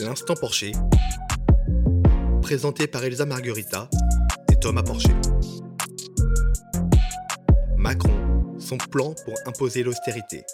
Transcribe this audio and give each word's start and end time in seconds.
L'instant 0.00 0.34
Porcher, 0.34 0.72
présenté 2.42 2.86
par 2.86 3.04
Elsa 3.04 3.26
Marguerita 3.26 3.88
et 4.52 4.56
Thomas 4.56 4.82
Porcher. 4.82 5.14
Macron, 7.76 8.12
son 8.58 8.76
plan 8.76 9.14
pour 9.24 9.34
imposer 9.46 9.82
l'austérité. 9.82 10.44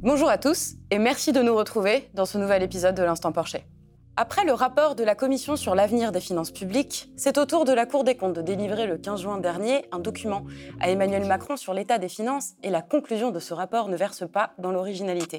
Bonjour 0.00 0.28
à 0.30 0.38
tous 0.38 0.76
et 0.90 0.98
merci 0.98 1.32
de 1.32 1.40
nous 1.40 1.54
retrouver 1.54 2.08
dans 2.14 2.24
ce 2.24 2.38
nouvel 2.38 2.62
épisode 2.62 2.94
de 2.94 3.02
l'Instant 3.02 3.32
Porcher. 3.32 3.66
Après 4.16 4.44
le 4.44 4.52
rapport 4.52 4.96
de 4.96 5.04
la 5.04 5.14
Commission 5.14 5.56
sur 5.56 5.74
l'avenir 5.74 6.12
des 6.12 6.20
finances 6.20 6.50
publiques, 6.50 7.10
c'est 7.16 7.38
au 7.38 7.46
tour 7.46 7.64
de 7.64 7.72
la 7.72 7.86
Cour 7.86 8.04
des 8.04 8.16
comptes 8.16 8.34
de 8.34 8.42
délivrer 8.42 8.86
le 8.86 8.98
15 8.98 9.22
juin 9.22 9.38
dernier 9.38 9.86
un 9.92 9.98
document 9.98 10.42
à 10.78 10.90
Emmanuel 10.90 11.24
Macron 11.24 11.56
sur 11.56 11.72
l'état 11.72 11.98
des 11.98 12.08
finances 12.08 12.50
et 12.62 12.70
la 12.70 12.82
conclusion 12.82 13.30
de 13.30 13.38
ce 13.38 13.54
rapport 13.54 13.88
ne 13.88 13.96
verse 13.96 14.28
pas 14.30 14.50
dans 14.58 14.72
l'originalité. 14.72 15.38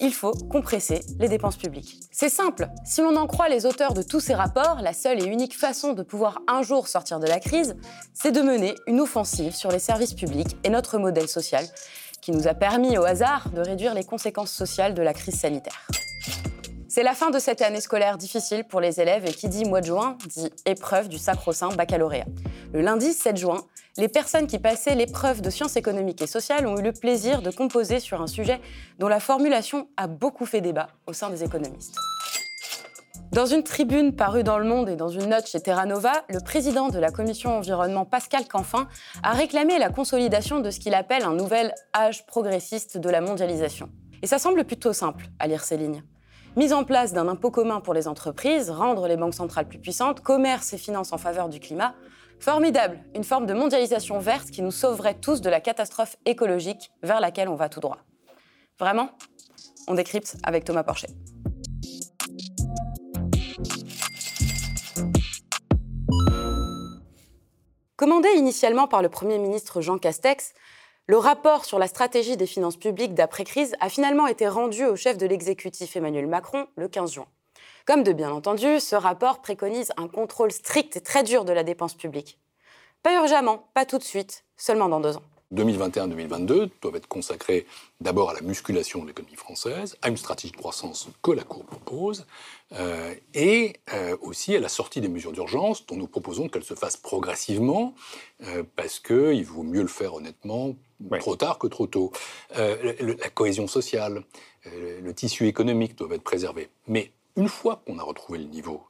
Il 0.00 0.12
faut 0.12 0.32
compresser 0.32 1.00
les 1.18 1.28
dépenses 1.28 1.56
publiques. 1.56 2.00
C'est 2.10 2.28
simple, 2.28 2.68
si 2.84 3.00
l'on 3.00 3.16
en 3.16 3.26
croit 3.26 3.48
les 3.48 3.64
auteurs 3.64 3.94
de 3.94 4.02
tous 4.02 4.20
ces 4.20 4.34
rapports, 4.34 4.80
la 4.82 4.92
seule 4.92 5.22
et 5.22 5.26
unique 5.26 5.56
façon 5.56 5.92
de 5.92 6.02
pouvoir 6.02 6.40
un 6.46 6.62
jour 6.62 6.88
sortir 6.88 7.20
de 7.20 7.26
la 7.26 7.40
crise, 7.40 7.76
c'est 8.12 8.32
de 8.32 8.42
mener 8.42 8.74
une 8.86 9.00
offensive 9.00 9.54
sur 9.54 9.70
les 9.70 9.78
services 9.78 10.14
publics 10.14 10.56
et 10.64 10.68
notre 10.68 10.98
modèle 10.98 11.28
social, 11.28 11.64
qui 12.20 12.32
nous 12.32 12.48
a 12.48 12.54
permis 12.54 12.98
au 12.98 13.04
hasard 13.04 13.48
de 13.50 13.60
réduire 13.60 13.94
les 13.94 14.04
conséquences 14.04 14.52
sociales 14.52 14.94
de 14.94 15.02
la 15.02 15.14
crise 15.14 15.38
sanitaire. 15.38 15.86
C'est 16.92 17.04
la 17.04 17.14
fin 17.14 17.30
de 17.30 17.38
cette 17.38 17.62
année 17.62 17.80
scolaire 17.80 18.18
difficile 18.18 18.64
pour 18.64 18.80
les 18.80 19.00
élèves 19.00 19.24
et 19.24 19.32
qui 19.32 19.48
dit 19.48 19.64
mois 19.64 19.80
de 19.80 19.86
juin 19.86 20.18
dit 20.26 20.50
épreuve 20.66 21.08
du 21.08 21.18
sacro-saint 21.18 21.68
baccalauréat. 21.68 22.26
Le 22.72 22.80
lundi 22.80 23.12
7 23.12 23.36
juin, 23.36 23.62
les 23.96 24.08
personnes 24.08 24.48
qui 24.48 24.58
passaient 24.58 24.96
l'épreuve 24.96 25.40
de 25.40 25.50
sciences 25.50 25.76
économiques 25.76 26.20
et 26.20 26.26
sociales 26.26 26.66
ont 26.66 26.76
eu 26.76 26.82
le 26.82 26.90
plaisir 26.90 27.42
de 27.42 27.52
composer 27.52 28.00
sur 28.00 28.20
un 28.20 28.26
sujet 28.26 28.60
dont 28.98 29.06
la 29.06 29.20
formulation 29.20 29.86
a 29.96 30.08
beaucoup 30.08 30.46
fait 30.46 30.60
débat 30.60 30.88
au 31.06 31.12
sein 31.12 31.30
des 31.30 31.44
économistes. 31.44 31.94
Dans 33.30 33.46
une 33.46 33.62
tribune 33.62 34.16
parue 34.16 34.42
dans 34.42 34.58
Le 34.58 34.64
Monde 34.64 34.88
et 34.88 34.96
dans 34.96 35.10
une 35.10 35.26
note 35.26 35.46
chez 35.46 35.60
Terra 35.60 35.86
Nova, 35.86 36.24
le 36.28 36.40
président 36.40 36.88
de 36.88 36.98
la 36.98 37.12
commission 37.12 37.56
environnement 37.56 38.04
Pascal 38.04 38.48
Canfin 38.48 38.88
a 39.22 39.30
réclamé 39.30 39.78
la 39.78 39.90
consolidation 39.90 40.58
de 40.58 40.72
ce 40.72 40.80
qu'il 40.80 40.94
appelle 40.94 41.22
un 41.22 41.34
nouvel 41.34 41.72
âge 41.94 42.26
progressiste 42.26 42.98
de 42.98 43.08
la 43.08 43.20
mondialisation. 43.20 43.88
Et 44.22 44.26
ça 44.26 44.40
semble 44.40 44.64
plutôt 44.64 44.92
simple 44.92 45.26
à 45.38 45.46
lire 45.46 45.62
ces 45.62 45.76
lignes. 45.76 46.02
Mise 46.56 46.72
en 46.72 46.82
place 46.82 47.12
d'un 47.12 47.28
impôt 47.28 47.52
commun 47.52 47.80
pour 47.80 47.94
les 47.94 48.08
entreprises, 48.08 48.70
rendre 48.70 49.06
les 49.06 49.16
banques 49.16 49.34
centrales 49.34 49.68
plus 49.68 49.78
puissantes, 49.78 50.20
commerce 50.20 50.72
et 50.72 50.78
finances 50.78 51.12
en 51.12 51.18
faveur 51.18 51.48
du 51.48 51.60
climat. 51.60 51.94
Formidable, 52.40 52.98
une 53.14 53.22
forme 53.22 53.46
de 53.46 53.54
mondialisation 53.54 54.18
verte 54.18 54.50
qui 54.50 54.60
nous 54.60 54.72
sauverait 54.72 55.14
tous 55.14 55.40
de 55.40 55.48
la 55.48 55.60
catastrophe 55.60 56.16
écologique 56.26 56.90
vers 57.04 57.20
laquelle 57.20 57.48
on 57.48 57.54
va 57.54 57.68
tout 57.68 57.78
droit. 57.78 57.98
Vraiment 58.80 59.10
On 59.86 59.94
décrypte 59.94 60.38
avec 60.42 60.64
Thomas 60.64 60.82
Porcher. 60.82 61.08
Commandé 67.94 68.28
initialement 68.34 68.88
par 68.88 69.02
le 69.02 69.08
Premier 69.08 69.38
ministre 69.38 69.82
Jean 69.82 69.98
Castex, 69.98 70.54
le 71.10 71.18
rapport 71.18 71.64
sur 71.64 71.80
la 71.80 71.88
stratégie 71.88 72.36
des 72.36 72.46
finances 72.46 72.76
publiques 72.76 73.14
d'après-crise 73.14 73.74
a 73.80 73.88
finalement 73.88 74.28
été 74.28 74.46
rendu 74.46 74.84
au 74.84 74.94
chef 74.94 75.18
de 75.18 75.26
l'exécutif 75.26 75.96
Emmanuel 75.96 76.28
Macron 76.28 76.68
le 76.76 76.86
15 76.86 77.14
juin. 77.14 77.26
Comme 77.84 78.04
de 78.04 78.12
bien 78.12 78.30
entendu, 78.30 78.78
ce 78.78 78.94
rapport 78.94 79.40
préconise 79.40 79.90
un 79.96 80.06
contrôle 80.06 80.52
strict 80.52 80.96
et 80.96 81.00
très 81.00 81.24
dur 81.24 81.44
de 81.44 81.52
la 81.52 81.64
dépense 81.64 81.94
publique. 81.94 82.38
Pas 83.02 83.12
urgemment, 83.14 83.68
pas 83.74 83.86
tout 83.86 83.98
de 83.98 84.04
suite, 84.04 84.44
seulement 84.56 84.88
dans 84.88 85.00
deux 85.00 85.16
ans. 85.16 85.24
2021-2022 85.54 86.70
doivent 86.80 86.96
être 86.96 87.08
consacrés 87.08 87.66
d'abord 88.00 88.30
à 88.30 88.34
la 88.34 88.40
musculation 88.40 89.02
de 89.02 89.08
l'économie 89.08 89.36
française, 89.36 89.96
à 90.02 90.08
une 90.08 90.16
stratégie 90.16 90.52
de 90.52 90.56
croissance 90.56 91.08
que 91.22 91.32
la 91.32 91.42
Cour 91.42 91.64
propose, 91.64 92.26
euh, 92.72 93.14
et 93.34 93.74
euh, 93.92 94.16
aussi 94.20 94.54
à 94.54 94.60
la 94.60 94.68
sortie 94.68 95.00
des 95.00 95.08
mesures 95.08 95.32
d'urgence 95.32 95.86
dont 95.86 95.96
nous 95.96 96.06
proposons 96.06 96.48
qu'elles 96.48 96.64
se 96.64 96.74
fassent 96.74 96.96
progressivement, 96.96 97.94
euh, 98.44 98.62
parce 98.76 99.00
qu'il 99.00 99.44
vaut 99.44 99.64
mieux 99.64 99.82
le 99.82 99.88
faire 99.88 100.14
honnêtement 100.14 100.76
trop 101.18 101.34
tard 101.34 101.58
que 101.58 101.66
trop 101.66 101.86
tôt. 101.86 102.12
la 102.54 103.30
cohésion 103.30 103.66
sociale, 103.66 104.22
le 104.66 105.10
tissu 105.14 105.48
économique 105.48 105.96
doivent 105.96 106.12
être 106.12 106.22
préservés. 106.22 106.68
Mais 106.88 107.10
une 107.36 107.48
fois 107.48 107.82
qu'on 107.86 107.98
a 107.98 108.02
retrouvé 108.02 108.38
le 108.38 108.44
niveau 108.44 108.82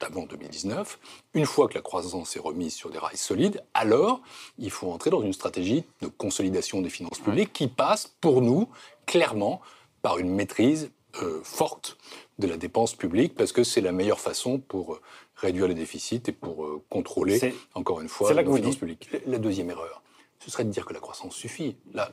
d'avant 0.00 0.26
2019, 0.26 0.98
une 1.34 1.46
fois 1.46 1.68
que 1.68 1.74
la 1.74 1.80
croissance 1.80 2.36
est 2.36 2.40
remise 2.40 2.74
sur 2.74 2.90
des 2.90 2.98
rails 2.98 3.16
solides, 3.16 3.62
alors 3.74 4.20
il 4.58 4.70
faut 4.70 4.90
entrer 4.90 5.10
dans 5.10 5.22
une 5.22 5.32
stratégie 5.32 5.84
de 6.00 6.06
consolidation 6.06 6.80
des 6.80 6.90
finances 6.90 7.18
publiques 7.18 7.52
qui 7.52 7.68
passe 7.68 8.14
pour 8.20 8.42
nous 8.42 8.68
clairement 9.06 9.60
par 10.02 10.18
une 10.18 10.30
maîtrise 10.30 10.90
euh, 11.22 11.40
forte 11.42 11.98
de 12.38 12.46
la 12.46 12.56
dépense 12.56 12.94
publique 12.94 13.34
parce 13.34 13.52
que 13.52 13.64
c'est 13.64 13.80
la 13.80 13.92
meilleure 13.92 14.20
façon 14.20 14.58
pour 14.58 14.94
euh, 14.94 15.00
réduire 15.36 15.66
les 15.66 15.74
déficits 15.74 16.22
et 16.26 16.32
pour 16.32 16.64
euh, 16.64 16.82
contrôler, 16.90 17.54
encore 17.74 18.00
une 18.00 18.08
fois, 18.08 18.32
les 18.32 18.44
finances 18.44 18.76
publiques. 18.76 19.08
La 19.26 19.38
deuxième 19.38 19.70
erreur, 19.70 20.02
ce 20.38 20.50
serait 20.50 20.64
de 20.64 20.70
dire 20.70 20.84
que 20.84 20.92
la 20.92 21.00
croissance 21.00 21.34
suffit. 21.34 21.76
Là, 21.92 22.12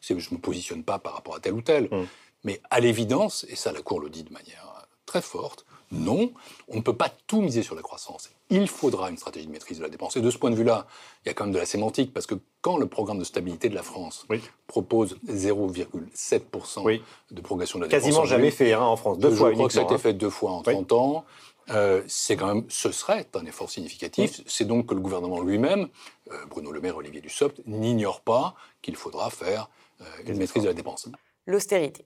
je 0.00 0.14
ne 0.14 0.18
me 0.18 0.38
positionne 0.38 0.82
pas 0.82 0.98
par 0.98 1.14
rapport 1.14 1.36
à 1.36 1.40
tel 1.40 1.52
ou 1.52 1.62
tel. 1.62 1.88
Hum. 1.92 2.06
Mais 2.44 2.60
à 2.70 2.80
l'évidence, 2.80 3.46
et 3.48 3.56
ça 3.56 3.72
la 3.72 3.82
Cour 3.82 4.00
le 4.00 4.10
dit 4.10 4.22
de 4.22 4.32
manière 4.32 4.86
très 5.06 5.22
forte, 5.22 5.64
non, 5.94 6.32
on 6.68 6.76
ne 6.76 6.82
peut 6.82 6.96
pas 6.96 7.10
tout 7.26 7.40
miser 7.40 7.62
sur 7.62 7.74
la 7.74 7.82
croissance. 7.82 8.30
Il 8.50 8.68
faudra 8.68 9.10
une 9.10 9.16
stratégie 9.16 9.46
de 9.46 9.52
maîtrise 9.52 9.78
de 9.78 9.82
la 9.82 9.88
dépense. 9.88 10.16
Et 10.16 10.20
de 10.20 10.30
ce 10.30 10.38
point 10.38 10.50
de 10.50 10.56
vue-là, 10.56 10.86
il 11.24 11.28
y 11.28 11.30
a 11.30 11.34
quand 11.34 11.44
même 11.44 11.54
de 11.54 11.58
la 11.58 11.66
sémantique, 11.66 12.12
parce 12.12 12.26
que 12.26 12.34
quand 12.60 12.76
le 12.76 12.86
programme 12.86 13.18
de 13.18 13.24
stabilité 13.24 13.68
de 13.68 13.74
la 13.74 13.82
France 13.82 14.26
propose 14.66 15.16
0,7% 15.28 17.00
de 17.30 17.40
progression 17.40 17.78
de 17.78 17.84
la 17.84 17.88
dépense... 17.88 18.04
Quasiment 18.04 18.24
jamais 18.24 18.50
fait 18.50 18.72
hein, 18.72 18.82
en 18.82 18.96
France, 18.96 19.18
deux 19.18 19.30
fois 19.30 19.50
Je 19.50 19.54
crois 19.54 19.68
que 19.68 19.72
ça 19.72 19.80
a 19.80 19.84
été 19.84 19.94
hein. 19.94 19.98
fait 19.98 20.12
deux 20.12 20.30
fois 20.30 20.50
en 20.50 20.62
30 20.62 20.92
ans. 20.92 21.24
Euh, 21.70 22.02
c'est 22.06 22.36
quand 22.36 22.54
même, 22.54 22.64
ce 22.68 22.92
serait 22.92 23.26
un 23.34 23.46
effort 23.46 23.70
significatif. 23.70 24.42
C'est 24.46 24.66
donc 24.66 24.86
que 24.86 24.94
le 24.94 25.00
gouvernement 25.00 25.40
lui-même, 25.40 25.88
euh, 26.30 26.46
Bruno 26.46 26.72
Le 26.72 26.80
Maire, 26.80 26.96
Olivier 26.96 27.20
Dussopt, 27.20 27.60
n'ignore 27.66 28.20
pas 28.20 28.54
qu'il 28.82 28.96
faudra 28.96 29.30
faire 29.30 29.70
euh, 30.00 30.04
une 30.26 30.36
maîtrise 30.36 30.62
de 30.62 30.68
la 30.68 30.74
dépense. 30.74 31.08
L'austérité. 31.46 32.04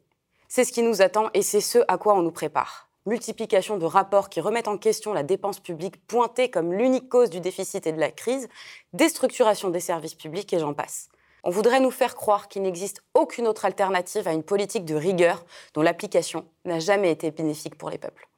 C'est 0.48 0.64
ce 0.64 0.72
qui 0.72 0.82
nous 0.82 1.02
attend 1.02 1.30
et 1.34 1.42
c'est 1.42 1.60
ce 1.60 1.80
à 1.88 1.98
quoi 1.98 2.14
on 2.14 2.22
nous 2.22 2.30
prépare 2.30 2.87
multiplication 3.08 3.78
de 3.78 3.86
rapports 3.86 4.28
qui 4.28 4.40
remettent 4.40 4.68
en 4.68 4.78
question 4.78 5.12
la 5.12 5.22
dépense 5.22 5.58
publique 5.58 5.96
pointée 6.06 6.50
comme 6.50 6.72
l'unique 6.72 7.08
cause 7.08 7.30
du 7.30 7.40
déficit 7.40 7.86
et 7.86 7.92
de 7.92 7.98
la 7.98 8.10
crise, 8.10 8.48
déstructuration 8.92 9.70
des 9.70 9.80
services 9.80 10.14
publics 10.14 10.52
et 10.52 10.58
j'en 10.58 10.74
passe. 10.74 11.08
On 11.44 11.50
voudrait 11.50 11.80
nous 11.80 11.90
faire 11.90 12.14
croire 12.14 12.48
qu'il 12.48 12.62
n'existe 12.62 13.02
aucune 13.14 13.46
autre 13.46 13.64
alternative 13.64 14.28
à 14.28 14.32
une 14.32 14.42
politique 14.42 14.84
de 14.84 14.94
rigueur 14.94 15.44
dont 15.74 15.82
l'application 15.82 16.44
n'a 16.64 16.78
jamais 16.78 17.10
été 17.10 17.30
bénéfique 17.30 17.78
pour 17.78 17.90
les 17.90 17.98
peuples. 17.98 18.28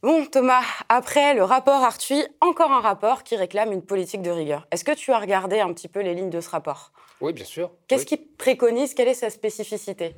Bon, 0.00 0.24
Thomas, 0.26 0.62
après 0.88 1.34
le 1.34 1.42
rapport 1.42 1.82
Arthuis, 1.82 2.24
encore 2.40 2.70
un 2.70 2.80
rapport 2.80 3.24
qui 3.24 3.34
réclame 3.34 3.72
une 3.72 3.82
politique 3.82 4.22
de 4.22 4.30
rigueur. 4.30 4.66
Est-ce 4.70 4.84
que 4.84 4.92
tu 4.92 5.10
as 5.12 5.18
regardé 5.18 5.58
un 5.58 5.72
petit 5.72 5.88
peu 5.88 6.00
les 6.00 6.14
lignes 6.14 6.30
de 6.30 6.40
ce 6.40 6.50
rapport? 6.50 6.92
Oui, 7.20 7.32
bien 7.32 7.44
sûr. 7.44 7.72
Qu'est-ce 7.88 8.06
qu'il 8.06 8.24
préconise? 8.36 8.94
Quelle 8.94 9.08
est 9.08 9.14
sa 9.14 9.28
spécificité? 9.28 10.14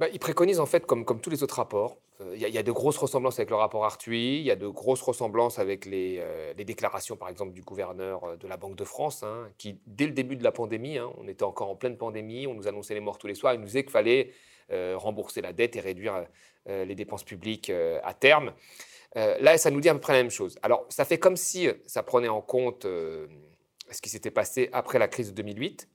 Bah, 0.00 0.08
Il 0.12 0.18
préconise, 0.18 0.58
en 0.60 0.66
fait, 0.66 0.86
comme, 0.86 1.04
tous 1.20 1.30
les 1.30 1.42
autres 1.42 1.56
rapports, 1.56 1.98
euh, 2.22 2.34
il 2.34 2.40
y, 2.40 2.58
a 2.58 2.62
de 2.62 2.72
grosses 2.72 2.96
ressemblances 2.96 3.38
avec 3.38 3.50
le 3.50 3.56
rapport 3.56 3.84
Arthuis, 3.84 4.38
il 4.38 4.44
y 4.44 4.50
a 4.50 4.56
de 4.56 4.66
grosses 4.66 5.02
ressemblances 5.02 5.58
avec 5.58 5.84
les, 5.84 6.16
euh, 6.20 6.54
déclarations, 6.54 7.16
par 7.16 7.28
exemple, 7.28 7.52
du 7.52 7.60
gouverneur 7.60 8.24
euh, 8.24 8.36
de 8.36 8.48
la 8.48 8.56
Banque 8.56 8.76
de 8.76 8.84
France, 8.84 9.22
hein, 9.22 9.48
qui, 9.58 9.78
dès 9.86 10.06
le 10.06 10.12
début 10.12 10.36
de 10.36 10.42
la 10.42 10.52
pandémie, 10.52 10.96
hein, 10.96 11.12
on 11.18 11.28
était 11.28 11.44
encore 11.44 11.68
en 11.68 11.76
pleine 11.76 11.98
pandémie, 11.98 12.46
on 12.46 12.54
nous 12.54 12.66
annonçait 12.66 12.94
les 12.94 13.00
morts 13.00 13.18
tous 13.18 13.26
les 13.26 13.34
soirs, 13.34 13.52
il 13.52 13.60
nous 13.60 13.66
disait 13.66 13.82
qu'il 13.82 13.92
fallait 13.92 14.32
rembourser 14.94 15.40
la 15.40 15.52
dette 15.52 15.74
et 15.74 15.80
réduire 15.80 16.26
les 16.68 16.94
dépenses 16.94 17.24
publiques 17.24 17.72
à 18.04 18.14
terme. 18.14 18.52
là, 19.16 19.58
ça 19.58 19.68
nous 19.68 19.80
dit 19.80 19.88
à 19.88 19.94
peu 19.94 19.98
près 19.98 20.12
la 20.12 20.20
même 20.22 20.30
chose. 20.30 20.60
Alors, 20.62 20.86
ça 20.90 21.04
fait 21.04 21.18
comme 21.18 21.36
si 21.36 21.66
ça 21.86 22.04
prenait 22.04 22.28
en 22.28 22.40
compte 22.40 22.84
ce 22.84 24.00
qui 24.00 24.08
s'était 24.08 24.30
passé 24.30 24.68
après 24.72 25.00
la 25.00 25.08
crise 25.08 25.30
de 25.30 25.34
2008, 25.34 25.88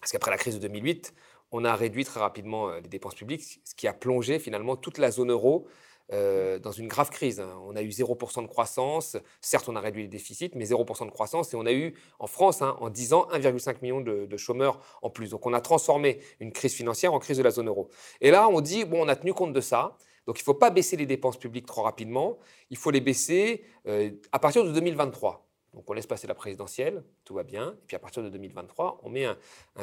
parce 0.00 0.10
qu'après 0.10 0.32
la 0.32 0.38
crise 0.38 0.56
de 0.56 0.60
2008, 0.66 1.14
on 1.52 1.64
a 1.64 1.74
réduit 1.74 2.04
très 2.04 2.20
rapidement 2.20 2.68
euh, 2.68 2.80
les 2.80 2.88
dépenses 2.88 3.14
publiques, 3.14 3.60
ce 3.64 3.74
qui 3.74 3.86
a 3.86 3.92
plongé 3.92 4.38
finalement 4.38 4.76
toute 4.76 4.98
la 4.98 5.10
zone 5.10 5.30
euro 5.30 5.66
euh, 6.12 6.58
dans 6.58 6.70
une 6.70 6.86
grave 6.86 7.08
crise. 7.08 7.40
Hein. 7.40 7.48
On 7.64 7.76
a 7.76 7.82
eu 7.82 7.88
0% 7.88 8.42
de 8.42 8.46
croissance, 8.46 9.16
certes 9.40 9.70
on 9.70 9.76
a 9.76 9.80
réduit 9.80 10.02
les 10.02 10.08
déficits, 10.08 10.50
mais 10.54 10.66
0% 10.66 11.06
de 11.06 11.10
croissance, 11.10 11.54
et 11.54 11.56
on 11.56 11.64
a 11.64 11.72
eu 11.72 11.94
en 12.18 12.26
France, 12.26 12.60
hein, 12.60 12.76
en 12.80 12.90
10 12.90 13.14
ans, 13.14 13.26
1,5 13.32 13.76
million 13.80 14.02
de, 14.02 14.36
chômeurs 14.36 14.80
en 15.00 15.08
plus. 15.08 15.30
Donc 15.30 15.46
on 15.46 15.54
a 15.54 15.62
transformé 15.62 16.20
une 16.40 16.52
crise 16.52 16.74
financière 16.74 17.14
en 17.14 17.18
crise 17.18 17.38
de 17.38 17.42
la 17.42 17.50
zone 17.50 17.68
euro. 17.68 17.88
Et 18.20 18.30
là, 18.30 18.48
on 18.48 18.60
dit, 18.60 18.84
bon, 18.84 19.02
on 19.02 19.08
a 19.08 19.16
tenu 19.16 19.32
compte 19.32 19.54
de 19.54 19.62
ça, 19.62 19.96
donc 20.26 20.38
il 20.38 20.42
ne 20.42 20.44
faut 20.44 20.54
pas 20.54 20.68
baisser 20.68 20.98
les 20.98 21.06
dépenses 21.06 21.38
publiques 21.38 21.66
trop 21.66 21.82
rapidement, 21.82 22.38
il 22.68 22.76
faut 22.76 22.90
les 22.90 23.00
baisser 23.00 23.64
euh, 23.86 24.10
à 24.30 24.38
partir 24.38 24.62
de 24.64 24.72
2023. 24.72 25.43
Donc 25.74 25.90
on 25.90 25.92
laisse 25.92 26.06
passer 26.06 26.26
la 26.26 26.34
présidentielle, 26.34 27.04
tout 27.24 27.34
va 27.34 27.42
bien, 27.42 27.72
et 27.72 27.86
puis 27.86 27.96
à 27.96 27.98
partir 27.98 28.22
de 28.22 28.28
2023, 28.28 29.00
on 29.02 29.10
met 29.10 29.24
un, 29.24 29.36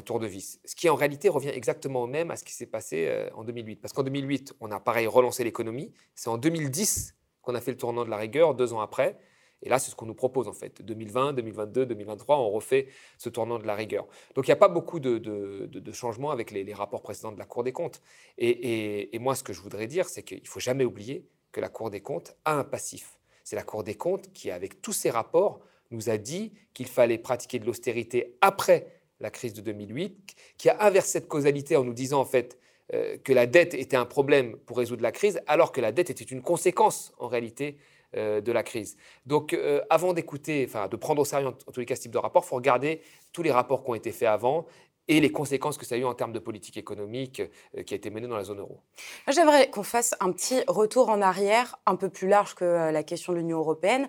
tour 0.03 0.19
de 0.19 0.27
vis. 0.27 0.59
Ce 0.65 0.75
qui 0.75 0.89
en 0.89 0.95
réalité 0.95 1.29
revient 1.29 1.49
exactement 1.49 2.03
au 2.03 2.07
même 2.07 2.31
à 2.31 2.37
ce 2.37 2.43
qui 2.43 2.53
s'est 2.53 2.65
passé 2.65 3.07
euh, 3.07 3.29
en 3.35 3.43
2008. 3.43 3.81
Parce 3.81 3.93
qu'en 3.93 4.03
2008, 4.03 4.55
on 4.61 4.71
a 4.71 4.79
pareil 4.79 5.07
relancé 5.07 5.43
l'économie, 5.43 5.91
c'est 6.15 6.29
en 6.29 6.37
2010 6.37 7.15
qu'on 7.41 7.55
a 7.55 7.61
fait 7.61 7.71
le 7.71 7.77
tournant 7.77 8.05
de 8.05 8.09
la 8.09 8.17
rigueur, 8.17 8.55
deux 8.55 8.73
ans 8.73 8.81
après, 8.81 9.17
Et 9.63 9.69
là, 9.69 9.77
c'est 9.77 9.91
ce 9.91 9.95
qu'on 9.95 10.05
nous 10.05 10.15
propose 10.15 10.47
en 10.47 10.53
fait. 10.53 10.81
2020, 10.81 11.33
2022, 11.33 11.85
2023, 11.85 12.37
on 12.37 12.49
refait 12.49 12.87
ce 13.17 13.29
tournant 13.29 13.59
de 13.59 13.67
la 13.67 13.75
rigueur. 13.75 14.07
Donc 14.35 14.47
il 14.47 14.49
n'y 14.49 14.53
a 14.53 14.57
pas 14.57 14.69
beaucoup 14.69 14.99
de, 14.99 15.91
changements 15.91 16.31
avec 16.31 16.51
les, 16.51 16.73
rapports 16.73 17.01
précédents 17.01 17.31
de 17.31 17.39
la 17.39 17.45
Cour 17.45 17.63
des 17.63 17.71
comptes. 17.71 18.01
Et, 18.37 19.17
moi, 19.19 19.35
ce 19.35 19.43
que 19.43 19.53
je 19.53 19.61
voudrais 19.61 19.87
dire, 19.87 20.07
c'est 20.07 20.23
qu'il 20.23 20.41
ne 20.41 20.47
faut 20.47 20.59
jamais 20.59 20.85
oublier 20.85 21.27
que 21.51 21.61
la 21.61 21.69
Cour 21.69 21.89
des 21.89 22.01
comptes 22.01 22.35
a 22.45 22.53
un 22.53 22.63
passif. 22.63 23.19
C'est 23.43 23.55
la 23.55 23.63
Cour 23.63 23.83
des 23.83 23.95
comptes 23.95 24.31
qui, 24.33 24.49
avec 24.49 24.81
tous 24.81 24.93
ses 24.93 25.09
rapports, 25.09 25.59
nous 25.91 26.09
a 26.09 26.17
dit 26.17 26.53
qu'il 26.73 26.87
fallait 26.87 27.17
pratiquer 27.17 27.59
de 27.59 27.65
l'austérité 27.65 28.35
après 28.41 28.87
la 29.21 29.29
crise 29.29 29.53
de 29.53 29.61
2008, 29.61 30.35
qui 30.57 30.69
a 30.69 30.83
inversé 30.83 31.11
cette 31.11 31.27
causalité 31.27 31.77
en 31.77 31.83
nous 31.83 31.93
disant 31.93 32.19
en 32.19 32.25
fait 32.25 32.57
euh, 32.93 33.17
que 33.23 33.31
la 33.31 33.45
dette 33.45 33.73
était 33.73 33.95
un 33.95 34.05
problème 34.05 34.57
pour 34.65 34.77
résoudre 34.77 35.01
la 35.01 35.11
crise, 35.11 35.39
alors 35.47 35.71
que 35.71 35.79
la 35.79 35.91
dette 35.91 36.09
était 36.09 36.23
une 36.25 36.41
conséquence 36.41 37.13
en 37.19 37.27
réalité 37.27 37.77
euh, 38.17 38.41
de 38.41 38.51
la 38.51 38.63
crise. 38.63 38.97
Donc, 39.25 39.53
euh, 39.53 39.81
avant 39.89 40.11
d'écouter, 40.11 40.65
enfin, 40.67 40.89
de 40.89 40.95
prendre 40.97 41.21
au 41.21 41.25
sérieux 41.25 41.47
en, 41.47 41.53
tous 41.53 41.79
les 41.79 41.85
cas 41.85 41.95
ce 41.95 42.01
type 42.01 42.11
de 42.11 42.17
rapport, 42.17 42.43
il 42.45 42.49
faut 42.49 42.55
regarder 42.55 43.01
tous 43.31 43.43
les 43.43 43.51
rapports 43.51 43.83
qui 43.83 43.91
ont 43.91 43.95
été 43.95 44.11
faits 44.11 44.27
avant 44.27 44.65
et 45.07 45.19
les 45.21 45.31
conséquences 45.31 45.77
que 45.77 45.85
ça 45.85 45.95
a 45.95 45.97
eu 45.97 46.03
en 46.03 46.13
termes 46.13 46.33
de 46.33 46.39
politique 46.39 46.77
économique 46.77 47.41
qui 47.85 47.93
a 47.93 47.97
été 47.97 48.09
menée 48.09 48.27
dans 48.27 48.37
la 48.37 48.43
zone 48.43 48.59
euro. 48.59 48.79
J'aimerais 49.27 49.69
qu'on 49.69 49.83
fasse 49.83 50.13
un 50.19 50.31
petit 50.31 50.61
retour 50.67 51.09
en 51.09 51.21
arrière, 51.21 51.79
un 51.85 51.95
peu 51.95 52.07
plus 52.07 52.27
large 52.27 52.53
que 52.55 52.91
la 52.91 53.03
question 53.03 53.33
de 53.33 53.39
l'Union 53.39 53.57
européenne. 53.57 54.07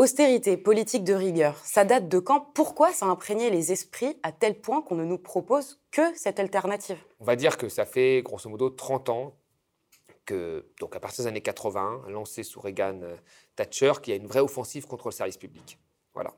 Austérité, 0.00 0.56
politique 0.56 1.04
de 1.04 1.12
rigueur, 1.12 1.58
ça 1.62 1.84
date 1.84 2.08
de 2.08 2.18
quand? 2.18 2.40
Pourquoi 2.54 2.90
ça 2.90 3.04
a 3.04 3.10
imprégné 3.10 3.50
les 3.50 3.70
esprits 3.70 4.16
à 4.22 4.32
tel 4.32 4.58
point 4.58 4.80
qu'on 4.80 4.94
ne 4.94 5.04
nous 5.04 5.18
propose 5.18 5.78
que 5.90 6.00
cette 6.16 6.40
alternative? 6.40 6.96
On 7.20 7.24
va 7.26 7.36
dire 7.36 7.58
que 7.58 7.68
ça 7.68 7.84
fait 7.84 8.22
grosso 8.22 8.48
modo 8.48 8.70
30 8.70 9.10
ans 9.10 9.34
donc 10.80 10.96
à 10.96 11.00
partir 11.00 11.24
des 11.24 11.28
années 11.28 11.40
80, 11.42 12.04
lancé 12.08 12.44
sous 12.44 12.60
Reagan 12.60 13.00
euh, 13.02 13.16
Thatcher, 13.56 13.92
qu'il 14.00 14.14
y 14.14 14.16
a 14.16 14.20
une 14.20 14.28
vraie 14.28 14.40
offensive 14.40 14.86
contre 14.86 15.08
le 15.08 15.12
service 15.12 15.36
public. 15.36 15.78
Voilà. 16.14 16.32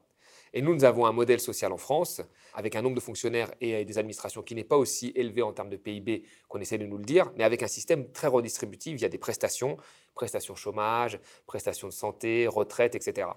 Et 0.54 0.62
nous, 0.62 0.75
nous 0.75 0.84
avons 0.84 1.06
un 1.06 1.12
modèle 1.12 1.40
social 1.40 1.72
en 1.72 1.76
France, 1.76 2.20
avec 2.54 2.76
un 2.76 2.82
nombre 2.82 2.96
de 2.96 3.00
fonctionnaires 3.00 3.50
et 3.60 3.84
des 3.84 3.99
administrations 3.99 4.43
qui 4.43 4.54
n'est 4.54 4.64
pas 4.64 4.76
aussi 4.76 5.12
élevé 5.14 5.43
en 5.43 5.52
termes 5.52 5.70
de 5.70 5.76
PIB 5.76 6.25
qu'on 6.49 6.60
essaie 6.60 6.78
de 6.78 6.87
nous 6.87 6.99
le 6.99 7.04
dire, 7.04 7.32
mais 7.37 7.44
avec 7.44 7.62
un 7.62 7.69
système 7.69 8.10
très 8.12 8.26
redistributif 8.26 8.96
via 8.96 9.08
des 9.08 9.19
prestations, 9.19 9.76
prestations 10.14 10.54
chômage, 10.54 11.19
prestations 11.46 11.88
de 11.88 11.93
santé, 11.93 12.46
retraite, 12.46 12.94
etc. 12.94 13.28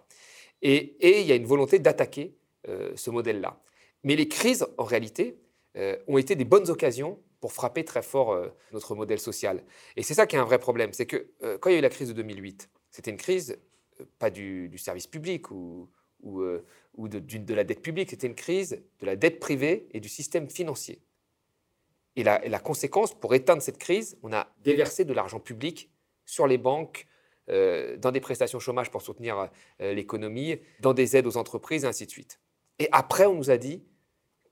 Et, 0.61 0.97
il 1.21 1.25
y 1.25 1.31
a 1.31 1.35
une 1.35 1.45
volonté 1.45 1.79
d'attaquer 1.79 2.35
euh, 2.67 2.91
ce 2.95 3.09
modèle-là. 3.11 3.61
Mais 4.03 4.15
les 4.15 4.27
crises, 4.27 4.65
en 4.77 4.83
réalité, 4.83 5.39
euh, 5.77 5.97
ont 6.07 6.17
été 6.17 6.35
des 6.35 6.45
bonnes 6.45 6.69
occasions 6.69 7.19
pour 7.41 7.51
frapper 7.51 7.83
très 7.83 8.01
fort 8.01 8.31
euh, 8.31 8.47
notre 8.71 8.95
modèle 8.95 9.19
social. 9.19 9.63
Et 9.97 10.03
c'est 10.03 10.13
ça 10.13 10.25
qui 10.25 10.35
est 10.35 10.39
un 10.39 10.45
vrai 10.45 10.57
problème, 10.57 10.93
c'est 10.93 11.05
que 11.05 11.31
euh, 11.43 11.57
quand 11.57 11.69
il 11.69 11.73
y 11.73 11.75
a 11.75 11.79
eu 11.79 11.81
la 11.81 11.89
crise 11.89 12.07
de 12.07 12.13
2008, 12.13 12.69
c'était 12.91 13.11
une 13.11 13.17
crise 13.17 13.57
pas 14.19 14.29
du, 14.29 14.71
service 14.77 15.07
public 15.07 15.51
ou, 15.51 15.89
ou, 16.25 16.43
ou 16.95 17.07
de, 17.07 17.53
la 17.53 17.63
dette 17.63 17.81
publique, 17.81 18.09
c'était 18.09 18.27
une 18.27 18.35
crise 18.35 18.83
de 18.99 19.05
la 19.05 19.15
dette 19.15 19.39
privée 19.39 19.87
et 19.91 19.99
du 19.99 20.09
système 20.09 20.49
financier. 20.49 21.01
Et 22.17 22.23
la, 22.23 22.59
conséquence, 22.59 23.13
pour 23.13 23.33
éteindre 23.35 23.61
cette 23.61 23.77
crise, 23.77 24.17
on 24.23 24.33
a 24.33 24.47
déversé 24.63 25.05
de 25.05 25.13
l'argent 25.13 25.39
public 25.39 25.89
sur 26.25 26.47
les 26.47 26.57
banques, 26.57 27.07
dans 27.47 28.11
des 28.11 28.21
prestations 28.21 28.59
chômage 28.59 28.89
pour 28.89 29.01
soutenir 29.01 29.49
l'économie, 29.79 30.57
dans 30.79 30.93
des 30.93 31.15
aides 31.15 31.27
aux 31.27 31.37
entreprises, 31.37 31.83
et 31.83 31.87
ainsi 31.87 32.05
de 32.05 32.11
suite. 32.11 32.39
Et 32.79 32.89
après, 32.91 33.25
on 33.25 33.35
nous 33.35 33.51
a 33.51 33.57
dit, 33.57 33.83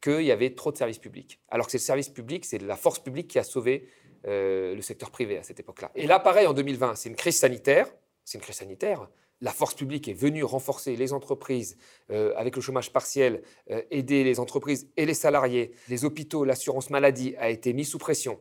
qu'il 0.04 0.24
y 0.24 0.32
avait 0.32 0.54
trop 0.54 0.72
de 0.72 0.78
services 0.78 1.00
publics. 1.00 1.40
Alors 1.48 1.66
que 1.66 1.72
c'est 1.72 1.78
le 1.78 1.84
service 1.84 2.10
public, 2.10 2.44
c'est 2.44 2.62
la 2.62 2.76
force 2.76 3.00
publique 3.00 3.30
qui 3.30 3.40
a 3.40 3.44
sauvé 3.44 3.88
euh, 4.28 4.76
le 4.76 4.82
secteur 4.82 5.10
privé 5.12 5.38
à 5.38 5.44
cette 5.44 5.62
époque-là. 5.62 5.92
Et 5.96 6.08
là, 6.08 6.20
pareil, 6.20 6.46
en 6.46 6.54
2020, 6.54 6.96
c'est 6.96 7.08
une 7.08 7.16
crise 7.16 7.38
sanitaire. 7.38 7.88
C'est 8.26 8.38
une 8.38 8.44
crise 8.44 8.58
sanitaire. 8.58 9.10
La 9.42 9.52
force 9.52 9.76
publique 9.76 10.08
est 10.08 10.14
venue 10.14 10.44
renforcer 10.44 10.96
les 10.96 11.14
entreprises 11.14 11.78
euh, 12.12 12.34
avec 12.38 12.56
le 12.56 12.62
chômage 12.62 12.94
partiel, 12.94 13.44
euh, 13.72 13.82
aider 13.92 14.24
les 14.24 14.40
entreprises 14.40 14.90
et 14.96 15.06
les 15.06 15.14
salariés. 15.14 15.72
Les 15.90 16.06
hôpitaux, 16.06 16.46
l'assurance 16.46 16.90
maladie 16.90 17.36
a 17.38 17.50
été 17.50 17.74
mis 17.74 17.86
sous 17.86 17.98
pression. 17.98 18.40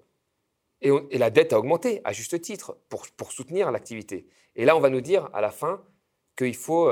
Et, 0.81 0.91
la 1.19 1.31
dette 1.31 1.53
a 1.53 1.59
augmenté, 1.59 2.01
à 2.05 2.13
juste 2.13 2.41
titre, 2.41 2.77
pour, 2.89 3.33
soutenir 3.33 3.71
l'activité. 3.71 4.27
Et 4.57 4.65
là, 4.65 4.77
on 4.77 4.81
va 4.81 4.91
nous 4.91 5.01
dire 5.01 5.31
à 5.33 5.41
la 5.41 5.51
fin 5.51 5.83
qu'il 6.37 6.57
faut 6.57 6.91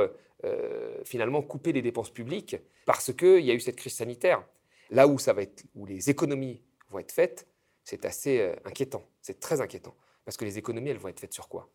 finalement 1.05 1.43
couper 1.43 1.73
les 1.73 1.83
dépenses 1.83 2.11
publiques 2.11 2.57
parce 2.87 3.13
qu'il 3.13 3.41
y 3.41 3.51
a 3.51 3.55
eu 3.55 3.61
cette 3.61 3.77
crise 3.77 3.95
sanitaire. 3.95 4.45
Là 4.91 5.07
où, 5.07 5.19
ça 5.19 5.33
va 5.33 5.43
être, 5.43 5.65
où 5.75 5.87
les 5.87 6.11
économies 6.11 6.63
vont 6.89 6.99
être 6.99 7.13
faites, 7.13 7.47
c'est 7.85 8.05
assez 8.05 8.41
euh, 8.41 8.55
inquiétant. 8.65 9.05
C'est 9.23 9.41
très 9.41 9.61
inquiétant. 9.61 9.95
Parce 10.25 10.37
que 10.37 10.45
les 10.45 10.59
économies, 10.59 10.91
elles 10.91 10.99
vont 10.99 11.09
être 11.09 11.21
faites 11.21 11.33
sur 11.33 11.49
quoi? 11.49 11.71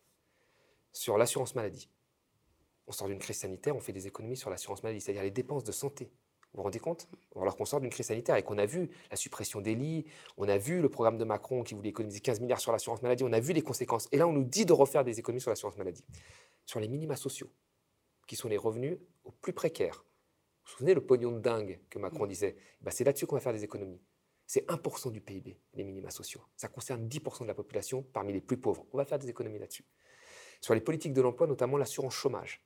Sur 0.92 1.18
l'assurance 1.18 1.56
maladie. 1.56 1.90
On 2.88 2.92
sort 2.92 3.08
d'une 3.08 3.20
crise 3.20 3.38
sanitaire, 3.38 3.76
on 3.76 3.80
fait 3.80 3.94
des 3.94 4.08
économies 4.08 4.38
sur 4.38 4.50
l'assurance 4.50 4.84
maladie, 4.84 5.02
c'est-à-dire 5.02 5.24
les 5.24 5.32
dépenses 5.32 5.64
de 5.64 5.72
santé. 5.72 6.12
Vous 6.54 6.60
vous 6.60 6.64
rendez 6.64 6.80
compte? 6.80 7.10
Alors 7.36 7.58
qu'on 7.58 7.66
sort 7.66 7.82
d'une 7.82 7.90
crise 7.90 8.06
sanitaire 8.06 8.38
et 8.38 8.44
qu'on 8.44 8.58
a 8.58 8.66
vu 8.66 8.90
la 9.12 9.18
suppression 9.18 9.60
des 9.60 9.76
lits, 9.76 10.06
on 10.38 10.48
a 10.48 10.58
vu 10.58 10.82
le 10.82 10.88
programme 10.88 11.18
de 11.18 11.26
Macron 11.26 11.64
qui 11.64 11.74
voulait 11.74 11.90
économiser 11.90 12.22
15 12.22 12.40
milliards 12.40 12.62
sur 12.62 12.72
l'assurance 12.72 13.02
maladie, 13.02 13.24
on 13.24 13.34
a 13.34 13.42
vu 13.42 13.52
les 13.52 13.62
conséquences. 13.62 14.08
Et 14.14 14.18
là, 14.18 14.28
on 14.28 14.32
nous 14.32 14.46
dit 14.46 14.66
de 14.66 14.72
refaire 14.72 15.04
des 15.04 15.20
économies 15.20 15.42
sur 15.42 15.50
l'assurance 15.50 15.78
maladie. 15.78 16.06
Sur 16.66 16.80
les 16.80 16.88
minima 16.88 17.18
sociaux, 17.18 17.52
qui 18.26 18.38
sont 18.38 18.48
les 18.48 18.58
revenus 18.58 18.98
aux 19.26 19.32
plus 19.32 19.52
précaires. 19.52 20.06
Vous 20.06 20.72
vous 20.72 20.78
souvenez 20.78 20.94
le 20.94 21.06
pognon 21.06 21.32
de 21.32 21.40
dingue 21.40 21.80
que 21.90 22.00
Macron 22.00 22.26
mm. 22.26 22.30
disait? 22.30 22.56
Bah, 22.80 22.92
C'est 22.92 23.04
là-dessus 23.04 23.26
qu'on 23.26 23.36
va 23.36 23.42
faire 23.42 23.54
des 23.54 23.64
économies. 23.66 24.02
C'est 24.48 24.66
1% 24.70 25.12
du 25.12 25.22
PIB, 25.22 25.60
les 25.74 25.84
minima 25.84 26.10
sociaux. 26.10 26.42
Ça 26.56 26.68
concerne 26.68 27.08
10% 27.08 27.42
de 27.44 27.48
la 27.48 27.54
population 27.54 28.04
parmi 28.14 28.32
les 28.32 28.42
plus 28.42 28.58
pauvres. 28.58 28.86
On 28.94 28.98
va 28.98 29.06
faire 29.06 29.20
des 29.20 29.30
économies 29.30 29.60
là-dessus. 29.60 29.86
Sur 30.62 30.74
les 30.74 30.82
politiques 30.82 31.14
de 31.14 31.22
l'emploi, 31.22 31.48
notamment 31.48 31.78
l'assurance 31.78 32.14
chômage. 32.14 32.64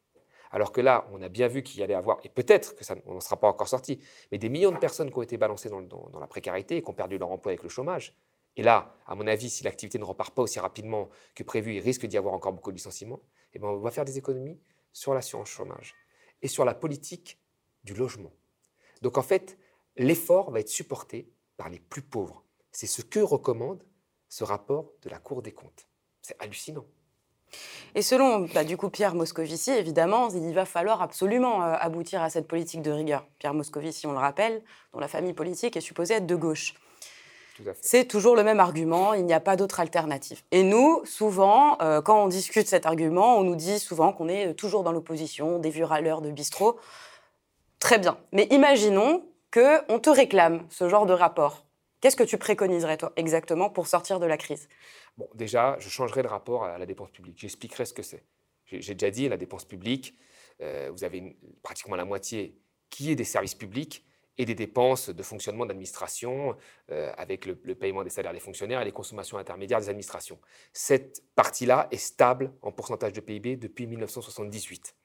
Alors 0.52 0.72
que 0.72 0.82
là, 0.82 1.08
on 1.12 1.22
a 1.22 1.30
bien 1.30 1.48
vu 1.48 1.62
qu'il 1.62 1.80
y 1.80 1.84
allait 1.84 1.94
avoir, 1.94 2.20
et 2.24 2.30
peut-être 2.30 2.76
que 2.76 2.84
ça, 2.84 2.96
on 3.06 3.14
n'en 3.14 3.20
sera 3.20 3.40
pas 3.40 3.48
encore 3.48 3.68
sorti, 3.68 4.00
mais 4.32 4.38
des 4.38 4.50
millions 4.50 4.72
de 4.72 4.78
personnes 4.78 5.12
qui 5.12 5.18
ont 5.18 5.22
été 5.22 5.38
balancées 5.38 5.70
dans, 5.70 6.20
la 6.20 6.28
précarité 6.28 6.78
et 6.78 6.82
qui 6.82 6.90
ont 6.90 6.94
perdu 6.94 7.18
leur 7.18 7.32
emploi 7.32 7.52
avec 7.52 7.64
le 7.64 7.70
chômage. 7.70 8.16
Et 8.56 8.64
là, 8.64 8.96
à 9.06 9.16
mon 9.16 9.28
avis, 9.28 9.50
si 9.50 9.64
l'activité 9.64 10.00
ne 10.00 10.04
repart 10.04 10.34
pas 10.34 10.42
aussi 10.42 10.60
rapidement 10.60 11.10
que 11.36 11.44
prévu, 11.44 11.76
il 11.76 11.80
risque 11.80 12.06
d'y 12.06 12.18
avoir 12.18 12.34
encore 12.34 12.54
beaucoup 12.54 12.72
de 12.72 12.76
licenciements. 12.76 13.22
Eh 13.54 13.60
ben, 13.60 13.68
on 13.68 13.78
va 13.78 13.92
faire 13.92 14.06
des 14.06 14.18
économies 14.18 14.60
sur 14.92 15.14
l'assurance 15.14 15.50
chômage 15.50 15.96
et 16.42 16.48
sur 16.48 16.66
la 16.66 16.74
politique 16.74 17.40
du 17.84 17.94
logement. 17.94 18.32
Donc 19.02 19.18
en 19.18 19.22
fait, 19.22 19.58
l'effort 19.96 20.52
va 20.52 20.60
être 20.60 20.70
supporté 20.70 21.32
par 21.58 21.70
les 21.70 21.80
plus 21.80 22.02
pauvres. 22.02 22.44
C'est 22.72 22.88
ce 22.88 23.02
que 23.02 23.20
recommande 23.20 23.84
ce 24.28 24.44
rapport 24.44 24.94
de 25.02 25.10
la 25.10 25.20
Cour 25.20 25.42
des 25.42 25.52
comptes. 25.54 25.88
C'est 26.22 26.36
hallucinant. 26.40 26.86
Et 27.96 28.02
selon 28.02 28.48
bah, 28.54 28.64
du 28.64 28.78
coup 28.78 28.90
Pierre 28.90 29.16
Moscovici, 29.16 29.72
évidemment, 29.72 30.30
il 30.30 30.54
va 30.54 30.66
falloir 30.66 31.02
absolument 31.02 31.64
euh, 31.64 31.76
aboutir 31.80 32.22
à 32.22 32.30
cette 32.30 32.48
politique 32.48 32.82
de 32.82 32.92
rigueur. 32.92 33.26
Pierre 33.40 33.54
Moscovici, 33.54 34.08
on 34.08 34.12
le 34.12 34.20
rappelle, 34.20 34.62
dont 34.94 35.00
la 35.00 35.08
famille 35.08 35.34
politique 35.34 35.76
est 35.76 35.82
supposée 35.82 36.16
être 36.16 36.28
de 36.28 36.36
gauche. 36.36 36.76
C'est 37.82 38.06
toujours 38.06 38.36
le 38.38 38.44
même 38.44 38.60
argument, 38.60 39.14
il 39.14 39.26
n'y 39.26 39.34
a 39.34 39.42
pas 39.42 39.58
d'autre 39.58 39.80
alternative. 39.80 40.42
Et 40.52 40.64
nous, 40.64 41.02
souvent, 41.06 41.78
euh, 41.82 42.02
quand 42.02 42.24
on 42.24 42.28
discute 42.28 42.68
cet 42.68 42.86
argument, 42.86 43.38
on 43.38 43.44
nous 43.44 43.56
dit 43.56 43.80
souvent 43.80 44.14
qu'on 44.14 44.30
est 44.30 44.54
toujours 44.54 44.84
dans 44.84 44.94
l'opposition, 44.94 45.60
des 45.60 45.70
vieux 45.70 45.84
râleurs 45.84 46.22
de 46.22 46.32
bistrot. 46.32 46.80
Très 47.80 47.98
bien. 47.98 48.18
Mais 48.32 48.48
imaginons 48.52 49.24
qu'on 49.54 50.00
te 50.00 50.10
réclame 50.10 50.64
ce 50.70 50.88
genre 50.88 51.06
de 51.06 51.14
rapport. 51.14 51.66
Qu'est-ce 52.02 52.16
que 52.16 52.24
tu 52.24 52.38
préconiserais, 52.38 52.98
toi, 52.98 53.12
exactement, 53.16 53.70
pour 53.70 53.88
sortir 53.88 54.20
de 54.20 54.26
la 54.26 54.38
crise? 54.38 54.70
Bon, 55.18 55.30
déjà, 55.34 55.76
je 55.80 55.90
changerai 55.90 56.22
le 56.22 56.30
rapport 56.30 56.64
à 56.64 56.78
la 56.78 56.86
dépense 56.86 57.12
publique. 57.12 57.38
J'expliquerai 57.40 57.86
ce 57.86 57.94
que 57.94 58.04
c'est. 58.04 58.24
J'ai 58.66 58.94
déjà 58.94 59.12
dit, 59.12 59.28
la 59.28 59.38
dépense 59.38 59.66
publique, 59.66 60.16
euh, 60.62 60.90
vous 60.92 61.04
avez 61.04 61.38
pratiquement 61.64 61.96
la 61.96 62.06
moitié 62.06 62.58
qui 62.90 63.12
est 63.12 63.16
des 63.16 63.24
services 63.24 63.56
publics 63.56 64.06
et 64.38 64.46
des 64.46 64.56
dépenses 64.56 65.10
de 65.10 65.24
fonctionnement 65.24 65.66
d'administration 65.66 66.56
euh, 66.92 67.12
avec 67.18 67.46
le, 67.46 67.56
paiement 67.76 68.04
des 68.04 68.10
salaires 68.10 68.32
des 68.32 68.40
fonctionnaires 68.40 68.82
et 68.82 68.86
les 68.86 68.94
consommations 68.94 69.38
intermédiaires 69.38 69.82
des 69.82 69.90
administrations. 69.90 70.40
Cette 70.72 71.24
partie-là 71.36 71.90
est 71.92 71.98
stable 71.98 72.54
en 72.62 72.72
pourcentage 72.72 73.12
de 73.12 73.20
PIB 73.20 73.58
depuis 73.58 73.86
1978. 73.86 74.96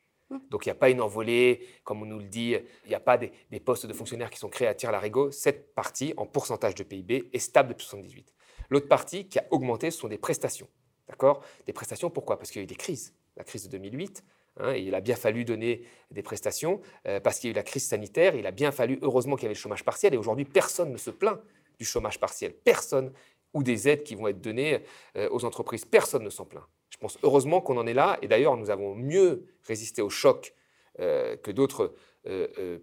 Donc 0.51 0.67
il 0.67 0.69
n'y 0.69 0.73
a 0.73 0.77
pas 0.77 0.91
une 0.91 1.01
envolée, 1.01 1.67
comme 1.85 2.03
on 2.03 2.07
nous 2.07 2.19
le 2.19 2.25
dit, 2.25 2.57
il 2.85 2.89
n'y 2.89 2.95
a 2.95 3.01
pas 3.01 3.19
des, 3.19 3.31
postes 3.61 3.87
de 3.87 3.93
fonctionnaires 3.93 4.31
qui 4.31 4.39
sont 4.39 4.49
créés 4.49 4.69
à 4.69 4.75
tir 4.75 4.91
larigot. 4.91 5.31
Cette 5.31 5.75
partie, 5.75 6.15
en 6.17 6.27
pourcentage 6.27 6.75
de 6.75 6.83
PIB, 6.83 7.31
est 7.33 7.39
stable 7.39 7.71
depuis 7.71 7.85
1978. 7.85 8.35
L'autre 8.71 8.89
partie 8.89 9.29
qui 9.29 9.39
a 9.39 9.45
augmenté, 9.51 9.91
ce 9.91 9.99
sont 9.99 10.09
des 10.09 10.19
prestations. 10.19 10.69
D'accord? 11.09 11.45
Des 11.67 11.73
prestations, 11.73 12.11
pourquoi? 12.11 12.39
Parce 12.39 12.51
qu'il 12.51 12.61
y 12.61 12.63
a 12.63 12.65
eu 12.65 12.67
des 12.67 12.77
crises. 12.77 13.15
La 13.37 13.45
crise 13.45 13.65
de 13.65 13.69
2008, 13.69 14.25
hein, 14.59 14.73
il 14.75 14.95
a 14.95 15.01
bien 15.01 15.17
fallu 15.17 15.45
donner 15.45 15.83
des 16.11 16.23
prestations 16.23 16.81
euh, 17.07 17.21
parce 17.21 17.39
qu'il 17.39 17.49
y 17.49 17.51
a 17.51 17.53
eu 17.53 17.57
la 17.57 17.63
crise 17.63 17.85
sanitaire. 17.87 18.35
Il 18.35 18.47
a 18.47 18.53
bien 18.53 18.73
fallu, 18.73 18.99
heureusement 19.03 19.37
qu'il 19.37 19.45
y 19.45 19.47
avait 19.47 19.55
le 19.55 19.59
chômage 19.61 19.85
partiel. 19.85 20.15
Et 20.15 20.17
aujourd'hui, 20.17 20.45
personne 20.45 20.93
ne 20.93 20.97
se 20.97 21.11
plaint 21.11 21.39
du 21.79 21.85
chômage 21.85 22.19
partiel. 22.19 22.55
Personne. 22.55 23.13
Ou 23.53 23.63
des 23.63 23.89
aides 23.89 24.03
qui 24.03 24.17
vont 24.17 24.27
être 24.27 24.41
données 24.41 24.83
euh, 25.17 25.29
aux 25.31 25.45
entreprises. 25.45 25.85
Personne 25.85 26.25
ne 26.25 26.31
s'en 26.31 26.45
plaint. 26.45 26.65
Je 26.95 26.99
pense 26.99 27.19
heureusement 27.25 27.61
qu'on 27.61 27.77
en 27.77 27.87
est 27.87 27.95
là. 27.95 28.19
Et 28.23 28.29
d'ailleurs, 28.29 28.57
nous 28.57 28.71
avons 28.71 28.95
mieux 28.95 29.47
résisté 29.65 30.01
au 30.01 30.11
choc 30.11 30.55
euh, 31.01 31.37
que 31.37 31.51
d'autres 31.51 31.95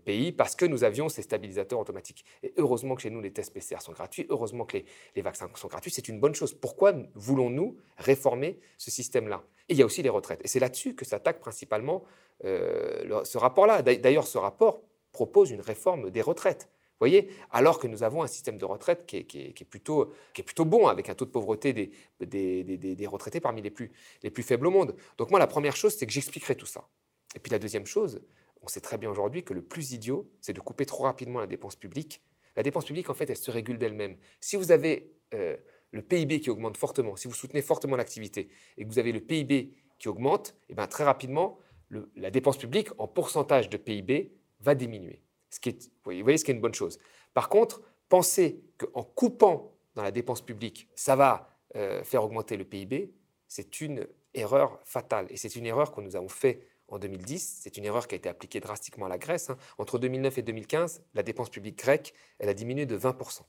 pays 0.06 0.32
parce 0.32 0.56
que 0.56 0.65
nous 0.65 0.84
avions 0.84 1.10
ces 1.10 1.24
stabilisateurs 1.24 1.80
automatiques. 1.80 2.24
Et 2.44 2.53
heureusement 2.58 2.94
que 2.94 3.01
chez 3.01 3.10
nous, 3.10 3.22
les 3.22 3.34
tests 3.34 3.51
PCR 3.51 3.82
sont 3.82 3.91
gratuits, 3.91 4.27
heureusement 4.30 4.65
que 4.65 4.77
les, 5.15 5.22
vaccins 5.24 5.50
sont 5.56 5.68
gratuits, 5.68 5.89
c'est 5.89 6.08
une 6.08 6.20
bonne 6.20 6.36
chose. 6.36 6.53
Pourquoi 6.53 6.94
voulons-nous 7.15 7.75
réformer 7.98 8.60
ce 8.77 8.91
système-là? 8.91 9.41
Et 9.68 9.74
il 9.74 9.80
y 9.80 9.82
a 9.82 9.86
aussi 9.88 10.03
les 10.03 10.10
retraites. 10.10 10.41
Et 10.44 10.48
c'est 10.48 10.60
là-dessus 10.60 10.94
que 10.94 11.06
s'attaque 11.06 11.39
principalement 11.39 12.03
ce 12.44 13.38
rapport-là. 13.39 13.82
D'ailleurs, 13.82 14.27
ce 14.27 14.38
rapport 14.38 14.84
propose 15.12 15.50
une 15.50 15.62
réforme 15.62 16.12
des 16.12 16.22
retraites 16.22 16.70
voyez 17.01 17.29
Alors 17.50 17.79
que 17.79 17.88
nous 17.88 18.03
avons 18.03 18.24
un 18.24 18.27
système 18.27 18.58
de 18.58 18.65
retraite 18.65 19.05
qui 19.05 19.17
est, 19.17 19.63
plutôt, 19.65 20.13
bon, 20.65 20.88
avec 20.88 21.10
un 21.10 21.15
taux 21.15 21.25
de 21.25 21.31
pauvreté 21.31 21.74
des, 21.74 23.08
retraités 23.08 23.39
parmi 23.39 23.62
les 23.62 23.72
plus, 23.72 23.91
les 24.24 24.29
plus 24.29 24.43
faibles 24.43 24.67
au 24.67 24.72
monde. 24.72 24.96
Donc 25.17 25.31
moi, 25.31 25.39
la 25.39 25.48
première 25.48 25.75
chose, 25.75 25.96
c'est 25.96 26.05
que 26.05 26.13
j'expliquerai 26.13 26.55
tout 26.55 26.65
ça. 26.65 26.88
Et 27.36 27.39
puis 27.39 27.51
la 27.51 27.60
deuxième 27.60 27.86
chose, 27.86 28.22
on 28.62 28.67
sait 28.67 28.81
très 28.81 28.98
bien 28.98 29.10
aujourd'hui 29.10 29.43
que 29.43 29.53
le 29.53 29.62
plus 29.62 29.93
idiot, 29.93 30.29
c'est 30.39 30.53
de 30.53 30.60
couper 30.60 30.86
trop 30.86 31.03
rapidement 31.03 31.39
la 31.39 31.48
dépense 31.48 31.75
publique. 31.75 32.22
La 32.55 32.63
dépense 32.63 32.86
publique, 32.86 33.10
en 33.10 33.13
fait, 33.13 33.29
elle 33.29 33.38
se 33.38 33.50
régule 33.50 33.77
d'elle-même. 33.77 34.17
Si 34.39 34.55
vous 34.55 34.72
avez 34.72 35.12
euh, 35.34 35.58
le 35.91 36.01
PIB 36.01 36.39
qui 36.39 36.50
augmente 36.50 36.77
fortement, 36.77 37.15
si 37.15 37.27
vous 37.27 37.34
soutenez 37.34 37.62
fortement 37.62 37.96
l'activité 37.96 38.50
et 38.77 38.84
que 38.84 38.89
vous 38.89 39.00
avez 39.00 39.12
le 39.12 39.22
PIB 39.22 39.74
qui 39.98 40.08
augmente, 40.08 40.55
eh 40.70 40.75
bien 40.75 40.88
très 40.88 41.03
rapidement, 41.03 41.58
la 42.15 42.31
dépense 42.31 42.58
publique 42.58 42.89
en 42.98 43.08
pourcentage 43.08 43.70
de 43.70 43.77
PIB 43.77 44.31
va 44.62 44.75
diminuer 44.75 45.22
ce 45.51 45.60
qui 45.60 45.70
est, 45.70 45.91
vous 46.03 46.24
voyez 46.24 46.38
ce 46.38 46.46
qui 46.46 46.51
est 46.51 46.55
une 46.55 46.62
bonne 46.62 46.74
chose. 46.74 46.98
Par 47.34 47.50
contre, 47.50 47.81
penser 48.10 48.63
qu'en 48.77 49.03
coupant 49.03 49.77
dans 49.96 50.03
la 50.03 50.12
dépense 50.12 50.41
publique, 50.41 50.89
ça 50.96 51.15
va 51.15 51.50
euh, 51.75 52.03
faire 52.03 52.24
augmenter 52.24 52.58
le 52.58 52.65
PIB, 52.65 53.13
c'est 53.48 53.81
une 53.81 54.08
erreur 54.34 54.79
fatale. 54.84 55.27
Et 55.29 55.38
c'est 55.38 55.55
une 55.55 55.65
erreur 55.65 55.91
que 55.91 56.01
nous 56.01 56.15
avons 56.15 56.29
fait 56.29 56.67
en 56.88 57.00
2010. 57.00 57.60
C'est 57.62 57.77
une 57.77 57.86
erreur 57.86 58.08
qui 58.08 58.15
a 58.15 58.17
été 58.17 58.29
appliquée 58.29 58.60
drastiquement 58.60 59.05
à 59.05 59.10
la 59.10 59.17
Grèce. 59.17 59.50
Hein. 59.50 59.58
Entre 59.77 60.00
2009 60.00 60.38
et 60.38 60.41
2015, 60.41 61.03
la 61.13 61.24
dépense 61.24 61.50
publique 61.50 61.77
grecque, 61.77 62.13
elle 62.39 62.50
a 62.50 62.53
diminué 62.53 62.86
de 62.86 62.98
20%. 62.98 63.41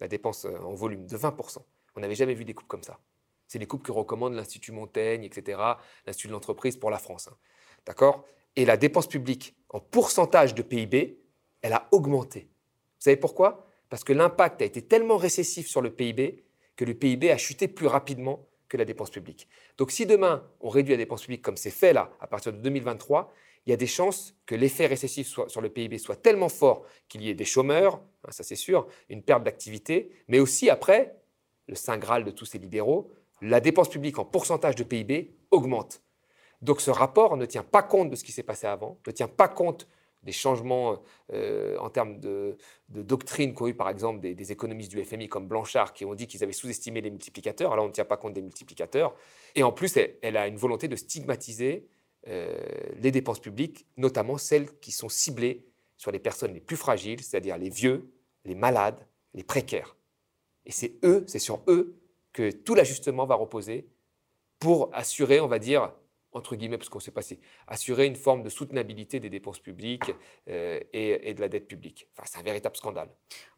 La 0.00 0.08
dépense 0.08 0.44
euh, 0.44 0.56
en 0.58 0.74
volume, 0.74 1.06
de 1.06 1.16
20%. 1.16 1.58
On 1.96 2.00
n'avait 2.00 2.14
jamais 2.14 2.34
vu 2.34 2.44
des 2.44 2.54
coupes 2.54 2.68
comme 2.68 2.82
ça. 2.82 2.98
C'est 3.46 3.58
les 3.58 3.66
coupes 3.66 3.82
que 3.82 3.92
recommande 3.92 4.34
l'Institut 4.34 4.72
Montaigne, 4.72 5.24
etc., 5.24 5.60
l'Institut 6.06 6.28
de 6.28 6.32
l'entreprise 6.32 6.76
pour 6.76 6.90
la 6.90 6.98
France. 6.98 7.28
Hein. 7.28 7.36
D'accord? 7.86 8.24
Et 8.56 8.64
la 8.64 8.76
dépense 8.76 9.06
publique 9.06 9.56
en 9.68 9.80
pourcentage 9.80 10.54
de 10.54 10.62
PIB, 10.62 11.21
elle 11.62 11.72
a 11.72 11.88
augmenté. 11.92 12.40
Vous 12.40 13.04
savez 13.04 13.16
pourquoi? 13.16 13.66
Parce 13.88 14.04
que 14.04 14.12
l'impact 14.12 14.62
a 14.62 14.64
été 14.64 14.82
tellement 14.82 15.16
récessif 15.16 15.66
sur 15.68 15.80
le 15.80 15.90
PIB 15.90 16.44
que 16.76 16.84
le 16.84 16.94
PIB 16.94 17.30
a 17.30 17.36
chuté 17.36 17.68
plus 17.68 17.86
rapidement 17.86 18.48
que 18.68 18.76
la 18.76 18.84
dépense 18.84 19.10
publique. 19.10 19.48
Donc 19.78 19.90
si 19.90 20.06
demain 20.06 20.48
on 20.60 20.68
réduit 20.68 20.92
la 20.92 20.98
dépense 20.98 21.22
publique 21.22 21.42
comme 21.42 21.56
c'est 21.56 21.70
fait 21.70 21.92
là, 21.92 22.10
à 22.20 22.26
partir 22.26 22.52
de 22.52 22.58
2023, 22.58 23.32
il 23.66 23.70
y 23.70 23.72
a 23.72 23.76
des 23.76 23.86
chances 23.86 24.34
que 24.46 24.54
l'effet 24.54 24.86
récessif 24.86 25.28
sur 25.28 25.60
le 25.60 25.68
PIB 25.68 25.98
soit 25.98 26.16
tellement 26.16 26.48
fort 26.48 26.84
qu'il 27.08 27.22
y 27.22 27.30
ait 27.30 27.34
des 27.34 27.44
chômeurs, 27.44 28.02
hein, 28.24 28.30
ça 28.30 28.42
c'est 28.42 28.56
sûr, 28.56 28.88
une 29.08 29.22
perte 29.22 29.44
d'activité, 29.44 30.10
mais 30.26 30.40
aussi 30.40 30.68
après, 30.68 31.16
le 31.68 31.74
saint 31.74 31.98
graal 31.98 32.24
de 32.24 32.30
tous 32.30 32.44
ces 32.44 32.58
libéraux, 32.58 33.12
la 33.40 33.60
dépense 33.60 33.88
publique 33.88 34.18
en 34.18 34.24
pourcentage 34.24 34.74
de 34.74 34.84
PIB 34.84 35.34
augmente. 35.50 36.02
Donc 36.60 36.80
ce 36.80 36.90
rapport 36.90 37.36
ne 37.36 37.44
tient 37.44 37.64
pas 37.64 37.82
compte 37.82 38.10
de 38.10 38.16
ce 38.16 38.24
qui 38.24 38.32
s'est 38.32 38.42
passé 38.42 38.66
avant, 38.66 38.98
ne 39.06 39.12
tient 39.12 39.28
pas 39.28 39.48
compte 39.48 39.86
des 40.22 40.32
changements 40.32 41.02
euh, 41.32 41.76
en 41.78 41.90
termes 41.90 42.20
de, 42.20 42.56
doctrine 42.88 43.54
qu'ont 43.54 43.66
eu 43.66 43.74
par 43.74 43.88
exemple 43.88 44.20
des, 44.20 44.52
économistes 44.52 44.90
du 44.90 45.02
FMI 45.04 45.28
comme 45.28 45.48
Blanchard 45.48 45.92
qui 45.92 46.04
ont 46.04 46.14
dit 46.14 46.26
qu'ils 46.26 46.42
avaient 46.44 46.52
sous-estimé 46.52 47.00
les 47.00 47.10
multiplicateurs. 47.10 47.72
Alors 47.72 47.84
on 47.84 47.88
ne 47.88 47.92
tient 47.92 48.04
pas 48.04 48.16
compte 48.16 48.34
des 48.34 48.42
multiplicateurs. 48.42 49.14
Et 49.54 49.62
en 49.62 49.72
plus, 49.72 49.96
elle, 49.96 50.36
a 50.36 50.46
une 50.46 50.56
volonté 50.56 50.88
de 50.88 50.96
stigmatiser 50.96 51.86
euh, 52.28 52.56
les 52.96 53.10
dépenses 53.10 53.40
publiques, 53.40 53.86
notamment 53.96 54.38
celles 54.38 54.78
qui 54.78 54.92
sont 54.92 55.08
ciblées 55.08 55.66
sur 55.96 56.10
les 56.10 56.20
personnes 56.20 56.54
les 56.54 56.60
plus 56.60 56.76
fragiles, 56.76 57.22
c'est-à-dire 57.22 57.58
les 57.58 57.70
vieux, 57.70 58.12
les 58.44 58.54
malades, 58.54 59.06
les 59.34 59.42
précaires. 59.42 59.96
Et 60.66 60.72
c'est 60.72 60.94
eux, 61.04 61.24
c'est 61.26 61.38
sur 61.38 61.62
eux 61.66 61.96
que 62.32 62.50
tout 62.50 62.74
l'ajustement 62.74 63.26
va 63.26 63.34
reposer 63.34 63.88
pour 64.58 64.90
assurer, 64.92 65.40
on 65.40 65.48
va 65.48 65.58
dire, 65.58 65.92
entre 66.32 66.56
guillemets, 66.56 66.78
parce 66.78 66.88
qu'on 66.88 67.00
sait 67.00 67.10
pas 67.10 67.22
assurer 67.66 68.06
une 68.06 68.16
forme 68.16 68.42
de 68.42 68.48
soutenabilité 68.48 69.20
des 69.20 69.30
dépenses 69.30 69.58
publiques 69.58 70.12
euh, 70.48 70.80
et, 70.92 71.34
de 71.34 71.40
la 71.40 71.48
dette 71.48 71.68
publique. 71.68 72.08
Enfin, 72.16 72.28
c'est 72.30 72.38
un 72.38 72.42
véritable 72.42 72.76
scandale. 72.76 73.08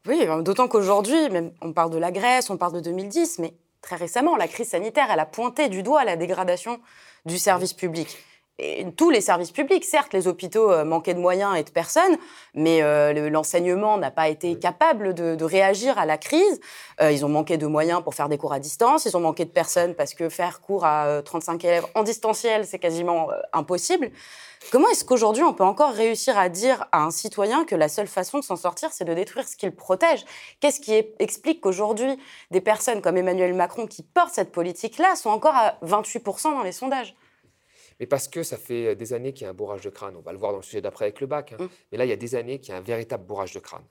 Oui, 0.07 0.27
d'autant 0.43 0.69
qu'aujourd'hui, 0.69 1.31
même 1.31 1.53
on 1.61 1.73
parle 1.73 1.91
de 1.91 1.99
la 1.99 2.13
Grèce, 2.13 2.51
on 2.51 2.57
parle 2.57 2.75
de 2.75 2.81
2010, 2.81 3.39
mais 3.39 3.55
très 3.81 3.97
récemment, 3.97 4.37
la 4.37 4.49
crise 4.49 4.69
sanitaire, 4.69 5.09
elle 5.11 5.21
a 5.21 5.27
pointé 5.27 5.69
du 5.69 5.83
doigt 5.83 6.05
la 6.05 6.17
dégradation 6.17 6.81
du 7.27 7.39
service 7.39 7.73
public 7.73 8.19
et 8.59 8.87
tous 8.97 9.11
les 9.11 9.21
services 9.21 9.51
publics. 9.51 9.85
Certes, 9.85 10.13
les 10.13 10.29
hôpitaux 10.29 10.71
euh, 10.71 10.85
manquaient 10.85 11.15
de 11.15 11.19
moyens 11.19 11.57
et 11.57 11.65
de 11.65 11.71
personnes, 11.71 12.17
mais 12.55 12.83
euh, 12.83 13.29
l'enseignement 13.29 13.99
n'a 13.99 14.11
pas 14.11 14.29
été 14.29 14.59
capable 14.59 15.15
de, 15.15 15.45
réagir 15.45 15.99
à 15.99 16.07
la 16.07 16.17
crise. 16.17 16.61
Euh, 17.01 17.11
ils 17.11 17.25
ont 17.25 17.29
manqué 17.29 17.57
de 17.57 17.67
moyens 17.67 18.03
pour 18.03 18.15
faire 18.15 18.29
des 18.29 18.39
cours 18.39 18.53
à 18.53 18.61
distance, 18.61 19.05
ils 19.05 19.17
ont 19.17 19.21
manqué 19.21 19.45
de 19.45 19.51
personnes 19.51 19.95
parce 19.95 20.15
que 20.15 20.29
faire 20.29 20.61
cours 20.61 20.85
à 20.85 21.23
35 21.23 21.63
élèves 21.65 21.87
en 21.95 22.03
distanciel, 22.03 22.65
c'est 22.67 22.79
quasiment 22.79 23.29
impossible. 23.53 24.11
Comment 24.71 24.89
est-ce 24.89 25.05
qu'aujourd'hui 25.05 25.43
on 25.43 25.53
peut 25.53 25.65
encore 25.65 25.93
réussir 25.93 26.39
à 26.39 26.49
dire 26.49 26.87
à 26.93 27.03
un 27.03 27.11
citoyen 27.11 27.65
que 27.65 27.75
la 27.75 27.89
seule 27.89 28.07
façon 28.07 28.39
de 28.39 28.45
s'en 28.45 28.57
sortir, 28.57 28.91
c'est 28.93 29.05
de 29.05 29.13
détruire 29.13 29.47
ce 29.47 29.57
qu'il 29.57 29.73
protège? 29.73 30.25
Qu'est-ce 30.61 30.81
qui 30.81 30.95
explique 31.19 31.61
qu'aujourd'hui 31.61 32.19
des 32.51 32.63
personnes 32.63 33.03
comme 33.03 33.17
Emmanuel 33.19 33.53
Macron 33.53 33.87
qui 33.87 34.03
portent 34.03 34.35
cette 34.35 34.53
politique-là 34.53 35.17
sont 35.17 35.31
encore 35.31 35.55
à 35.55 35.77
28% 35.85 36.53
dans 36.53 36.63
les 36.63 36.73
sondages? 36.73 37.15
Mais 38.01 38.07
parce 38.07 38.29
que 38.29 38.43
ça 38.43 38.57
fait 38.57 38.97
des 38.97 39.13
années 39.13 39.33
qu'il 39.33 39.45
y 39.45 39.47
a 39.47 39.51
un 39.51 39.55
bourrage 39.55 39.83
de 39.83 39.91
crâne. 39.91 40.17
On 40.17 40.23
va 40.23 40.33
le 40.33 40.39
voir 40.39 40.53
dans 40.53 40.59
le 40.59 40.65
sujet 40.65 40.81
d'après 40.81 41.07
avec 41.07 41.21
le 41.21 41.27
bac. 41.27 41.53
Hein. 41.53 41.65
Mmh. 41.65 41.69
Mais 41.93 41.99
là, 41.99 42.05
il 42.05 42.09
y 42.09 42.13
a 42.13 42.17
des 42.17 42.35
années 42.35 42.59
qu'il 42.59 42.71
y 42.71 42.75
a 42.75 42.79
un 42.79 42.83
véritable 42.83 43.25
bourrage 43.25 43.53
de 43.53 43.61
crâne 43.61 43.85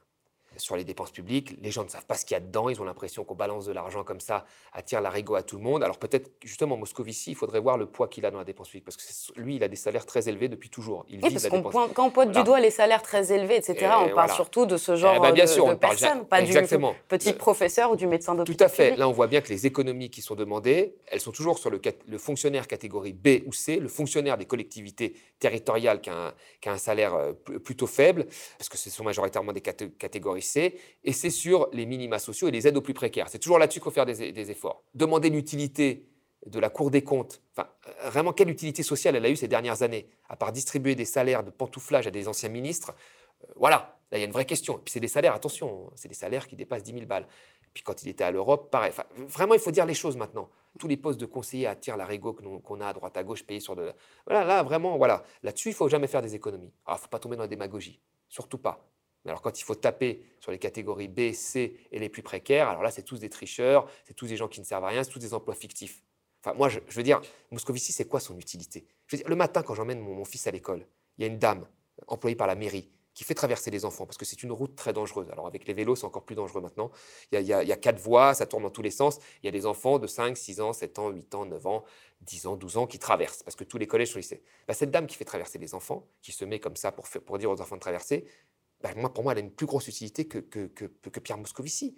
sur 0.58 0.76
les 0.76 0.84
dépenses 0.84 1.12
publiques. 1.12 1.56
Les 1.62 1.72
gens 1.72 1.84
ne 1.84 1.90
savent 1.90 2.06
pas 2.06 2.16
ce 2.16 2.26
qu'il 2.26 2.36
y 2.36 2.38
a 2.38 2.40
dedans. 2.40 2.70
Ils 2.70 2.82
ont 2.82 2.86
l'impression 2.86 3.24
qu'on 3.24 3.36
balance 3.36 3.66
de 3.66 3.72
l'argent 3.72 4.04
comme 4.04 4.20
ça, 4.20 4.46
attire 4.72 5.02
l'arigot 5.02 5.36
à 5.36 5.44
tout 5.44 5.58
le 5.58 5.64
monde. 5.64 5.84
Alors 5.84 5.98
peut-être 5.98 6.32
justement 6.44 6.78
Moscovici, 6.78 7.32
il 7.32 7.36
faudrait 7.36 7.60
voir 7.60 7.78
le 7.78 7.86
poids 7.86 8.08
qu'il 8.08 8.26
a 8.26 8.32
dans 8.32 8.38
la 8.38 8.44
dépense 8.44 8.70
publique 8.70 8.86
parce 8.86 8.98
que 8.98 9.40
lui, 9.40 9.56
il 9.56 9.64
a 9.64 9.68
des 9.68 9.76
salaires 9.76 10.06
très 10.06 10.30
élevés 10.30 10.48
depuis 10.48 10.70
toujours. 10.70 11.06
Il 11.10 11.24
oui, 11.24 11.32
parce 11.32 11.48
qu'on 11.48 11.62
quand 11.62 12.06
on 12.06 12.12
pointe 12.12 12.32
du 12.32 12.44
doigt 12.44 12.60
les 12.60 12.72
salaires 12.72 13.02
très 13.02 13.32
élevés, 13.32 13.58
etc. 13.58 13.92
on 14.00 14.14
parle 14.14 14.32
surtout 14.32 14.66
de 14.66 14.78
ce 14.78 14.96
genre 14.96 15.16
eh 15.18 15.20
ben, 15.20 15.32
bien 15.32 15.46
de, 15.46 15.50
sûr, 15.50 15.68
de 15.68 15.76
personnes, 15.76 16.26
pas 16.26 16.42
Exactement. 16.42 16.92
du 16.92 16.98
petit 17.08 17.30
euh, 17.30 17.34
professeur 17.34 17.92
ou 17.92 17.96
du 17.96 18.08
médecin 18.08 18.36
d'hôpital. 18.36 18.58
Tout 18.58 18.64
à 18.64 18.70
fait. 18.70 18.96
Là, 18.96 19.08
on 19.08 19.12
voit 19.12 19.28
bien 19.28 19.42
que 19.42 19.50
les 19.50 19.66
économies 19.66 20.10
qui 20.10 20.22
sont 20.22 20.36
demandées, 20.36 20.96
elles 21.08 21.20
sont 21.20 21.32
toujours 21.32 21.58
sur 21.58 21.70
le, 21.70 21.82
le 22.08 22.18
fonctionnaire 22.18 22.68
catégorie 22.68 23.14
B 23.14 23.46
ou 23.46 23.54
C, 23.54 23.78
le 23.78 23.88
fonctionnaire 23.88 24.38
des 24.38 24.46
collectivités 24.46 25.16
territoriales 25.40 26.02
qui 26.02 26.10
a 26.10 26.28
un, 26.28 26.34
qui 26.62 26.70
a 26.70 26.74
un 26.74 26.78
salaire 26.78 27.16
euh, 27.16 27.34
plutôt 27.34 27.88
faible, 27.88 28.26
parce 28.58 28.70
que 28.70 28.78
ce 28.78 28.90
sont 28.90 29.04
majoritairement 29.04 29.54
des 29.54 29.62
catégories 29.62 30.42
Et 31.04 31.14
c'est 31.14 31.30
sur 31.30 31.70
les 31.74 31.86
minima 31.86 32.20
sociaux 32.20 32.48
et 32.48 32.52
les 32.52 32.68
aides 32.68 32.78
aux 32.78 32.82
plus 32.82 32.94
précaires. 32.94 33.28
C'est 33.30 33.40
toujours 33.40 33.60
là-dessus 33.60 33.80
qu'il 33.80 33.86
faut 33.86 33.92
faire 33.92 34.06
des, 34.06 34.52
efforts. 34.52 34.84
Demander 34.94 35.30
l'utilité 35.30 36.06
de 36.46 36.60
la 36.60 36.70
Cour 36.70 36.92
des 36.92 37.04
comptes, 37.04 37.42
enfin, 37.56 37.70
vraiment 38.10 38.34
quelle 38.34 38.50
utilité 38.50 38.84
sociale 38.84 39.16
elle 39.16 39.26
a 39.26 39.30
eu 39.30 39.36
ces 39.36 39.48
dernières 39.48 39.82
années, 39.82 40.10
à 40.28 40.36
part 40.36 40.52
distribuer 40.52 40.94
des 40.94 41.06
salaires 41.06 41.44
de 41.44 41.52
pantouflage 41.52 42.06
à 42.06 42.12
des 42.12 42.28
anciens 42.28 42.50
ministres, 42.50 42.94
euh, 43.44 43.48
voilà, 43.56 43.98
là 44.12 44.18
il 44.18 44.20
y 44.20 44.24
a 44.24 44.26
une 44.26 44.34
vraie 44.34 44.46
question. 44.46 44.76
Et 44.76 44.82
puis 44.84 44.92
c'est 44.92 45.00
des 45.00 45.08
salaires, 45.08 45.34
attention, 45.34 45.90
c'est 45.96 46.10
des 46.10 46.14
salaires 46.14 46.48
qui 46.48 46.58
dépassent 46.58 46.84
10 46.84 46.94
000 46.94 47.06
balles. 47.06 47.28
Et 47.64 47.70
puis 47.74 47.84
quand 47.84 48.04
il 48.04 48.10
était 48.10 48.26
à 48.26 48.32
l'Europe, 48.32 48.70
pareil. 48.72 48.92
vraiment, 49.16 49.54
il 49.54 49.60
faut 49.60 49.72
dire 49.72 49.86
les 49.86 49.94
choses 49.94 50.18
maintenant. 50.18 50.50
Tous 50.80 50.88
les 50.88 50.98
postes 50.98 51.20
de 51.20 51.26
conseiller 51.26 51.68
attirent 51.68 51.98
la 51.98 52.06
régo 52.06 52.34
qu'on 52.34 52.82
a 52.82 52.88
à 52.88 52.94
droite 52.94 53.16
à 53.16 53.24
gauche 53.24 53.44
payés 53.44 53.60
sur 53.60 53.76
de... 53.76 53.94
Voilà, 54.26 54.44
là, 54.44 54.64
vraiment, 54.64 54.98
voilà. 54.98 55.24
Là-dessus, 55.44 55.70
il 55.70 55.76
faut 55.76 55.88
jamais 55.88 56.08
faire 56.08 56.22
des 56.22 56.36
économies. 56.36 56.74
Alors, 56.86 56.98
il 56.98 57.02
ne 57.02 57.04
faut 57.04 57.10
pas 57.10 57.20
tomber 57.20 57.36
dans 57.36 57.44
la 57.44 57.48
démagogie. 57.48 58.02
Surtout 58.28 58.58
pas. 58.58 58.84
Mais 59.26 59.32
alors 59.32 59.42
quand 59.42 59.60
il 59.60 59.64
faut 59.64 59.76
taper 59.76 60.22
sur 60.40 60.52
les 60.52 60.60
catégories 60.60 61.08
B, 61.08 61.34
C 61.34 61.78
et 61.92 62.00
les 62.00 62.10
plus 62.10 62.24
précaires, 62.24 62.70
alors 62.70 62.84
là, 62.84 62.92
c'est 62.92 63.04
tous 63.04 63.20
des 63.20 63.30
tricheurs, 63.30 63.88
c'est 64.06 64.14
tous 64.14 64.28
des 64.28 64.38
gens 64.38 64.48
qui 64.48 64.60
ne 64.60 64.66
servent 64.66 64.84
à 64.84 64.90
rien, 64.90 65.04
c'est 65.04 65.12
tous 65.12 65.20
des 65.20 65.34
emplois 65.34 65.56
fictifs. 65.56 66.04
Enfin, 66.44 66.56
moi, 66.58 66.68
je, 66.68 66.80
veux 66.92 67.04
dire, 67.04 67.22
Moscovici, 67.52 67.94
c'est 67.94 68.06
quoi 68.06 68.20
son 68.20 68.38
utilité? 68.38 68.86
Je 69.08 69.16
veux 69.16 69.22
dire, 69.22 69.30
Le 69.30 69.36
matin, 69.36 69.64
quand 69.64 69.76
j'emmène 69.76 70.00
mon, 70.00 70.26
fils 70.26 70.46
à 70.48 70.52
l'école, 70.52 70.86
il 71.18 71.22
y 71.22 71.24
a 71.24 71.28
une 71.28 71.40
dame 71.40 71.66
employée 72.08 72.36
par 72.36 72.48
la 72.48 72.56
mairie 72.56 72.90
qui 73.14 73.24
fait 73.24 73.36
traverser 73.36 73.70
les 73.70 73.86
enfants, 73.86 74.08
parce 74.08 74.18
que 74.18 74.26
c'est 74.26 74.42
une 74.42 74.52
route 74.52 74.76
très 74.76 74.92
dangereuse. 74.92 75.30
Alors 75.30 75.46
avec 75.46 75.68
les 75.68 75.74
vélos, 75.74 75.96
c'est 75.96 76.06
encore 76.06 76.24
plus 76.24 76.36
dangereux 76.36 76.62
maintenant. 76.62 76.90
Il 77.32 77.40
y, 77.42 77.54
a, 77.54 77.78
quatre 77.78 78.00
voies, 78.00 78.34
ça 78.34 78.48
tourne 78.48 78.64
dans 78.64 78.72
tous 78.72 78.82
les 78.82 78.90
sens. 78.90 79.20
Il 79.44 79.46
y 79.46 79.50
a 79.50 79.52
des 79.52 79.68
enfants 79.68 80.00
de 80.00 80.08
5, 80.08 80.36
6 80.36 80.62
ans, 80.62 80.74
7 80.74 80.98
ans, 80.98 81.10
8 81.12 81.36
ans, 81.36 81.46
9 81.46 81.68
ans, 81.68 81.84
10 82.22 82.48
ans, 82.48 82.56
12 82.56 82.78
ans 82.78 82.88
qui 82.88 82.98
traversent, 82.98 83.44
parce 83.44 83.56
que 83.56 83.64
tous 83.64 83.78
les 83.78 83.86
collèges 83.86 84.12
sont 84.14 84.18
lycées. 84.18 84.42
Bah, 84.68 84.74
cette 84.74 84.90
dame 84.90 85.06
qui 85.06 85.16
fait 85.16 85.26
traverser 85.26 85.60
les 85.60 85.76
enfants, 85.76 86.08
qui 86.24 86.32
se 86.32 86.44
met 86.44 86.60
comme 86.60 86.76
ça 86.76 86.92
pour, 86.92 87.08
pour 87.08 87.38
dire 87.38 87.52
aux 87.52 87.62
enfants 87.62 87.76
de 87.76 87.82
traverser, 87.82 88.26
bah, 88.84 88.90
moi, 88.98 89.14
pour 89.14 89.24
moi, 89.24 89.32
elle 89.32 89.38
a 89.40 89.42
une 89.42 89.52
plus 89.52 89.66
grosse 89.66 89.88
utilité 89.88 90.26
que, 90.26 90.40
que, 90.40 91.20
Pierre 91.22 91.38
Moscovici. 91.38 91.96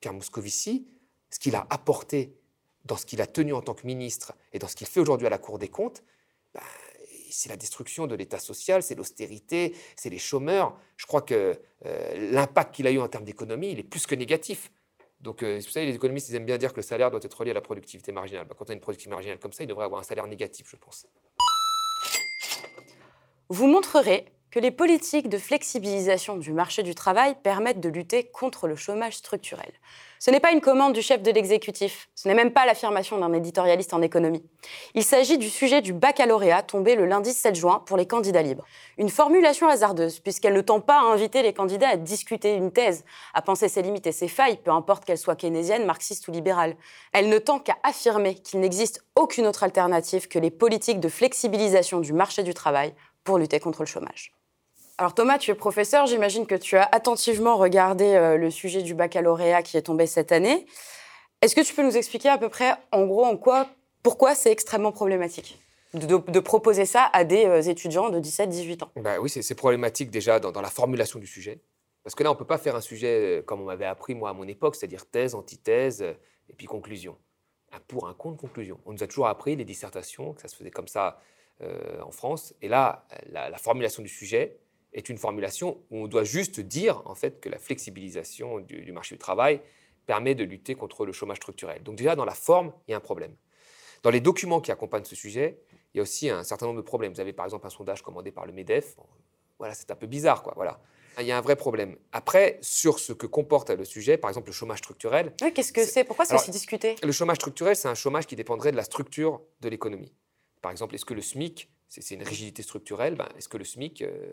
Pierre 0.00 0.14
Moscovici, 0.14 0.86
ce 1.28 1.40
qu'il 1.40 1.56
a 1.56 1.66
apporté 1.70 2.36
dans 2.84 2.96
ce 2.96 3.04
qu'il 3.04 3.20
a 3.20 3.26
tenu 3.26 3.52
en 3.52 3.60
tant 3.60 3.74
que 3.74 3.86
ministre 3.86 4.32
et 4.52 4.60
dans 4.60 4.68
ce 4.68 4.76
qu'il 4.76 4.86
fait 4.86 5.00
aujourd'hui 5.00 5.26
à 5.26 5.30
la 5.30 5.38
Cour 5.38 5.58
des 5.58 5.68
comptes, 5.68 6.04
bah, 6.54 6.62
c'est 7.30 7.48
la 7.48 7.56
destruction 7.56 8.06
de 8.06 8.14
l'État 8.14 8.38
social, 8.38 8.82
c'est 8.82 8.94
l'austérité, 8.94 9.76
c'est 9.96 10.08
les 10.08 10.18
chômeurs. 10.18 10.78
Je 10.96 11.06
crois 11.06 11.22
que 11.22 11.60
euh, 11.84 12.30
l'impact 12.32 12.76
qu'il 12.76 12.86
a 12.86 12.92
eu 12.92 13.00
en 13.00 13.08
termes 13.08 13.24
d'économie, 13.24 13.72
il 13.72 13.80
est 13.80 13.84
plus 13.84 14.06
que 14.06 14.14
négatif. 14.14 14.70
Donc, 15.20 15.42
euh, 15.42 15.56
vous 15.56 15.70
savez, 15.70 15.86
les 15.86 15.96
économistes, 15.96 16.28
ils 16.28 16.36
aiment 16.36 16.46
bien 16.46 16.58
dire 16.58 16.72
que 16.72 16.76
le 16.76 16.82
salaire 16.82 17.10
doit 17.10 17.20
être 17.22 17.34
relié 17.34 17.50
à 17.50 17.54
la 17.54 17.60
productivité 17.60 18.12
marginale. 18.12 18.46
Bah, 18.46 18.54
quand 18.56 18.66
on 18.68 18.70
a 18.70 18.74
une 18.74 18.80
productivité 18.80 19.10
marginale 19.10 19.38
comme 19.38 19.52
ça, 19.52 19.64
il 19.64 19.66
devrait 19.66 19.84
avoir 19.84 20.00
un 20.00 20.04
salaire 20.04 20.28
négatif, 20.28 20.68
je 20.70 20.76
pense. 20.76 21.06
Vous 23.48 23.66
montrerez 23.66 24.32
que 24.50 24.58
les 24.58 24.70
politiques 24.70 25.28
de 25.28 25.38
flexibilisation 25.38 26.36
du 26.36 26.52
marché 26.52 26.82
du 26.82 26.94
travail 26.94 27.36
permettent 27.42 27.80
de 27.80 27.88
lutter 27.88 28.24
contre 28.24 28.66
le 28.66 28.76
chômage 28.76 29.16
structurel. 29.16 29.70
Ce 30.18 30.30
n'est 30.30 30.40
pas 30.40 30.52
une 30.52 30.60
commande 30.60 30.92
du 30.92 31.00
chef 31.00 31.22
de 31.22 31.30
l'exécutif, 31.30 32.10
ce 32.14 32.28
n'est 32.28 32.34
même 32.34 32.52
pas 32.52 32.66
l'affirmation 32.66 33.16
d'un 33.16 33.32
éditorialiste 33.32 33.94
en 33.94 34.02
économie. 34.02 34.44
Il 34.94 35.02
s'agit 35.02 35.38
du 35.38 35.48
sujet 35.48 35.80
du 35.80 35.94
baccalauréat 35.94 36.62
tombé 36.62 36.94
le 36.94 37.06
lundi 37.06 37.32
7 37.32 37.54
juin 37.54 37.82
pour 37.86 37.96
les 37.96 38.06
candidats 38.06 38.42
libres. 38.42 38.66
Une 38.98 39.08
formulation 39.08 39.66
hasardeuse, 39.66 40.18
puisqu'elle 40.18 40.52
ne 40.52 40.60
tend 40.60 40.80
pas 40.80 40.98
à 40.98 41.04
inviter 41.04 41.42
les 41.42 41.54
candidats 41.54 41.88
à 41.88 41.96
discuter 41.96 42.54
une 42.54 42.70
thèse, 42.70 43.04
à 43.32 43.40
penser 43.40 43.68
ses 43.68 43.80
limites 43.80 44.06
et 44.06 44.12
ses 44.12 44.28
failles, 44.28 44.58
peu 44.58 44.72
importe 44.72 45.06
qu'elles 45.06 45.16
soient 45.16 45.36
keynésiennes, 45.36 45.86
marxistes 45.86 46.28
ou 46.28 46.32
libérales. 46.32 46.76
Elle 47.12 47.30
ne 47.30 47.38
tend 47.38 47.58
qu'à 47.58 47.78
affirmer 47.82 48.34
qu'il 48.34 48.60
n'existe 48.60 49.02
aucune 49.14 49.46
autre 49.46 49.62
alternative 49.62 50.28
que 50.28 50.38
les 50.38 50.50
politiques 50.50 51.00
de 51.00 51.08
flexibilisation 51.08 52.00
du 52.00 52.12
marché 52.12 52.42
du 52.42 52.52
travail 52.52 52.94
pour 53.24 53.38
lutter 53.38 53.60
contre 53.60 53.80
le 53.80 53.86
chômage. 53.86 54.32
Alors 55.00 55.14
Thomas, 55.14 55.38
tu 55.38 55.50
es 55.50 55.54
professeur, 55.54 56.04
j'imagine 56.04 56.46
que 56.46 56.54
tu 56.54 56.76
as 56.76 56.86
attentivement 56.92 57.56
regardé 57.56 58.04
euh, 58.04 58.36
le 58.36 58.50
sujet 58.50 58.82
du 58.82 58.92
baccalauréat 58.92 59.62
qui 59.62 59.78
est 59.78 59.82
tombé 59.82 60.06
cette 60.06 60.30
année. 60.30 60.66
Est-ce 61.40 61.56
que 61.56 61.62
tu 61.62 61.72
peux 61.72 61.82
nous 61.82 61.96
expliquer 61.96 62.28
à 62.28 62.36
peu 62.36 62.50
près, 62.50 62.74
en 62.92 63.06
gros, 63.06 63.24
en 63.24 63.38
quoi, 63.38 63.66
pourquoi 64.02 64.34
c'est 64.34 64.52
extrêmement 64.52 64.92
problématique 64.92 65.58
de, 65.94 66.38
proposer 66.40 66.84
ça 66.84 67.08
à 67.14 67.24
des 67.24 67.46
euh, 67.46 67.62
étudiants 67.62 68.10
de 68.10 68.20
17-18 68.20 68.84
ans? 68.84 68.90
Bah 68.96 69.18
Oui, 69.22 69.30
c'est 69.30 69.54
problématique 69.54 70.10
déjà 70.10 70.38
dans, 70.38 70.60
la 70.60 70.68
formulation 70.68 71.18
du 71.18 71.26
sujet. 71.26 71.62
Parce 72.04 72.14
que 72.14 72.22
là, 72.22 72.28
on 72.28 72.34
ne 72.34 72.38
peut 72.38 72.44
pas 72.44 72.58
faire 72.58 72.76
un 72.76 72.82
sujet 72.82 73.38
euh, 73.38 73.42
comme 73.42 73.62
on 73.62 73.64
m'avait 73.64 73.86
appris, 73.86 74.14
moi, 74.14 74.28
à 74.28 74.34
mon 74.34 74.46
époque, 74.46 74.76
c'est-à-dire 74.76 75.06
thèse, 75.06 75.34
antithèse, 75.34 76.02
et 76.02 76.52
puis 76.52 76.66
conclusion. 76.66 77.16
Un 77.72 77.80
pour, 77.88 78.06
un 78.06 78.12
contre, 78.12 78.36
conclusion. 78.36 78.78
On 78.84 78.92
nous 78.92 79.02
a 79.02 79.06
toujours 79.06 79.28
appris 79.28 79.56
les 79.56 79.64
dissertations, 79.64 80.34
que 80.34 80.42
ça 80.42 80.48
se 80.48 80.56
faisait 80.56 80.70
comme 80.70 80.88
ça 80.88 81.18
en 82.02 82.10
France. 82.10 82.54
Et 82.62 82.68
là, 82.68 83.06
la 83.32 83.58
formulation 83.58 84.02
du 84.02 84.08
sujet, 84.08 84.58
est 84.92 85.08
une 85.08 85.18
formulation 85.18 85.82
où 85.90 86.04
on 86.04 86.08
doit 86.08 86.24
juste 86.24 86.60
dire 86.60 87.02
en 87.04 87.14
fait 87.14 87.40
que 87.40 87.48
la 87.48 87.58
flexibilisation 87.58 88.60
du, 88.60 88.92
marché 88.92 89.14
du 89.14 89.18
travail 89.18 89.60
permet 90.06 90.34
de 90.34 90.44
lutter 90.44 90.74
contre 90.74 91.06
le 91.06 91.12
chômage 91.12 91.36
structurel. 91.36 91.82
Donc 91.82 91.96
déjà 91.96 92.16
dans 92.16 92.24
la 92.24 92.34
forme, 92.34 92.72
il 92.88 92.92
y 92.92 92.94
a 92.94 92.96
un 92.96 93.00
problème. 93.00 93.34
Dans 94.02 94.10
les 94.10 94.20
documents 94.20 94.60
qui 94.60 94.72
accompagnent 94.72 95.04
ce 95.04 95.14
sujet, 95.14 95.60
il 95.94 95.98
y 95.98 96.00
a 96.00 96.02
aussi 96.02 96.30
un 96.30 96.42
certain 96.42 96.66
nombre 96.66 96.78
de 96.78 96.84
problèmes. 96.84 97.12
Vous 97.12 97.20
avez 97.20 97.32
par 97.32 97.44
exemple 97.44 97.66
un 97.66 97.70
sondage 97.70 98.02
commandé 98.02 98.32
par 98.32 98.46
le 98.46 98.52
Medef. 98.52 98.96
voilà, 99.58 99.74
c'est 99.74 99.90
un 99.90 99.96
peu 99.96 100.06
bizarre, 100.06 100.42
quoi. 100.42 100.54
Voilà. 100.56 100.80
Il 101.18 101.26
y 101.26 101.32
a 101.32 101.38
un 101.38 101.40
vrai 101.40 101.56
problème. 101.56 101.96
Après, 102.12 102.58
sur 102.62 102.98
ce 102.98 103.12
que 103.12 103.26
comporte 103.26 103.70
le 103.70 103.84
sujet, 103.84 104.16
par 104.16 104.30
exemple 104.30 104.48
le 104.48 104.52
chômage 104.52 104.78
structurel. 104.78 105.34
Oui, 105.42 105.52
qu'est-ce 105.52 105.72
que 105.72 105.84
c'est? 105.84 106.04
Pourquoi 106.04 106.24
c'est 106.24 106.34
aussi 106.34 106.50
discuté? 106.50 106.96
Le 107.02 107.12
chômage 107.12 107.36
structurel, 107.36 107.76
c'est 107.76 107.88
un 107.88 107.94
chômage 107.94 108.26
qui 108.26 108.36
dépendrait 108.36 108.70
de 108.70 108.76
la 108.76 108.84
structure 108.84 109.40
de 109.60 109.68
l'économie. 109.68 110.14
Par 110.62 110.70
exemple, 110.70 110.94
est-ce 110.94 111.04
que 111.04 111.14
le 111.14 111.20
SMIC, 111.20 111.68
c'est 111.90 112.14
une 112.14 112.22
rigidité 112.22 112.62
structurelle, 112.62 113.16
ben, 113.16 113.28
est-ce 113.36 113.48
que 113.48 113.58
le 113.58 113.64
SMIC 113.64 114.02
euh, 114.02 114.32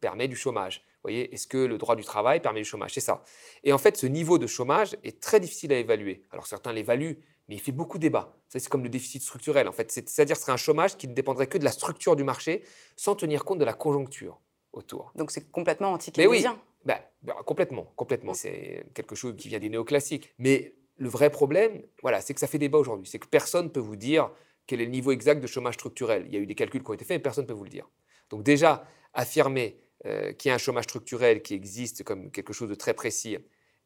permet 0.00 0.26
du 0.26 0.36
chômage? 0.36 0.78
Vous 0.78 1.10
voyez, 1.10 1.32
est-ce 1.34 1.46
que 1.46 1.58
le 1.58 1.76
droit 1.76 1.96
du 1.96 2.02
travail 2.02 2.40
permet 2.40 2.60
du 2.60 2.64
chômage? 2.64 2.94
C'est 2.94 3.00
ça. 3.00 3.22
Et 3.62 3.72
en 3.72 3.78
fait, 3.78 3.96
ce 3.96 4.06
niveau 4.06 4.38
de 4.38 4.46
chômage 4.46 4.96
est 5.04 5.20
très 5.20 5.38
difficile 5.38 5.72
à 5.72 5.78
évaluer. 5.78 6.22
Alors 6.30 6.46
certains 6.46 6.72
l'évaluent, 6.72 7.18
mais 7.48 7.56
il 7.56 7.60
fait 7.60 7.72
beaucoup 7.72 7.98
débat. 7.98 8.34
C'est 8.48 8.66
comme 8.68 8.82
le 8.82 8.88
déficit 8.88 9.22
structurel, 9.22 9.68
en 9.68 9.72
fait. 9.72 9.92
C'est-à-dire 9.92 10.34
que 10.34 10.38
ce 10.38 10.44
serait 10.44 10.52
un 10.52 10.56
chômage 10.56 10.96
qui 10.96 11.06
ne 11.06 11.14
dépendrait 11.14 11.46
que 11.46 11.58
de 11.58 11.64
la 11.64 11.72
structure 11.72 12.16
du 12.16 12.24
marché, 12.24 12.62
sans 12.96 13.14
tenir 13.14 13.44
compte 13.44 13.58
de 13.58 13.64
la 13.64 13.74
conjoncture 13.74 14.40
autour. 14.72 15.12
Donc 15.14 15.30
c'est 15.30 15.50
complètement 15.50 15.92
anti 15.92 16.10
Mais 16.16 16.26
oui, 16.26 16.44
bah, 16.84 17.00
bah, 17.22 17.36
complètement, 17.44 17.92
complètement. 17.96 18.34
C'est 18.34 18.86
quelque 18.94 19.14
chose 19.14 19.34
qui 19.36 19.48
vient 19.48 19.58
des 19.58 19.68
néoclassiques. 19.68 20.32
Mais 20.38 20.74
le 20.96 21.08
vrai 21.08 21.30
problème, 21.30 21.82
voilà, 22.02 22.20
c'est 22.20 22.34
que 22.34 22.40
ça 22.40 22.46
fait 22.46 22.58
débat 22.58 22.78
aujourd'hui. 22.78 23.06
C'est 23.06 23.18
que 23.18 23.26
personne 23.26 23.66
ne 23.66 23.70
peut 23.70 23.80
vous 23.80 23.96
dire 23.96 24.30
quel 24.66 24.80
est 24.80 24.84
le 24.84 24.90
niveau 24.90 25.12
exact 25.12 25.40
de 25.40 25.46
chômage 25.46 25.74
structurel. 25.74 26.24
Il 26.26 26.34
y 26.34 26.36
a 26.36 26.40
eu 26.40 26.46
des 26.46 26.54
calculs 26.54 26.82
qui 26.82 26.90
ont 26.90 26.94
été 26.94 27.04
faits, 27.04 27.18
mais 27.18 27.22
personne 27.22 27.44
ne 27.44 27.48
peut 27.48 27.54
vous 27.54 27.64
le 27.64 27.70
dire. 27.70 27.88
Donc 28.30 28.42
déjà, 28.42 28.86
affirmer 29.12 29.80
euh, 30.06 30.32
qu'il 30.32 30.48
y 30.48 30.52
a 30.52 30.54
un 30.54 30.58
chômage 30.58 30.84
structurel 30.84 31.42
qui 31.42 31.54
existe 31.54 32.04
comme 32.04 32.30
quelque 32.30 32.52
chose 32.52 32.68
de 32.68 32.74
très 32.74 32.94
précis 32.94 33.38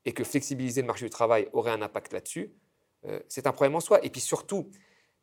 et 0.04 0.12
que 0.12 0.24
flexibiliser 0.24 0.80
le 0.80 0.86
marché 0.86 1.04
du 1.04 1.10
travail 1.10 1.48
aurait 1.52 1.70
un 1.70 1.82
impact 1.82 2.12
là-dessus, 2.12 2.52
euh, 3.04 3.20
c'est 3.28 3.46
un 3.46 3.52
problème 3.52 3.74
en 3.74 3.80
soi. 3.80 4.04
Et 4.04 4.10
puis 4.10 4.20
surtout, 4.20 4.70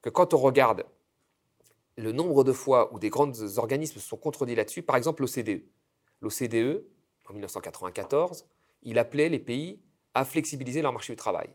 que 0.01 0.09
quand 0.09 0.33
on 0.33 0.37
regarde 0.37 0.85
le 1.97 2.11
nombre 2.11 2.43
de 2.43 2.51
fois 2.51 2.93
où 2.93 2.99
des 2.99 3.09
grands 3.09 3.31
organismes 3.57 3.99
se 3.99 4.07
sont 4.07 4.17
contredits 4.17 4.55
là-dessus, 4.55 4.83
par 4.83 4.95
exemple 4.95 5.23
l'OCDE. 5.23 5.63
L'OCDE, 6.21 6.85
en 7.27 7.33
1994, 7.33 8.45
il 8.83 8.99
appelait 8.99 9.29
les 9.29 9.39
pays 9.39 9.81
à 10.13 10.25
flexibiliser 10.25 10.81
leur 10.81 10.93
marché 10.93 11.13
du 11.13 11.17
travail, 11.17 11.49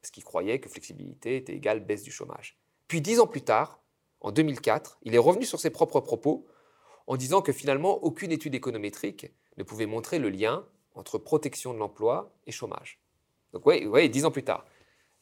parce 0.00 0.10
qu'il 0.10 0.24
croyait 0.24 0.58
que 0.58 0.68
flexibilité 0.68 1.36
était 1.36 1.54
égale 1.54 1.80
baisse 1.80 2.02
du 2.02 2.10
chômage. 2.10 2.58
Puis 2.88 3.00
dix 3.00 3.20
ans 3.20 3.26
plus 3.26 3.42
tard, 3.42 3.82
en 4.20 4.32
2004, 4.32 4.98
il 5.02 5.14
est 5.14 5.18
revenu 5.18 5.44
sur 5.44 5.60
ses 5.60 5.70
propres 5.70 6.00
propos 6.00 6.46
en 7.06 7.16
disant 7.16 7.42
que 7.42 7.52
finalement, 7.52 8.02
aucune 8.02 8.32
étude 8.32 8.54
économétrique 8.54 9.32
ne 9.56 9.62
pouvait 9.62 9.86
montrer 9.86 10.18
le 10.18 10.30
lien 10.30 10.66
entre 10.94 11.18
protection 11.18 11.74
de 11.74 11.78
l'emploi 11.78 12.32
et 12.46 12.52
chômage. 12.52 12.98
Donc, 13.52 13.66
oui, 13.66 14.08
dix 14.08 14.24
ans 14.24 14.30
plus 14.30 14.44
tard. 14.44 14.64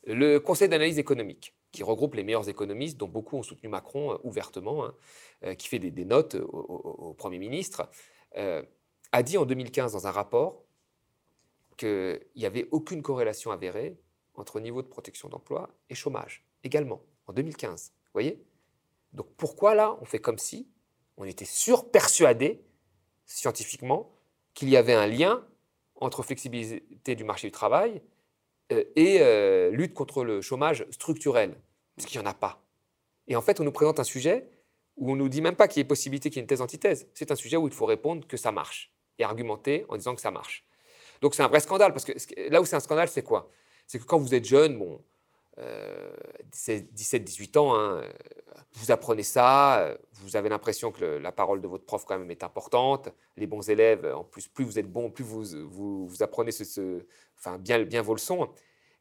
Le 0.04 0.38
Conseil 0.38 0.68
d'analyse 0.68 0.98
économique, 0.98 1.54
qui 1.70 1.82
regroupe 1.82 2.14
les 2.14 2.24
meilleurs 2.24 2.48
économistes, 2.48 2.98
dont 2.98 3.08
beaucoup 3.08 3.36
ont 3.36 3.42
soutenu 3.42 3.68
Macron 3.68 4.12
euh, 4.12 4.18
ouvertement, 4.24 4.84
hein, 4.84 4.94
euh, 5.44 5.54
qui 5.54 5.68
fait 5.68 5.78
des, 5.78 6.04
notes 6.04 6.34
au, 6.34 7.14
Premier 7.14 7.38
ministre, 7.38 7.88
euh, 8.36 8.62
a 9.12 9.22
dit 9.22 9.38
en 9.38 9.44
2015 9.44 9.92
dans 9.92 10.06
un 10.06 10.10
rapport 10.10 10.64
qu'il 11.76 12.20
n'y 12.36 12.46
avait 12.46 12.68
aucune 12.70 13.02
corrélation 13.02 13.50
avérée 13.50 13.98
entre 14.34 14.60
niveau 14.60 14.82
de 14.82 14.88
protection 14.88 15.28
d'emploi 15.28 15.70
et 15.88 15.94
chômage, 15.94 16.44
également, 16.64 17.02
en 17.26 17.32
2015. 17.32 17.92
Vous 17.94 18.10
voyez? 18.12 18.42
Donc 19.12 19.26
pourquoi 19.36 19.74
là, 19.74 19.96
on 20.00 20.04
fait 20.04 20.18
comme 20.18 20.38
si 20.38 20.68
on 21.16 21.24
était 21.24 21.44
sûr, 21.44 21.90
persuadé, 21.90 22.64
scientifiquement, 23.26 24.12
qu'il 24.54 24.68
y 24.68 24.76
avait 24.76 24.94
un 24.94 25.06
lien 25.06 25.46
entre 25.96 26.22
flexibilité 26.22 27.14
du 27.14 27.24
marché 27.24 27.48
du 27.48 27.52
travail 27.52 28.02
euh, 28.72 28.84
et 28.96 29.20
euh, 29.20 29.70
lutte 29.70 29.94
contre 29.94 30.24
le 30.24 30.40
chômage 30.40 30.86
structurel, 30.90 31.54
parce 31.96 32.08
qu'il 32.08 32.20
n'y 32.20 32.26
en 32.26 32.30
a 32.30 32.34
pas. 32.34 32.62
Et 33.28 33.36
en 33.36 33.42
fait, 33.42 33.60
on 33.60 33.64
nous 33.64 33.72
présente 33.72 34.00
un 34.00 34.04
sujet 34.04 34.48
où 34.96 35.12
on 35.12 35.14
ne 35.14 35.20
nous 35.20 35.28
dit 35.28 35.40
même 35.40 35.56
pas 35.56 35.68
qu'il 35.68 35.80
y 35.80 35.82
ait 35.82 35.86
possibilité 35.86 36.28
qu'il 36.28 36.38
y 36.38 36.40
ait 36.40 36.42
une 36.42 36.48
thèse-antithèse. 36.48 37.08
C'est 37.14 37.30
un 37.30 37.36
sujet 37.36 37.56
où 37.56 37.66
il 37.66 37.72
faut 37.72 37.86
répondre 37.86 38.26
que 38.26 38.36
ça 38.36 38.52
marche 38.52 38.92
et 39.18 39.24
argumenter 39.24 39.86
en 39.88 39.96
disant 39.96 40.14
que 40.14 40.20
ça 40.20 40.30
marche. 40.30 40.64
Donc 41.20 41.34
c'est 41.34 41.42
un 41.42 41.48
vrai 41.48 41.60
scandale, 41.60 41.92
parce 41.92 42.04
que 42.04 42.12
là 42.50 42.60
où 42.60 42.64
c'est 42.64 42.76
un 42.76 42.80
scandale, 42.80 43.08
c'est 43.08 43.22
quoi? 43.22 43.50
C'est 43.86 43.98
que 43.98 44.04
quand 44.04 44.18
vous 44.18 44.34
êtes 44.34 44.44
jeune, 44.44 44.78
bon, 44.78 45.02
17-18 45.58 47.56
euh, 47.56 47.60
ans, 47.60 47.74
hein, 47.76 48.02
vous 48.74 48.90
apprenez 48.90 49.22
ça, 49.22 49.94
vous 50.14 50.36
avez 50.36 50.48
l'impression 50.48 50.92
que 50.92 51.04
la 51.04 51.32
parole 51.32 51.60
de 51.60 51.68
votre 51.68 51.84
prof 51.84 52.04
quand 52.06 52.18
même 52.18 52.30
est 52.30 52.42
importante. 52.42 53.10
Les 53.36 53.46
bons 53.46 53.68
élèves, 53.68 54.10
en 54.14 54.24
plus, 54.24 54.48
plus 54.48 54.64
vous 54.64 54.78
êtes 54.78 54.90
bon, 54.90 55.10
plus 55.10 55.24
vous, 55.24 55.44
vous, 55.68 56.22
apprenez 56.22 56.52
ce, 56.52 57.04
enfin, 57.38 57.58
bien, 57.58 57.82
bien 57.84 58.00
vos 58.00 58.14
leçons. 58.14 58.48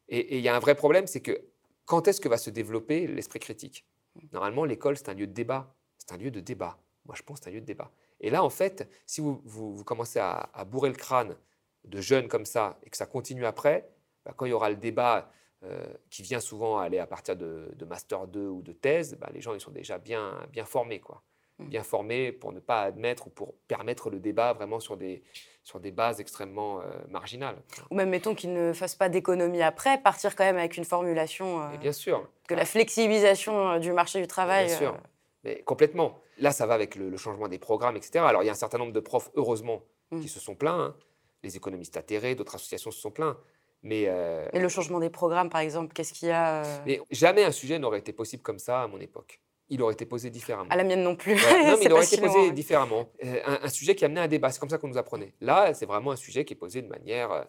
Et 0.08 0.36
il 0.36 0.44
y 0.44 0.48
a 0.48 0.54
un 0.54 0.58
vrai 0.58 0.74
problème, 0.74 1.06
c'est 1.06 1.22
que 1.22 1.42
quand 1.86 2.06
est-ce 2.06 2.20
que 2.20 2.28
va 2.28 2.36
se 2.36 2.50
développer 2.50 3.06
l'esprit 3.06 3.38
critique? 3.38 3.86
Normalement, 4.32 4.64
l'école, 4.64 4.96
c'est 4.96 5.08
un 5.08 5.14
lieu 5.14 5.26
de 5.26 5.32
débat. 5.32 5.74
C'est 5.96 6.12
un 6.12 6.18
lieu 6.18 6.30
de 6.30 6.40
débat. 6.40 6.78
Moi, 7.06 7.14
je 7.16 7.22
pense 7.22 7.38
que 7.38 7.44
c'est 7.44 7.50
un 7.50 7.54
lieu 7.54 7.60
de 7.60 7.66
débat. 7.66 7.90
Et 8.20 8.30
là, 8.30 8.44
en 8.44 8.50
fait, 8.50 8.88
si 9.06 9.20
vous, 9.20 9.40
vous, 9.44 9.82
commencez 9.84 10.18
à, 10.20 10.48
bourrer 10.66 10.90
le 10.90 10.94
crâne 10.94 11.36
de 11.84 12.00
jeunes 12.00 12.28
comme 12.28 12.44
ça 12.44 12.78
et 12.84 12.90
que 12.90 12.96
ça 12.96 13.06
continue 13.06 13.46
après, 13.46 13.90
bah, 14.24 14.32
quand 14.36 14.46
il 14.46 14.50
y 14.50 14.52
aura 14.52 14.70
le 14.70 14.76
débat 14.76 15.30
euh, 15.64 15.86
qui 16.10 16.22
vient 16.22 16.40
souvent 16.40 16.78
aller 16.78 16.98
à 16.98 17.06
partir 17.06 17.36
de, 17.36 17.68
master 17.88 18.26
2 18.26 18.48
ou 18.48 18.62
de 18.62 18.72
thèse, 18.72 19.16
bah, 19.20 19.28
les 19.32 19.40
gens 19.40 19.54
ils 19.54 19.60
sont 19.60 19.70
déjà 19.70 19.98
bien, 19.98 20.34
bien 20.50 20.64
formés, 20.64 20.98
quoi. 20.98 21.22
Mmh. 21.58 21.64
Bien 21.66 21.82
formés 21.84 22.32
pour 22.32 22.52
ne 22.52 22.58
pas 22.58 22.82
admettre 22.82 23.28
ou 23.28 23.30
pour 23.30 23.54
permettre 23.68 24.10
le 24.10 24.18
débat 24.18 24.54
vraiment 24.54 24.80
sur 24.80 24.96
des, 24.96 25.22
sur 25.62 25.78
des 25.78 25.92
bases 25.92 26.20
extrêmement 26.20 26.80
euh, 26.80 26.84
marginales. 27.08 27.62
Ou 27.90 27.94
même, 27.94 28.08
mettons 28.08 28.34
qu'ils 28.34 28.52
ne 28.52 28.72
fassent 28.72 28.96
pas 28.96 29.08
d'économie 29.08 29.62
après, 29.62 29.98
partir 29.98 30.34
quand 30.34 30.44
même 30.44 30.58
avec 30.58 30.76
une 30.76 30.84
formulation. 30.84 31.62
Euh, 31.62 31.76
bien 31.76 31.92
sûr. 31.92 32.28
Que 32.48 32.54
la 32.54 32.64
flexibilisation 32.64 33.78
du 33.78 33.92
marché 33.92 34.20
du 34.20 34.26
travail. 34.26 34.66
Bien 34.66 34.76
sûr. 34.76 34.96
Mais 35.44 35.62
complètement. 35.62 36.18
Là, 36.38 36.50
ça 36.50 36.66
va 36.66 36.74
avec 36.74 36.96
le, 36.96 37.16
changement 37.16 37.46
des 37.46 37.58
programmes, 37.58 37.96
etc. 37.96 38.24
Alors, 38.26 38.42
il 38.42 38.46
y 38.46 38.48
a 38.48 38.52
un 38.52 38.56
certain 38.56 38.78
nombre 38.78 38.92
de 38.92 39.00
profs, 39.00 39.30
heureusement, 39.34 39.82
mmh. 40.10 40.20
qui 40.22 40.28
se 40.28 40.40
sont 40.40 40.56
plaints. 40.56 40.80
Hein. 40.80 40.96
Les 41.44 41.56
économistes 41.56 41.96
atterrés, 41.96 42.34
d'autres 42.34 42.56
associations 42.56 42.90
se 42.90 43.00
sont 43.00 43.10
plaints. 43.12 43.36
Mais, 43.82 44.04
euh, 44.06 44.48
le 44.52 44.68
changement 44.68 45.00
des 45.00 45.10
programmes, 45.10 45.50
par 45.50 45.60
exemple, 45.60 45.92
qu'est-ce 45.92 46.12
qu'il 46.12 46.28
y 46.28 46.32
a 46.32 46.64
euh 46.64 46.82
mais 46.86 47.00
Jamais 47.10 47.42
un 47.42 47.50
sujet 47.50 47.78
n'aurait 47.78 47.98
été 47.98 48.12
possible 48.12 48.42
comme 48.42 48.58
ça 48.58 48.82
à 48.82 48.86
mon 48.86 49.00
époque. 49.00 49.40
Il 49.68 49.82
aurait 49.82 49.94
été 49.94 50.06
posé 50.06 50.30
différemment. 50.30 50.70
À 50.70 50.76
la 50.76 50.84
mienne 50.84 51.02
non 51.02 51.16
plus. 51.16 51.34
non, 51.34 51.40
mais 51.78 51.84
il 51.84 51.92
aurait 51.92 52.04
été 52.04 52.20
posé 52.20 52.52
différemment. 52.52 53.08
Euh, 53.24 53.58
un, 53.62 53.68
sujet 53.68 53.94
qui 53.94 54.04
amenait 54.04 54.20
un 54.20 54.28
débat. 54.28 54.50
C'est 54.50 54.60
comme 54.60 54.68
ça 54.68 54.78
qu'on 54.78 54.88
nous 54.88 54.98
apprenait. 54.98 55.34
Là, 55.40 55.74
c'est 55.74 55.86
vraiment 55.86 56.12
un 56.12 56.16
sujet 56.16 56.44
qui 56.44 56.52
est 56.52 56.56
posé 56.56 56.82
de 56.82 56.88
manière 56.88 57.46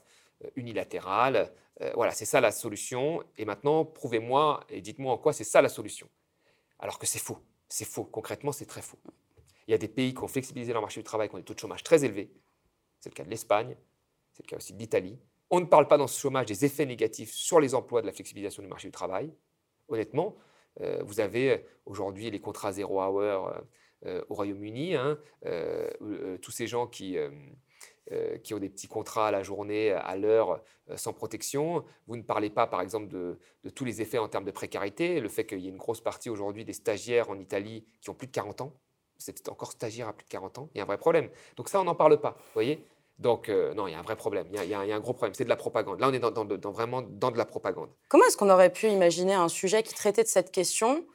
unilatérale. 0.56 1.52
voilà, 1.96 2.12
c'est 2.12 2.26
ça 2.26 2.42
la 2.42 2.52
solution. 2.52 3.22
Et 3.38 3.46
maintenant, 3.46 3.86
prouvez-moi 3.86 4.62
et 4.70 4.82
dites-moi 4.82 5.14
en 5.14 5.18
quoi 5.18 5.34
c'est 5.34 5.44
ça 5.44 5.62
la 5.62 5.70
solution. 5.70 6.08
Alors 6.80 6.98
que 6.98 7.06
c'est 7.06 7.20
faux. 7.20 7.38
C'est 7.68 7.86
faux. 7.86 8.06
Concrètement, 8.06 8.52
c'est 8.52 8.66
très 8.66 8.82
faux. 8.82 9.00
Il 9.68 9.72
y 9.72 9.74
a 9.74 9.78
des 9.78 9.88
pays 9.88 10.14
qui 10.14 10.24
ont 10.24 10.28
flexibilisé 10.28 10.74
leur 10.74 10.82
marché 10.82 11.00
du 11.00 11.04
travail, 11.04 11.30
qui 11.30 11.36
ont 11.36 11.40
des 11.40 11.44
taux 11.44 11.54
de 11.54 11.60
chômage 11.60 11.84
très 11.84 12.04
élevés. 12.04 12.32
C'est 13.00 13.10
le 13.10 13.16
cas 13.16 13.24
de 13.24 13.30
l'Espagne. 13.30 13.76
C'est 14.32 14.44
le 14.46 14.50
cas 14.50 14.58
aussi 14.58 14.74
de 14.74 14.80
l'Italie. 14.80 15.20
On 15.56 15.60
ne 15.60 15.66
parle 15.66 15.88
pas 15.88 16.00
dans 16.00 16.08
ce 16.08 16.20
chômage 16.20 16.48
des 16.48 16.66
effets 16.66 16.88
négatifs 16.88 17.32
sur 17.32 17.60
les 17.60 17.76
emplois 17.76 18.02
de 18.02 18.08
la 18.08 18.12
flexibilisation 18.12 18.64
du 18.64 18.68
marché 18.68 18.88
du 18.88 18.92
travail. 18.92 19.32
Honnêtement, 19.88 20.36
euh, 20.82 21.04
vous 21.06 21.20
avez 21.20 21.52
euh, 21.52 21.58
aujourd'hui 21.86 22.32
les 22.32 22.42
contrats 22.42 22.72
zéro 22.72 23.00
hour 23.00 23.54
au 24.30 24.34
Royaume-Uni, 24.34 24.96
hein, 24.96 25.18
tous 26.42 26.52
ces 26.52 26.68
gens 26.68 26.88
qui, 26.88 27.16
qui 28.44 28.54
ont 28.54 28.60
des 28.60 28.68
petits 28.68 28.90
contrats 28.90 29.30
à 29.30 29.32
la 29.32 29.44
journée, 29.44 29.92
à 29.92 30.18
l'heure, 30.18 30.62
sans 30.98 31.14
protection. 31.14 31.86
Vous 32.08 32.18
ne 32.18 32.22
parlez 32.22 32.50
pas, 32.50 32.68
par 32.68 32.82
exemple, 32.82 33.08
de, 33.08 33.40
de, 33.64 33.70
tous 33.70 33.86
les 33.86 34.02
effets 34.02 34.18
en 34.18 34.28
termes 34.28 34.44
de 34.44 34.52
précarité, 34.52 35.22
le 35.22 35.30
fait 35.30 35.46
qu'il 35.46 35.60
y 35.60 35.68
ait 35.68 35.70
une 35.70 35.78
grosse 35.78 36.02
partie 36.02 36.30
aujourd'hui 36.30 36.66
des 36.66 36.74
stagiaires 36.74 37.30
en 37.30 37.40
Italie 37.40 37.86
qui 38.02 38.10
ont 38.10 38.14
plus 38.14 38.28
de 38.28 38.34
40 38.34 38.60
ans. 38.60 38.74
C'est 39.18 39.48
encore 39.48 39.72
stagiaire 39.72 40.10
à 40.10 40.14
plus 40.14 40.26
de 40.26 40.30
40 40.30 40.58
ans, 40.58 40.70
il 40.74 40.80
y 40.80 40.82
a 40.82 40.84
un 40.84 40.88
vrai 40.88 40.98
problème. 40.98 41.30
Donc 41.56 41.70
ça, 41.70 41.80
on 41.80 41.86
n'en 41.86 41.96
parle 41.96 42.20
pas, 42.20 42.32
vous 42.32 42.54
voyez 42.56 42.86
donc, 43.20 43.50
euh, 43.50 43.74
non, 43.74 43.88
il 43.88 43.92
y 43.92 43.94
a 43.94 44.00
un 44.00 44.04
vrai 44.04 44.16
problème. 44.16 44.48
Il 44.52 44.66
y, 44.66 44.74
a 44.74 44.80
un 44.80 45.00
gros 45.00 45.14
problème. 45.14 45.34
C'est 45.34 45.44
de 45.44 45.50
la 45.50 45.56
propagande. 45.56 46.00
Là, 46.00 46.10
on 46.10 46.14
est 46.14 46.20
dans, 46.20 46.72
vraiment 46.72 47.02
dans 47.02 47.32
de 47.32 47.38
la 47.38 47.46
propagande. 47.46 47.90
Comment 48.10 48.26
est-ce 48.26 48.38
qu'on 48.38 48.50
aurait 48.50 48.72
pu 48.72 48.88
imaginer 48.88 49.34
un 49.34 49.50
sujet 49.50 49.84
qui 49.84 49.94
traitait 49.94 50.24
de 50.24 50.28
cette 50.28 50.52
question 50.52 51.06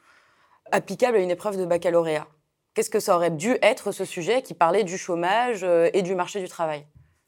applicable 0.71 1.17
à 1.17 1.19
une 1.19 1.31
épreuve 1.31 1.57
de 1.57 1.65
baccalauréat? 1.65 2.27
Qu'est-ce 2.73 2.89
que 2.89 2.99
ça 2.99 3.15
aurait 3.15 3.31
dû 3.31 3.57
être 3.61 3.91
ce 3.91 4.05
sujet 4.05 4.41
qui 4.41 4.53
parlait 4.53 4.83
du 4.83 4.97
chômage 4.97 5.63
euh, 5.63 5.89
et 5.93 6.01
du 6.01 6.15
marché 6.15 6.39
du 6.39 6.47
travail? 6.47 6.87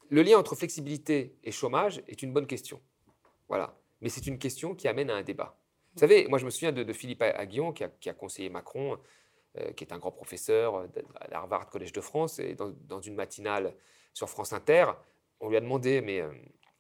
Le 0.10 0.22
lien 0.22 0.38
entre 0.38 0.56
flexibilité 0.56 1.36
et 1.44 1.52
chômage 1.52 2.02
est 2.08 2.22
une 2.22 2.32
bonne 2.32 2.48
question. 2.48 2.80
Voilà. 3.50 3.76
Mais 4.00 4.10
c'est 4.10 4.26
une 4.28 4.40
question 4.40 4.74
qui 4.74 4.88
amène 4.88 5.10
à 5.10 5.16
un 5.16 5.24
débat. 5.24 5.58
Vous 5.96 6.00
savez, 6.00 6.28
moi, 6.30 6.40
je 6.40 6.46
me 6.46 6.50
souviens 6.50 6.72
de, 6.72 6.94
Philippe 6.94 7.22
Aguillon, 7.22 7.74
qui 7.74 7.84
a, 7.84 8.14
conseillé 8.14 8.50
Macron, 8.50 8.98
euh, 9.58 9.74
qui 9.74 9.84
est 9.84 9.92
un 9.92 9.98
grand 9.98 10.12
professeur 10.12 10.88
à 11.20 11.28
l'Harvard 11.30 11.70
Collège 11.70 11.92
de 11.92 12.00
France, 12.00 12.40
et 12.40 12.56
dans 12.56 13.02
une 13.02 13.16
matinale 13.16 13.74
sur 14.14 14.30
France 14.30 14.54
Inter, 14.54 14.86
on 15.40 15.50
lui 15.50 15.58
a 15.58 15.62
demandé, 15.62 16.02
mais 16.02 16.22
euh, 16.22 16.32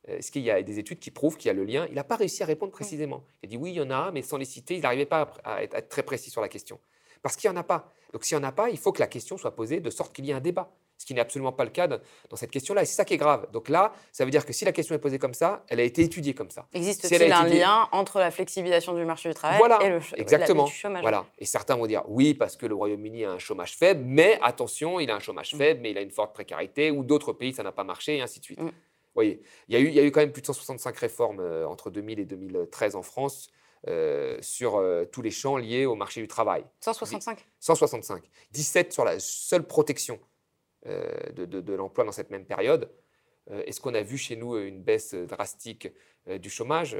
est-ce 0.05 0.31
qu'il 0.31 0.43
y 0.43 0.51
a 0.51 0.61
des 0.61 0.79
études 0.79 0.99
qui 0.99 1.11
prouvent 1.11 1.37
qu'il 1.37 1.47
y 1.47 1.49
a 1.49 1.53
le 1.53 1.63
lien? 1.63 1.85
Il 1.89 1.95
n'a 1.95 2.03
pas 2.03 2.15
réussi 2.15 2.43
à 2.43 2.45
répondre 2.45 2.71
précisément. 2.71 3.23
Il 3.41 3.47
a 3.47 3.49
dit 3.49 3.57
oui, 3.57 3.71
il 3.71 3.75
y 3.75 3.81
en 3.81 3.89
a, 3.91 4.11
mais 4.11 4.21
sans 4.21 4.37
les 4.37 4.45
citer, 4.45 4.75
il 4.75 4.81
n'arrivait 4.81 5.05
pas 5.05 5.33
à 5.43 5.63
être, 5.63 5.89
très 5.89 6.03
précis 6.03 6.29
sur 6.29 6.41
la 6.41 6.49
question. 6.49 6.79
Parce 7.21 7.35
qu'il 7.35 7.49
n'y 7.49 7.55
en 7.55 7.59
a 7.59 7.63
pas. 7.63 7.91
Donc 8.13 8.23
s'il 8.23 8.37
n'y 8.37 8.43
en 8.43 8.47
a 8.47 8.51
pas, 8.51 8.69
il 8.69 8.77
faut 8.77 8.91
que 8.91 8.99
la 8.99 9.07
question 9.07 9.37
soit 9.37 9.55
posée 9.55 9.79
de 9.79 9.89
sorte 9.89 10.13
qu'il 10.13 10.25
y 10.25 10.31
ait 10.31 10.33
un 10.33 10.41
débat 10.41 10.73
ce 11.01 11.05
qui 11.07 11.15
n'est 11.15 11.21
absolument 11.21 11.51
pas 11.51 11.63
le 11.63 11.71
cas 11.71 11.87
dans 11.87 11.99
cette 12.35 12.51
question-là. 12.51 12.83
Et 12.83 12.85
c'est 12.85 12.93
ça 12.93 13.05
qui 13.05 13.15
est 13.15 13.17
grave. 13.17 13.47
Donc 13.51 13.69
là, 13.69 13.91
ça 14.11 14.23
veut 14.23 14.29
dire 14.29 14.45
que 14.45 14.53
si 14.53 14.65
la 14.65 14.71
question 14.71 14.93
est 14.93 14.99
posée 14.99 15.17
comme 15.17 15.33
ça, 15.33 15.63
elle 15.67 15.79
a 15.79 15.83
été 15.83 16.03
étudiée 16.03 16.35
comme 16.35 16.51
ça. 16.51 16.67
Existe-t-il 16.73 17.31
un 17.33 17.47
lien 17.47 17.89
entre 17.91 18.19
la 18.19 18.29
flexibilisation 18.29 18.93
du 18.93 19.03
marché 19.03 19.29
du 19.29 19.33
travail 19.33 19.59
et 19.81 19.89
le, 19.89 19.99
exactement. 20.15 20.67
chômage 20.67 21.01
Voilà. 21.01 21.25
Et 21.39 21.45
certains 21.45 21.75
vont 21.75 21.87
dire 21.87 22.03
oui, 22.07 22.35
parce 22.35 22.55
que 22.55 22.67
le 22.67 22.75
Royaume-Uni 22.75 23.25
a 23.25 23.31
un 23.31 23.39
chômage 23.39 23.75
faible, 23.75 24.03
mais 24.05 24.37
attention, 24.43 24.99
il 24.99 25.09
a 25.09 25.15
un 25.15 25.19
chômage 25.19 25.55
mm. 25.55 25.57
faible, 25.57 25.79
mais 25.81 25.89
il 25.89 25.97
a 25.97 26.01
une 26.01 26.11
forte 26.11 26.35
précarité, 26.35 26.91
ou 26.91 27.03
d'autres 27.03 27.33
pays, 27.33 27.51
ça 27.51 27.63
n'a 27.63 27.71
pas 27.71 27.83
marché, 27.83 28.17
et 28.17 28.21
ainsi 28.21 28.39
de 28.39 28.45
suite. 28.45 28.61
Mm. 28.61 28.67
Vous 28.67 29.15
voyez, 29.15 29.41
il 29.69 29.73
y, 29.73 29.77
a 29.77 29.79
eu, 29.79 29.87
il 29.87 29.93
y 29.93 29.99
a 29.99 30.03
eu 30.03 30.11
quand 30.11 30.21
même 30.21 30.31
plus 30.31 30.41
de 30.41 30.45
165 30.45 30.95
réformes 30.97 31.39
euh, 31.39 31.67
entre 31.67 31.89
2000 31.89 32.19
et 32.19 32.25
2013 32.25 32.95
en 32.95 33.01
France. 33.01 33.49
Euh, 33.87 34.37
sur 34.41 34.75
euh, 34.75 35.05
tous 35.05 35.23
les 35.23 35.31
champs 35.31 35.57
liés 35.57 35.87
au 35.87 35.95
marché 35.95 36.21
du 36.21 36.27
travail. 36.27 36.63
165 36.81 37.43
165. 37.59 38.21
17 38.51 38.93
sur 38.93 39.03
la 39.03 39.19
seule 39.19 39.63
protection 39.65 40.19
euh, 40.87 41.31
de, 41.33 41.73
l'emploi 41.73 42.03
dans 42.03 42.11
cette 42.11 42.31
même 42.31 42.45
période. 42.45 42.89
Euh, 43.51 43.63
est-ce 43.65 43.79
qu'on 43.79 43.93
a 43.93 44.01
vu 44.01 44.17
chez 44.17 44.35
nous 44.35 44.57
une 44.57 44.81
baisse 44.81 45.13
drastique 45.13 45.89
euh, 46.27 46.37
du 46.37 46.49
chômage? 46.49 46.97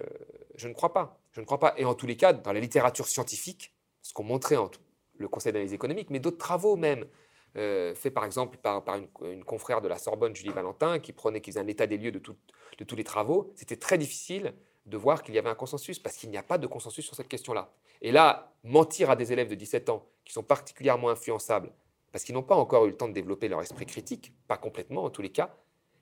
Je 0.56 0.68
ne 0.68 0.74
crois 0.74 0.94
pas. 0.94 1.20
Je 1.32 1.42
ne 1.42 1.46
crois 1.46 1.60
pas. 1.60 1.74
Et 1.78 1.86
en 1.86 1.96
tous 1.96 2.06
les 2.06 2.18
cas, 2.18 2.34
dans 2.34 2.54
la 2.54 2.60
littérature 2.60 3.08
scientifique, 3.08 3.74
ce 4.02 4.14
qu'ont 4.14 4.24
montré 4.24 4.58
en 4.58 4.68
tout, 4.68 4.82
le 5.18 5.28
Conseil 5.28 5.52
d'analyse 5.52 5.74
économique, 5.74 6.10
mais 6.10 6.20
d'autres 6.20 6.38
travaux 6.38 6.76
même, 6.76 7.06
faits 7.54 8.14
par 8.14 8.24
exemple 8.24 8.58
par, 8.58 8.84
une, 9.24 9.44
confrère 9.44 9.82
de 9.82 9.88
la 9.88 9.98
Sorbonne, 9.98 10.36
Julie 10.36 10.52
Valentin, 10.52 11.00
qui 11.00 11.12
prenait, 11.12 11.42
qui 11.42 11.52
faisait 11.52 11.60
un 11.60 11.68
état 11.68 11.86
des 11.86 11.98
lieux 11.98 12.12
de, 12.12 12.20
de 12.20 12.84
tous 12.84 12.96
les 12.96 13.04
travaux, 13.04 13.52
c'était 13.56 13.76
très 13.76 13.98
difficile 13.98 14.54
de 14.86 14.98
voir 14.98 15.22
qu'il 15.22 15.36
y 15.36 15.38
avait 15.38 15.50
un 15.50 15.56
consensus, 15.56 16.00
parce 16.00 16.16
qu'il 16.16 16.30
n'y 16.30 16.38
a 16.38 16.44
pas 16.44 16.58
de 16.58 16.66
consensus 16.66 17.06
sur 17.06 17.16
cette 17.16 17.28
question-là. 17.28 17.74
Et 18.02 18.12
là, 18.12 18.54
mentir 18.64 19.10
à 19.10 19.16
des 19.16 19.32
élèves 19.32 19.50
de 19.50 19.56
17 19.56 19.90
ans, 19.90 20.08
qui 20.24 20.34
sont 20.34 20.44
particulièrement 20.44 21.10
influençables, 21.10 21.72
parce 22.12 22.24
qu'ils 22.24 22.36
n'ont 22.36 22.44
pas 22.44 22.56
encore 22.56 22.86
eu 22.86 22.90
le 22.90 22.98
temps 22.98 23.08
de 23.08 23.14
développer 23.14 23.48
leur 23.48 23.62
esprit 23.62 23.86
critique, 23.86 24.34
pas 24.48 24.58
complètement 24.58 25.04
en 25.04 25.10
tous 25.10 25.22
les 25.22 25.32
cas, 25.32 25.56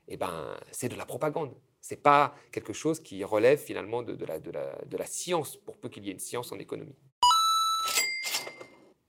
eh 0.07 0.17
ben, 0.17 0.55
c'est 0.71 0.89
de 0.89 0.95
la 0.95 1.05
propagande. 1.05 1.53
Ce 1.81 1.93
n'est 1.93 2.01
pas 2.01 2.35
quelque 2.51 2.73
chose 2.73 2.99
qui 2.99 3.23
relève 3.23 3.59
finalement 3.59 4.01
de, 4.03 4.25
la, 4.25 5.05
science, 5.05 5.55
pour 5.55 5.77
peu 5.77 5.87
qu'il 5.87 6.03
y 6.05 6.09
ait 6.09 6.13
une 6.13 6.19
science 6.19 6.51
en 6.51 6.59
économie. 6.59 6.95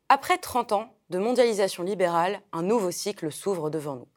Après 0.09 0.39
30 0.39 0.73
ans 0.73 0.95
de 1.09 1.19
mondialisation 1.19 1.83
libérale, 1.83 2.43
un 2.53 2.63
nouveau 2.63 2.91
cycle 2.91 3.33
s'ouvre 3.33 3.71
devant 3.71 3.97
nous. 3.97 4.09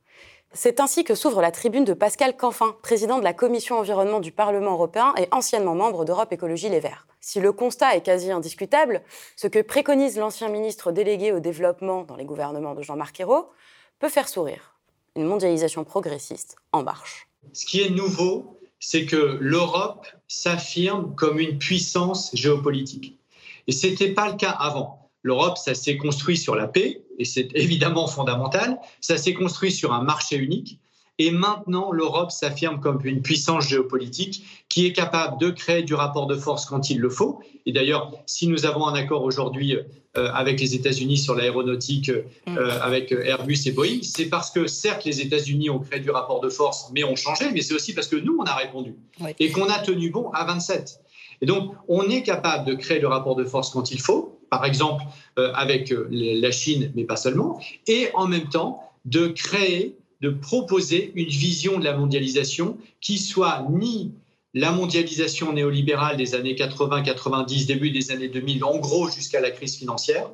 C'est 0.55 0.79
ainsi 0.79 1.03
que 1.03 1.15
s'ouvre 1.15 1.41
la 1.41 1.49
tribune 1.49 1.83
de 1.83 1.93
Pascal 1.93 2.37
Canfin, 2.37 2.75
président 2.83 3.17
de 3.17 3.23
la 3.23 3.33
Commission 3.33 3.79
environnement 3.79 4.19
du 4.19 4.31
Parlement 4.31 4.73
européen 4.73 5.11
et 5.17 5.27
anciennement 5.31 5.73
membre 5.73 6.05
d'Europe 6.05 6.31
Écologie 6.31 6.69
Les 6.69 6.79
Verts. 6.79 7.07
Si 7.21 7.39
le 7.39 7.51
constat 7.51 7.95
est 7.95 8.01
quasi 8.01 8.31
indiscutable, 8.31 9.01
ce 9.35 9.47
que 9.47 9.63
préconise 9.63 10.15
l'ancien 10.19 10.49
ministre 10.49 10.91
délégué 10.91 11.31
au 11.31 11.39
développement 11.39 12.03
dans 12.03 12.15
les 12.15 12.25
gouvernements 12.25 12.75
de 12.75 12.83
Jean-Marc 12.83 13.19
Ayrault 13.19 13.49
peut 13.97 14.09
faire 14.09 14.29
sourire. 14.29 14.75
Une 15.15 15.25
mondialisation 15.25 15.83
progressiste 15.83 16.57
en 16.71 16.83
marche. 16.83 17.27
Ce 17.51 17.65
qui 17.65 17.81
est 17.81 17.89
nouveau, 17.89 18.59
c'est 18.79 19.07
que 19.07 19.39
l'Europe 19.41 20.05
s'affirme 20.27 21.15
comme 21.15 21.39
une 21.39 21.57
puissance 21.57 22.29
géopolitique. 22.35 23.17
Et 23.65 23.71
ce 23.71 23.87
n'était 23.87 24.13
pas 24.13 24.29
le 24.29 24.35
cas 24.35 24.51
avant. 24.51 25.02
L'Europe, 25.23 25.57
ça 25.57 25.73
s'est 25.73 25.97
construit 25.97 26.38
sur 26.38 26.55
la 26.55 26.67
paix, 26.67 27.01
et 27.17 27.25
c'est 27.25 27.49
évidemment 27.55 28.07
fondamental. 28.07 28.77
Ça 29.01 29.17
s'est 29.17 29.33
construit 29.33 29.71
sur 29.71 29.93
un 29.93 30.03
marché 30.03 30.36
unique. 30.36 30.79
Et 31.19 31.29
maintenant, 31.29 31.91
l'Europe 31.91 32.31
s'affirme 32.31 32.79
comme 32.79 32.99
une 33.03 33.21
puissance 33.21 33.67
géopolitique 33.67 34.45
qui 34.67 34.88
est 34.88 34.93
capable 34.93 35.39
de 35.39 35.51
créer 35.51 35.83
du 35.83 35.93
rapport 35.93 36.25
de 36.25 36.36
force 36.36 36.65
quand 36.65 36.89
il 36.89 36.99
le 36.99 37.09
faut. 37.09 37.39
Et 37.67 37.71
d'ailleurs, 37.71 38.12
si 38.25 38.47
nous 38.47 38.65
avons 38.65 38.88
un 38.88 38.95
accord 38.95 39.23
aujourd'hui 39.23 39.75
euh, 39.75 40.31
avec 40.33 40.59
les 40.59 40.73
États-Unis 40.73 41.17
sur 41.17 41.36
l'aéronautique, 41.36 42.09
euh, 42.09 42.23
mm. 42.47 42.57
avec 42.81 43.12
Airbus 43.12 43.59
et 43.67 43.71
Boeing, 43.71 43.99
c'est 44.01 44.25
parce 44.25 44.49
que 44.49 44.65
certes, 44.65 45.05
les 45.05 45.21
États-Unis 45.21 45.69
ont 45.69 45.79
créé 45.79 45.99
du 45.99 46.09
rapport 46.09 46.41
de 46.41 46.49
force, 46.49 46.89
mais 46.93 47.03
ont 47.03 47.15
changé, 47.15 47.45
mais 47.53 47.62
c'est 47.62 47.75
aussi 47.75 47.93
parce 47.93 48.07
que 48.07 48.15
nous, 48.15 48.36
on 48.39 48.45
a 48.45 48.55
répondu 48.55 48.95
et 49.39 49.51
qu'on 49.51 49.69
a 49.69 49.79
tenu 49.79 50.09
bon 50.09 50.31
à 50.31 50.45
27. 50.45 50.99
Et 51.41 51.45
donc, 51.45 51.73
on 51.88 52.09
est 52.09 52.23
capable 52.23 52.65
de 52.65 52.73
créer 52.73 52.99
le 52.99 53.07
rapport 53.07 53.36
de 53.36 53.45
force 53.45 53.69
quand 53.69 53.91
il 53.91 53.99
faut, 53.99 54.32
par 54.53 54.65
exemple 54.65 55.03
euh, 55.39 55.51
avec 55.55 55.91
euh, 55.91 56.07
la 56.11 56.51
Chine, 56.51 56.91
mais 56.95 57.05
pas 57.05 57.15
seulement, 57.15 57.59
et 57.87 58.09
en 58.13 58.27
même 58.27 58.49
temps 58.49 58.83
de 59.05 59.25
créer, 59.27 59.95
de 60.21 60.29
proposer 60.29 61.11
une 61.15 61.27
vision 61.27 61.79
de 61.79 61.83
la 61.83 61.97
mondialisation 61.97 62.77
qui 63.01 63.17
soit 63.17 63.65
ni 63.71 64.11
la 64.53 64.71
mondialisation 64.71 65.53
néolibérale 65.53 66.17
des 66.17 66.35
années 66.35 66.53
80-90, 66.53 67.65
début 67.65 67.89
des 67.89 68.11
années 68.11 68.27
2000, 68.27 68.63
en 68.63 68.77
gros 68.77 69.09
jusqu'à 69.09 69.41
la 69.41 69.49
crise 69.49 69.75
financière, 69.75 70.29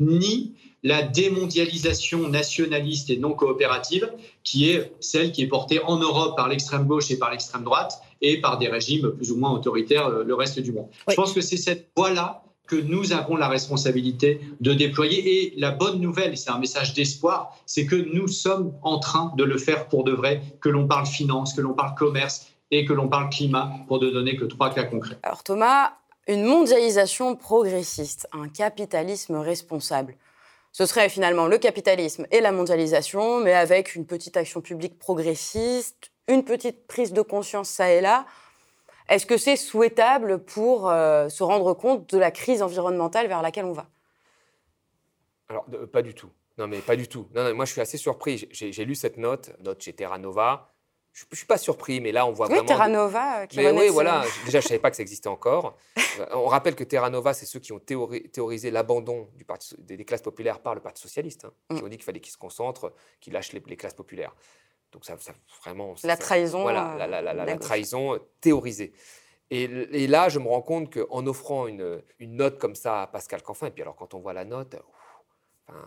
ni 0.00 0.52
la 0.82 1.02
démondialisation 1.02 2.28
nationaliste 2.28 3.08
et 3.08 3.16
non 3.16 3.32
coopérative, 3.32 4.12
qui 4.44 4.68
est 4.68 4.92
celle 5.00 5.32
qui 5.32 5.40
est 5.40 5.46
portée 5.46 5.80
en 5.82 5.96
Europe 5.96 6.36
par 6.36 6.48
l'extrême 6.48 6.86
gauche 6.86 7.10
et 7.10 7.16
par 7.16 7.30
l'extrême 7.30 7.64
droite, 7.64 8.02
et 8.20 8.38
par 8.38 8.58
des 8.58 8.68
régimes 8.68 9.12
plus 9.12 9.32
ou 9.32 9.36
moins 9.36 9.52
autoritaires 9.52 10.08
euh, 10.08 10.24
le 10.24 10.34
reste 10.34 10.60
du 10.60 10.72
monde. 10.72 10.88
Je 11.08 11.14
pense 11.14 11.32
que 11.32 11.40
c'est 11.40 11.56
cette 11.56 11.88
voie-là 11.96 12.42
que 12.66 12.76
nous 12.76 13.12
avons 13.12 13.36
la 13.36 13.48
responsabilité 13.48 14.40
de 14.60 14.72
déployer. 14.72 15.44
Et 15.44 15.54
la 15.58 15.70
bonne 15.70 16.00
nouvelle, 16.00 16.36
c'est 16.36 16.50
un 16.50 16.58
message 16.58 16.94
d'espoir, 16.94 17.56
c'est 17.66 17.86
que 17.86 17.96
nous 17.96 18.28
sommes 18.28 18.72
en 18.82 18.98
train 18.98 19.32
de 19.36 19.44
le 19.44 19.58
faire 19.58 19.88
pour 19.88 20.04
de 20.04 20.12
vrai, 20.12 20.42
que 20.60 20.68
l'on 20.68 20.86
parle 20.86 21.06
finance, 21.06 21.54
que 21.54 21.60
l'on 21.60 21.74
parle 21.74 21.94
commerce 21.94 22.46
et 22.70 22.84
que 22.84 22.92
l'on 22.92 23.08
parle 23.08 23.28
climat, 23.28 23.70
pour 23.86 24.00
ne 24.00 24.10
donner 24.10 24.36
que 24.36 24.44
trois 24.44 24.70
cas 24.70 24.84
concrets. 24.84 25.18
Alors 25.22 25.42
Thomas, 25.42 25.92
une 26.26 26.44
mondialisation 26.44 27.36
progressiste, 27.36 28.28
un 28.32 28.48
capitalisme 28.48 29.36
responsable. 29.36 30.16
Ce 30.72 30.86
serait 30.86 31.10
finalement 31.10 31.48
le 31.48 31.58
capitalisme 31.58 32.26
et 32.30 32.40
la 32.40 32.50
mondialisation, 32.50 33.40
mais 33.40 33.52
avec 33.52 33.94
une 33.94 34.06
petite 34.06 34.38
action 34.38 34.62
publique 34.62 34.98
progressiste, 34.98 36.10
une 36.28 36.44
petite 36.44 36.86
prise 36.86 37.12
de 37.12 37.20
conscience 37.20 37.68
ça 37.68 37.92
et 37.92 38.00
là. 38.00 38.24
Est-ce 39.08 39.26
que 39.26 39.36
c'est 39.36 39.56
souhaitable 39.56 40.38
pour 40.44 40.88
euh, 40.88 41.28
se 41.28 41.42
rendre 41.42 41.74
compte 41.74 42.12
de 42.14 42.18
la 42.18 42.30
crise 42.30 42.62
environnementale 42.62 43.26
vers 43.28 43.42
laquelle 43.42 43.64
on 43.64 43.72
va? 43.72 43.86
Alors, 45.48 45.66
pas 45.92 46.02
du 46.02 46.14
tout. 46.14 46.30
Non, 46.58 46.66
mais 46.66 46.78
pas 46.78 46.96
du 46.96 47.08
tout. 47.08 47.26
Non, 47.34 47.54
moi, 47.54 47.64
je 47.64 47.72
suis 47.72 47.80
assez 47.80 47.98
surpris. 47.98 48.48
J'ai 48.50 48.84
lu 48.84 48.94
cette 48.94 49.16
note, 49.16 49.52
note 49.60 49.82
chez 49.82 49.92
Terra 49.92 50.18
Nova. 50.18 50.72
Je 51.12 51.24
ne 51.30 51.36
suis 51.36 51.46
pas 51.46 51.58
surpris, 51.58 52.00
mais 52.00 52.10
là, 52.10 52.26
on 52.26 52.32
voit 52.32 52.46
oui, 52.46 52.54
vraiment... 52.54 52.68
Terra 52.68 52.88
Nova, 52.88 53.42
euh, 53.42 53.46
qui 53.46 53.58
mais 53.58 53.70
oui, 53.70 53.88
voilà. 53.88 54.24
Déjà, 54.46 54.60
je 54.60 54.64
ne 54.64 54.68
savais 54.68 54.80
pas 54.80 54.90
que 54.90 54.96
ça 54.96 55.02
existait 55.02 55.28
encore. 55.28 55.76
Euh, 56.18 56.26
on 56.32 56.46
rappelle 56.46 56.74
que 56.74 56.84
Terra 56.84 57.10
Nova, 57.10 57.34
c'est 57.34 57.44
ceux 57.44 57.60
qui 57.60 57.72
ont 57.72 57.78
théorisé 57.78 58.70
l'abandon 58.70 59.28
des, 59.78 60.04
classes 60.04 60.22
populaires 60.22 60.60
par 60.60 60.74
le 60.74 60.80
Parti 60.80 61.02
socialiste, 61.02 61.44
hein, 61.44 61.52
qui 61.68 61.82
mm. 61.82 61.84
ont 61.84 61.88
dit 61.88 61.96
qu'il 61.96 62.04
fallait 62.04 62.20
qu'ils 62.20 62.32
se 62.32 62.38
concentrent, 62.38 62.94
qu'ils 63.20 63.34
lâchent 63.34 63.52
les, 63.52 63.76
classes 63.76 63.94
populaires. 63.94 64.34
Donc 64.92 65.04
ça, 65.04 65.16
vraiment... 65.64 65.94
La 66.04 66.16
trahison. 66.16 66.62
voilà, 66.62 66.94
la, 66.98 67.22
la, 67.22 67.32
la, 67.32 67.56
trahison 67.56 68.18
théorisée. 68.40 68.92
Et, 69.50 69.64
et, 69.64 70.06
là, 70.06 70.28
je 70.28 70.38
me 70.38 70.48
rends 70.48 70.62
compte 70.62 70.92
qu'en 70.92 71.26
offrant 71.26 71.66
une, 71.66 72.02
une, 72.18 72.36
note 72.36 72.58
comme 72.58 72.74
ça 72.74 73.02
à 73.02 73.06
Pascal 73.06 73.42
Canfin, 73.42 73.66
et 73.66 73.70
puis 73.70 73.82
alors 73.82 73.96
quand 73.96 74.14
on 74.14 74.20
voit 74.20 74.32
la 74.32 74.44
note, 74.44 74.76
enfin, 75.68 75.84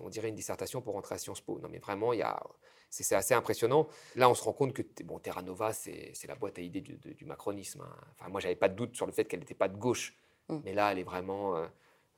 on 0.00 0.08
dirait 0.08 0.28
une 0.28 0.34
dissertation 0.34 0.80
pour 0.80 0.94
rentrer 0.94 1.16
à 1.16 1.18
Sciences 1.18 1.40
Po. 1.40 1.60
Non 1.60 1.68
mais 1.70 1.78
vraiment, 1.78 2.12
il 2.12 2.20
y 2.20 2.22
a... 2.22 2.40
C'est 2.88 3.16
assez 3.16 3.34
impressionnant. 3.34 3.88
Là, 4.14 4.30
on 4.30 4.34
se 4.34 4.42
rend 4.42 4.52
compte 4.52 4.72
que 4.72 4.82
bon, 5.02 5.18
Terra 5.18 5.42
Nova, 5.42 5.72
c'est 5.72 6.14
la 6.26 6.36
boîte 6.36 6.58
à 6.58 6.62
idées 6.62 6.80
du, 6.80 7.24
macronisme. 7.26 7.82
Hein. 7.82 7.94
Enfin, 8.12 8.30
moi, 8.30 8.40
j'avais 8.40 8.54
pas 8.54 8.68
de 8.68 8.74
doute 8.74 8.94
sur 8.96 9.06
le 9.06 9.12
fait 9.12 9.24
qu'elle 9.24 9.40
n'était 9.40 9.54
pas 9.54 9.68
de 9.68 9.76
gauche. 9.76 10.16
Mm. 10.48 10.58
Mais 10.64 10.72
là, 10.72 10.92
elle 10.92 11.00
est 11.00 11.04
vraiment... 11.04 11.56
Euh, 11.56 11.66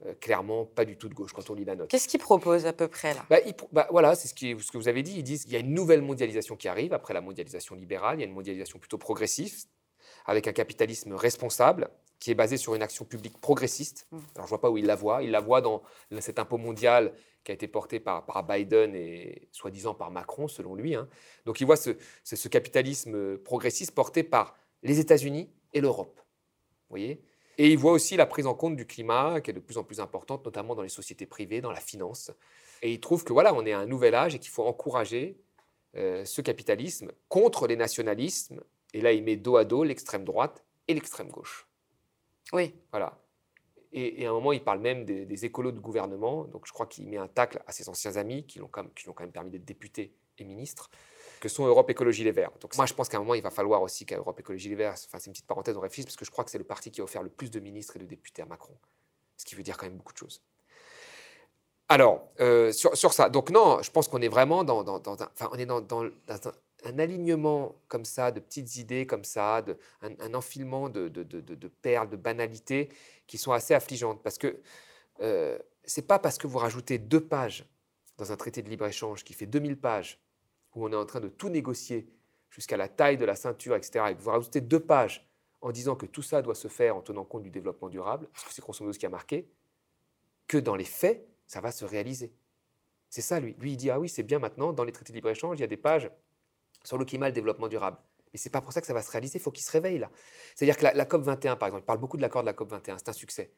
euh, 0.06 0.14
clairement 0.14 0.64
pas 0.64 0.84
du 0.84 0.96
tout 0.96 1.08
de 1.08 1.14
gauche 1.14 1.32
quand 1.32 1.50
on 1.50 1.54
lit 1.54 1.64
la 1.64 1.74
note. 1.74 1.88
Qu'est-ce 1.88 2.06
qu'il 2.06 2.20
propose 2.20 2.66
à 2.66 2.72
peu 2.72 2.86
près 2.86 3.14
là? 3.14 3.26
Bah, 3.28 3.38
bah, 3.72 3.88
Voilà, 3.90 4.14
c'est 4.14 4.28
ce, 4.28 4.34
ce, 4.34 4.70
que 4.70 4.78
vous 4.78 4.88
avez 4.88 5.02
dit. 5.02 5.14
Ils 5.18 5.24
disent 5.24 5.44
qu'il 5.44 5.52
y 5.52 5.56
a 5.56 5.60
une 5.60 5.74
nouvelle 5.74 6.02
mondialisation 6.02 6.56
qui 6.56 6.68
arrive 6.68 6.92
après 6.92 7.14
la 7.14 7.20
mondialisation 7.20 7.74
libérale. 7.74 8.18
Il 8.18 8.20
y 8.20 8.24
a 8.24 8.28
une 8.28 8.34
mondialisation 8.34 8.78
plutôt 8.78 8.98
progressive, 8.98 9.64
avec 10.24 10.46
un 10.46 10.52
capitalisme 10.52 11.14
responsable 11.14 11.90
qui 12.20 12.30
est 12.30 12.34
basé 12.34 12.56
sur 12.56 12.74
une 12.74 12.82
action 12.82 13.04
publique 13.04 13.40
progressiste. 13.40 14.06
Mmh. 14.10 14.18
Alors 14.36 14.46
je 14.46 14.50
vois 14.50 14.60
pas 14.60 14.70
où 14.70 14.78
il 14.78 14.86
la 14.86 14.94
voit. 14.94 15.22
Il 15.22 15.30
la 15.32 15.40
voit 15.40 15.60
dans 15.60 15.82
cet 16.20 16.38
impôt 16.38 16.58
mondial 16.58 17.12
qui 17.42 17.52
a 17.52 17.54
été 17.54 17.66
porté 17.66 17.98
par, 17.98 18.24
par 18.26 18.44
Biden 18.44 18.94
et 18.94 19.48
soi-disant 19.52 19.94
par 19.94 20.10
Macron, 20.10 20.48
selon 20.48 20.74
lui. 20.74 20.94
Hein. 20.94 21.08
Donc 21.44 21.60
il 21.60 21.64
voit 21.64 21.76
ce, 21.76 21.90
ce 22.22 22.48
capitalisme 22.48 23.38
progressiste 23.38 23.92
porté 23.92 24.22
par 24.22 24.56
les 24.82 25.00
États-Unis 25.00 25.50
et 25.72 25.80
l'Europe. 25.80 26.20
Vous 26.20 26.90
voyez? 26.90 27.22
Et 27.58 27.70
il 27.70 27.76
voit 27.76 27.92
aussi 27.92 28.16
la 28.16 28.24
prise 28.24 28.46
en 28.46 28.54
compte 28.54 28.76
du 28.76 28.86
climat, 28.86 29.40
qui 29.40 29.50
est 29.50 29.54
de 29.54 29.58
plus 29.58 29.78
en 29.78 29.84
plus 29.84 29.98
importante, 29.98 30.44
notamment 30.44 30.76
dans 30.76 30.82
les 30.82 30.88
sociétés 30.88 31.26
privées, 31.26 31.60
dans 31.60 31.72
la 31.72 31.80
finance. 31.80 32.30
Et 32.82 32.92
il 32.92 33.00
trouve 33.00 33.24
que 33.24 33.32
voilà, 33.32 33.52
on 33.52 33.66
est 33.66 33.72
à 33.72 33.80
un 33.80 33.86
nouvel 33.86 34.14
âge 34.14 34.36
et 34.36 34.38
qu'il 34.38 34.50
faut 34.50 34.64
encourager 34.64 35.36
euh, 35.96 36.24
ce 36.24 36.40
capitalisme 36.40 37.10
contre 37.28 37.66
les 37.66 37.74
nationalismes. 37.74 38.62
Et 38.94 39.00
là, 39.00 39.12
il 39.12 39.24
met 39.24 39.36
dos 39.36 39.56
à 39.56 39.64
dos 39.64 39.82
l'extrême 39.82 40.24
droite 40.24 40.64
et 40.86 40.94
l'extrême 40.94 41.30
gauche. 41.30 41.66
Oui. 42.52 42.74
Voilà. 42.92 43.18
Et, 43.92 44.24
à 44.24 44.30
un 44.30 44.32
moment, 44.34 44.52
il 44.52 44.62
parle 44.62 44.80
même 44.80 45.04
des, 45.04 45.44
écolos 45.44 45.72
de 45.72 45.80
gouvernement. 45.80 46.44
Donc, 46.44 46.66
je 46.66 46.72
crois 46.72 46.86
qu'il 46.86 47.08
met 47.08 47.16
un 47.16 47.26
tacle 47.26 47.60
à 47.66 47.72
ses 47.72 47.88
anciens 47.88 48.16
amis 48.16 48.46
qui 48.46 48.60
l'ont 48.60 48.68
quand, 48.68 48.86
quand, 49.04 49.20
même 49.20 49.32
permis 49.32 49.50
d'être 49.50 49.64
députés 49.64 50.14
et 50.38 50.44
ministres 50.44 50.90
que 51.38 51.48
sont 51.48 51.66
Europe 51.66 51.90
Écologie 51.90 52.24
Les 52.24 52.32
Verts. 52.32 52.52
Donc 52.60 52.76
moi, 52.76 52.86
je 52.86 52.94
pense 52.94 53.08
qu'à 53.08 53.16
un 53.16 53.20
moment, 53.20 53.34
il 53.34 53.42
va 53.42 53.50
falloir 53.50 53.82
aussi 53.82 54.04
qu'à 54.06 54.16
Europe 54.16 54.38
Écologie 54.40 54.68
Les 54.68 54.74
Verts, 54.74 54.94
enfin 55.06 55.18
c'est 55.18 55.26
une 55.26 55.32
petite 55.32 55.46
parenthèse, 55.46 55.76
on 55.76 55.80
réfléchisse, 55.80 56.06
parce 56.06 56.16
que 56.16 56.24
je 56.24 56.30
crois 56.30 56.44
que 56.44 56.50
c'est 56.50 56.58
le 56.58 56.64
parti 56.64 56.90
qui 56.90 57.00
a 57.00 57.04
offert 57.04 57.22
le 57.22 57.30
plus 57.30 57.50
de 57.50 57.60
ministres 57.60 57.96
et 57.96 57.98
de 57.98 58.04
députés 58.04 58.42
à 58.42 58.46
Macron. 58.46 58.76
Ce 59.36 59.44
qui 59.44 59.54
veut 59.54 59.62
dire 59.62 59.76
quand 59.76 59.86
même 59.86 59.96
beaucoup 59.96 60.12
de 60.12 60.18
choses. 60.18 60.42
Alors, 61.88 62.28
euh, 62.40 62.70
sur, 62.72 63.14
ça, 63.14 63.30
donc 63.30 63.50
non, 63.50 63.80
je 63.82 63.90
pense 63.90 64.08
qu'on 64.08 64.20
est 64.20 64.28
vraiment 64.28 64.62
dans, 64.62 64.80
un, 64.80 65.02
on 65.50 65.58
est 65.58 65.64
dans, 65.64 65.82
un, 66.84 66.98
alignement 66.98 67.74
comme 67.88 68.04
ça, 68.04 68.30
de 68.30 68.40
petites 68.40 68.76
idées 68.76 69.06
comme 69.06 69.24
ça, 69.24 69.62
de, 69.62 69.78
un, 70.02 70.34
enfilement 70.34 70.90
de, 70.90 71.08
perles, 71.80 72.10
de 72.10 72.16
banalités 72.16 72.90
qui 73.26 73.38
sont 73.38 73.52
assez 73.52 73.72
affligeantes. 73.72 74.22
Parce 74.22 74.36
que 74.36 74.60
euh, 75.22 75.58
c'est 75.84 76.06
pas 76.06 76.18
parce 76.18 76.36
que 76.36 76.46
vous 76.46 76.58
rajoutez 76.58 76.98
deux 76.98 77.24
pages 77.24 77.64
dans 78.18 78.32
un 78.32 78.36
traité 78.36 78.60
de 78.60 78.68
libre-échange 78.68 79.24
qui 79.24 79.32
fait 79.32 79.46
2000 79.46 79.78
pages 79.78 80.20
où 80.74 80.86
on 80.86 80.92
est 80.92 80.96
en 80.96 81.06
train 81.06 81.20
de 81.20 81.28
tout 81.28 81.48
négocier 81.48 82.08
jusqu'à 82.50 82.76
la 82.76 82.88
taille 82.88 83.16
de 83.16 83.24
la 83.24 83.36
ceinture, 83.36 83.76
etc., 83.76 84.06
et 84.10 84.14
que 84.14 84.20
vous 84.20 84.30
rajoutez 84.30 84.60
deux 84.60 84.80
pages 84.80 85.28
en 85.60 85.72
disant 85.72 85.96
que 85.96 86.06
tout 86.06 86.22
ça 86.22 86.42
doit 86.42 86.54
se 86.54 86.68
faire 86.68 86.96
en 86.96 87.02
tenant 87.02 87.24
compte 87.24 87.42
du 87.42 87.50
développement 87.50 87.88
durable, 87.88 88.28
parce 88.32 88.44
que 88.44 88.52
c'est 88.52 88.62
grosso 88.62 88.82
modo 88.84 88.92
ce 88.92 88.98
qui 88.98 89.06
a 89.06 89.10
marqué, 89.10 89.48
que 90.46 90.58
dans 90.58 90.76
les 90.76 90.84
faits, 90.84 91.26
ça 91.46 91.60
va 91.60 91.72
se 91.72 91.84
réaliser. 91.84 92.32
C'est 93.10 93.22
ça, 93.22 93.40
lui. 93.40 93.54
Lui, 93.58 93.72
il 93.72 93.76
dit, 93.76 93.90
ah 93.90 93.98
oui, 93.98 94.08
c'est 94.08 94.22
bien 94.22 94.38
maintenant, 94.38 94.72
dans 94.72 94.84
les 94.84 94.92
traités 94.92 95.12
de 95.12 95.16
libre-échange, 95.16 95.58
il 95.58 95.60
y 95.60 95.64
a 95.64 95.68
des 95.68 95.76
pages 95.76 96.10
sur 96.84 96.98
le 96.98 97.04
climat 97.04 97.26
et 97.26 97.30
le 97.30 97.34
développement 97.34 97.68
durable. 97.68 97.98
Mais 98.32 98.38
c'est 98.38 98.50
pas 98.50 98.60
pour 98.60 98.72
ça 98.72 98.80
que 98.80 98.86
ça 98.86 98.94
va 98.94 99.02
se 99.02 99.10
réaliser, 99.10 99.38
il 99.38 99.42
faut 99.42 99.50
qu'il 99.50 99.64
se 99.64 99.72
réveille 99.72 99.98
là. 99.98 100.10
C'est-à-dire 100.54 100.76
que 100.76 100.84
la, 100.84 101.04
COP 101.06 101.22
21, 101.22 101.56
par 101.56 101.68
exemple, 101.68 101.82
il 101.82 101.86
parle 101.86 101.98
beaucoup 101.98 102.16
de 102.16 102.22
l'accord 102.22 102.42
de 102.42 102.46
la 102.46 102.52
COP 102.52 102.70
21, 102.70 102.98
c'est 102.98 103.08
un 103.08 103.12
succès. 103.12 103.52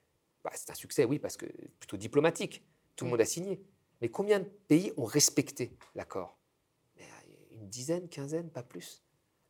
Bah, 0.44 0.51
c'est 0.55 0.70
un 0.70 0.75
succès, 0.75 1.05
oui, 1.05 1.18
parce 1.18 1.37
que 1.37 1.46
plutôt 1.79 1.96
diplomatique. 1.96 2.64
Tout 2.96 3.05
le 3.05 3.11
monde 3.11 3.20
a 3.20 3.27
signé. 3.27 3.62
Mais 4.01 4.09
combien 4.09 4.40
de 4.40 4.44
pays 4.68 4.92
ont 4.96 5.05
respecté 5.05 5.77
l'accord? 5.94 6.39
Dizaine, 7.70 8.09
quinzaine, 8.09 8.50
pas 8.50 8.62
plus. 8.62 9.02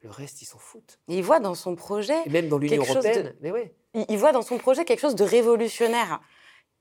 Le 0.02 0.11
reste, 0.11 0.40
ils 0.40 0.46
s'en 0.46 0.59
foutent. 0.59 0.98
il 1.09 1.22
voit 1.22 1.40
dans 1.40 1.54
son 1.54 1.76
projet. 1.76 2.26
même 2.28 2.48
dans 2.48 2.59
l'Union 2.59 2.83
européenne. 2.83 3.35
Mais 3.40 3.50
ouais. 3.50 3.74
Il 4.09 4.16
voit 4.18 4.33
dans 4.33 4.42
son 4.42 4.56
projet 4.56 4.85
quelque 4.85 5.00
chose 5.00 5.14
de 5.14 5.24
révolutionnaire. 5.24 6.20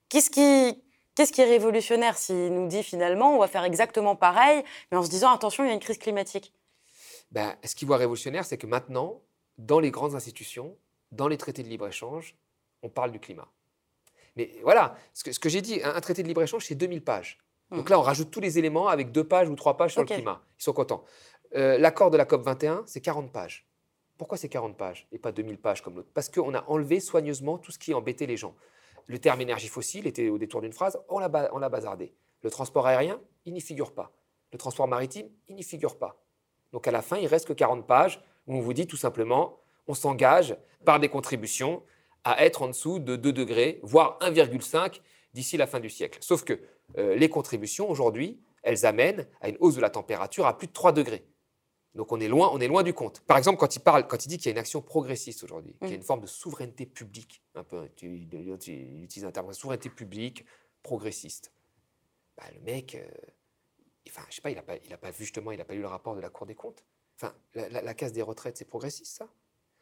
Qu'est-ce 0.08 0.30
qui, 0.30 0.82
qu'est-ce 1.15 1.34
qui 1.34 1.41
est 1.41 1.45
révolutionnaire 1.45 2.17
s'il 2.17 2.54
nous 2.54 2.67
dit 2.67 2.84
finalement 2.84 3.36
on 3.36 3.39
va 3.39 3.47
faire 3.47 3.63
exactement 3.63 4.15
pareil, 4.15 4.63
mais 4.91 4.97
en 4.97 5.04
se 5.04 5.10
disant 5.10 5.34
attention, 5.34 5.63
il 5.63 5.67
y 5.67 5.71
a 5.71 5.73
une 5.73 5.80
crise 5.80 5.97
climatique? 5.97 6.54
Ben, 7.32 7.56
Ce 7.63 7.75
qu'il 7.75 7.88
voit 7.88 7.97
révolutionnaire, 7.97 8.45
c'est 8.45 8.58
que 8.58 8.67
maintenant, 8.67 9.21
dans 9.58 9.80
les 9.80 9.91
grandes 9.91 10.15
institutions, 10.15 10.78
dans 11.12 11.28
les 11.28 11.38
traités 11.38 11.63
de 11.63 11.67
libre-échange, 11.67 12.36
on 12.82 12.89
parle 12.89 13.12
du 13.12 13.19
climat. 13.19 13.52
Mais 14.36 14.52
voilà, 14.63 14.95
ce 15.13 15.23
que, 15.23 15.32
ce 15.32 15.39
que 15.39 15.49
j'ai 15.49 15.62
dit, 15.62 15.82
un, 15.84 15.99
traité 15.99 16.23
de 16.23 16.28
libre-échange, 16.28 16.65
c'est 16.65 16.75
2000 16.75 17.04
pages. 17.04 17.39
Donc 17.71 17.88
hmm. 17.88 17.91
là, 17.91 17.99
on 17.99 18.03
rajoute 18.03 18.32
tous 18.32 18.39
les 18.39 18.58
éléments 18.58 18.88
avec 18.88 19.12
deux 19.12 19.23
pages 19.23 19.49
ou 19.49 19.55
trois 19.55 19.77
pages 19.77 19.93
sur 19.93 20.01
le 20.01 20.08
climat. 20.08 20.41
Ils 20.60 20.63
sont 20.63 20.73
contents. 20.73 21.03
Euh, 21.55 21.77
l'accord 21.77 22.12
de 22.12 22.17
la 22.17 22.25
COP 22.25 22.41
21, 22.41 22.84
c'est 22.86 23.01
40 23.01 23.32
pages. 23.32 23.67
Pourquoi 24.17 24.38
c'est 24.38 24.49
40 24.49 24.75
pages 24.77 25.08
et 25.12 25.17
pas 25.17 25.32
2000 25.32 25.58
pages 25.58 25.82
comme 25.82 25.95
l'autre? 25.95 26.10
Parce 26.13 26.29
qu'on 26.29 26.53
a 26.53 26.63
enlevé 26.67 26.99
soigneusement 26.99 27.58
tout 27.58 27.71
ce 27.71 27.79
qui 27.79 27.93
embêtait 27.93 28.25
les 28.25 28.38
gens. 28.38 28.55
Le 29.08 29.17
terme 29.17 29.41
énergie 29.41 29.69
fossile 29.69 30.05
était 30.08 30.29
au 30.29 30.38
détour 30.38 30.62
d'une 30.62 30.73
phrase, 30.73 30.99
on 31.08 31.19
l'a 31.19 31.29
bazardé. 31.69 32.13
Le 32.41 32.51
transport 32.51 32.86
aérien, 32.86 33.19
il 33.45 33.53
n'y 33.53 33.62
figure 33.62 33.93
pas. 33.93 34.12
Le 34.51 34.58
transport 34.58 34.88
maritime, 34.88 35.29
il 35.47 35.55
n'y 35.55 35.63
figure 35.63 35.97
pas. 35.97 36.21
Donc 36.73 36.88
à 36.88 36.91
la 36.91 37.01
fin, 37.01 37.17
il 37.17 37.27
reste 37.27 37.47
que 37.47 37.53
40 37.53 37.88
pages 37.88 38.21
où 38.45 38.55
on 38.55 38.62
vous 38.62 38.73
dit 38.73 38.88
tout 38.88 38.97
simplement, 38.97 39.60
on 39.88 39.93
s'engage 39.93 40.55
par 40.86 40.99
des 40.99 41.10
contributions 41.10 41.82
à 42.23 42.43
être 42.45 42.62
en 42.62 42.67
dessous 42.67 42.99
de 42.99 43.15
2 43.15 43.32
degrés, 43.32 43.79
voire 43.84 44.17
1,5 44.21 45.01
d'ici 45.34 45.58
la 45.58 45.65
fin 45.65 45.79
du 45.79 45.89
siècle. 45.89 46.19
Sauf 46.21 46.43
que 46.43 46.60
euh, 46.97 47.15
les 47.15 47.30
contributions, 47.30 47.89
aujourd'hui, 47.89 48.39
elles 48.63 48.86
amènent 48.86 49.28
à 49.41 49.49
une 49.49 49.58
hausse 49.60 49.75
de 49.75 49.82
la 49.82 49.89
température 49.89 50.45
à 50.45 50.58
plus 50.58 50.67
de 50.67 50.73
3 50.73 50.91
degrés. 50.91 51.25
Donc 51.95 52.12
on 52.12 52.19
est 52.19 52.28
loin, 52.28 52.49
on 52.54 52.60
est 52.60 52.67
loin 52.67 52.84
du 52.84 52.93
compte. 52.93 53.21
Par 53.21 53.38
exemple, 53.38 53.58
quand 53.58 53.75
il 53.75 53.80
parle, 53.80 54.08
quand 54.08 54.23
il 54.25 54.30
dit 54.30 54.38
qu'il 54.38 54.45
y 54.45 54.49
a 54.49 54.52
une 54.52 54.60
action 54.60 54.82
progressiste 54.82 55.43
aujourd'hui, 55.43 55.75
qu'il 55.80 55.89
y 55.89 55.93
a 55.93 55.95
une 55.95 56.04
forme 56.04 56.21
de 56.21 56.28
souveraineté 56.28 56.86
publique, 56.86 57.41
un 57.56 57.63
peu, 57.63 57.89
il, 58.02 58.52
utilise 59.04 59.25
un 59.25 59.32
terme, 59.32 59.52
souveraineté 59.54 59.89
publique 59.89 60.45
progressiste. 60.84 61.52
Bah, 62.38 62.43
le 62.54 62.62
mec, 62.62 62.95
euh, 62.95 63.06
enfin, 64.08 64.21
je 64.30 64.36
sais 64.36 64.41
pas, 64.41 64.52
il 64.52 64.56
n'a 64.56 64.62
pas, 64.62 64.78
il 64.78 64.93
a 64.93 64.97
pas 64.97 65.12
vu 65.12 65.25
justement, 65.25 65.52
il 65.52 65.58
n'a 65.58 65.65
pas 65.65 65.73
lu 65.73 65.82
le 65.82 65.88
rapport 65.88 66.15
de 66.15 66.21
la 66.21 66.30
Cour 66.30 66.45
des 66.45 66.56
comptes. 66.56 66.86
Enfin, 67.15 67.34
la, 67.54 67.93
case 67.93 68.13
des 68.13 68.21
retraites, 68.21 68.58
c'est 68.58 68.65
progressiste 68.65 69.17
ça? 69.17 69.28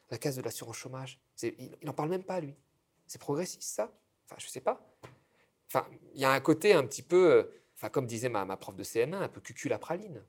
La 0.10 0.18
case 0.18 0.38
de 0.38 0.42
l'assurance 0.42 0.78
chômage, 0.78 1.20
il 1.44 1.78
n'en 1.84 1.94
parle 1.94 2.10
même 2.10 2.24
pas 2.24 2.40
lui. 2.40 2.56
C'est 3.06 3.22
progressiste 3.22 3.70
ça? 3.70 3.92
Enfin, 4.26 4.38
je 4.40 4.48
sais 4.48 4.62
pas. 4.62 4.82
Enfin, 5.68 5.86
il 6.14 6.22
y 6.22 6.26
a 6.26 6.32
un 6.32 6.40
côté 6.40 6.74
un 6.74 6.84
petit 6.84 7.02
peu, 7.02 7.32
euh, 7.32 7.44
enfin, 7.76 7.90
comme 7.90 8.06
disait 8.06 8.30
ma, 8.30 8.46
ma 8.46 8.58
prof 8.58 8.76
de 8.76 8.84
CM1, 8.84 9.16
un 9.16 9.28
peu 9.28 9.42
cucul 9.42 9.74
à 9.74 9.80
praline. 9.80 10.22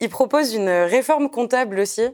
Il 0.00 0.08
propose 0.08 0.54
une 0.54 0.68
réforme 0.68 1.30
comptable 1.30 1.78
aussi 1.80 2.08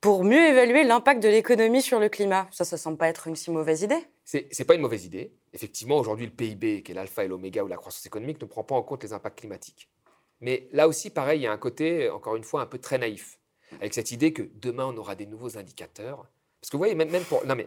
pour 0.00 0.22
mieux 0.22 0.48
évaluer 0.48 0.84
l'impact 0.84 1.22
de 1.22 1.28
l'économie 1.28 1.80
sur 1.80 1.98
le 1.98 2.10
climat. 2.10 2.46
Ça, 2.50 2.66
ça 2.66 2.76
semble 2.76 2.98
pas 2.98 3.08
être 3.08 3.26
une 3.26 3.36
si 3.36 3.50
mauvaise 3.50 3.80
idée. 3.80 4.06
C'est, 4.22 4.48
n'est 4.58 4.64
pas 4.66 4.74
une 4.74 4.82
mauvaise 4.82 5.06
idée. 5.06 5.32
Effectivement, 5.54 5.96
aujourd'hui, 5.96 6.26
le 6.26 6.32
PIB, 6.32 6.82
qui 6.82 6.92
est 6.92 6.94
l'alpha 6.94 7.24
et 7.24 7.28
l'oméga 7.28 7.64
ou 7.64 7.68
la 7.68 7.76
croissance 7.76 8.04
économique, 8.04 8.38
ne 8.42 8.46
prend 8.46 8.64
pas 8.64 8.74
en 8.74 8.82
compte 8.82 9.02
les 9.02 9.14
impacts 9.14 9.38
climatiques. 9.38 9.88
Mais 10.42 10.68
là 10.72 10.88
aussi, 10.88 11.08
pareil, 11.08 11.40
il 11.40 11.42
y 11.44 11.46
a 11.46 11.52
un 11.52 11.56
côté, 11.56 12.10
encore 12.10 12.36
une 12.36 12.44
fois, 12.44 12.60
un 12.60 12.66
peu 12.66 12.76
très 12.76 12.98
naïf, 12.98 13.38
avec 13.80 13.94
cette 13.94 14.10
idée 14.10 14.34
que 14.34 14.42
demain, 14.56 14.84
on 14.84 14.96
aura 14.98 15.14
des 15.14 15.24
nouveaux 15.24 15.56
indicateurs. 15.56 16.26
Parce 16.60 16.68
que 16.70 16.76
vous 16.76 16.80
voyez, 16.80 16.94
même, 16.94 17.10
même 17.10 17.24
pour, 17.24 17.46
non 17.46 17.54
mais, 17.54 17.66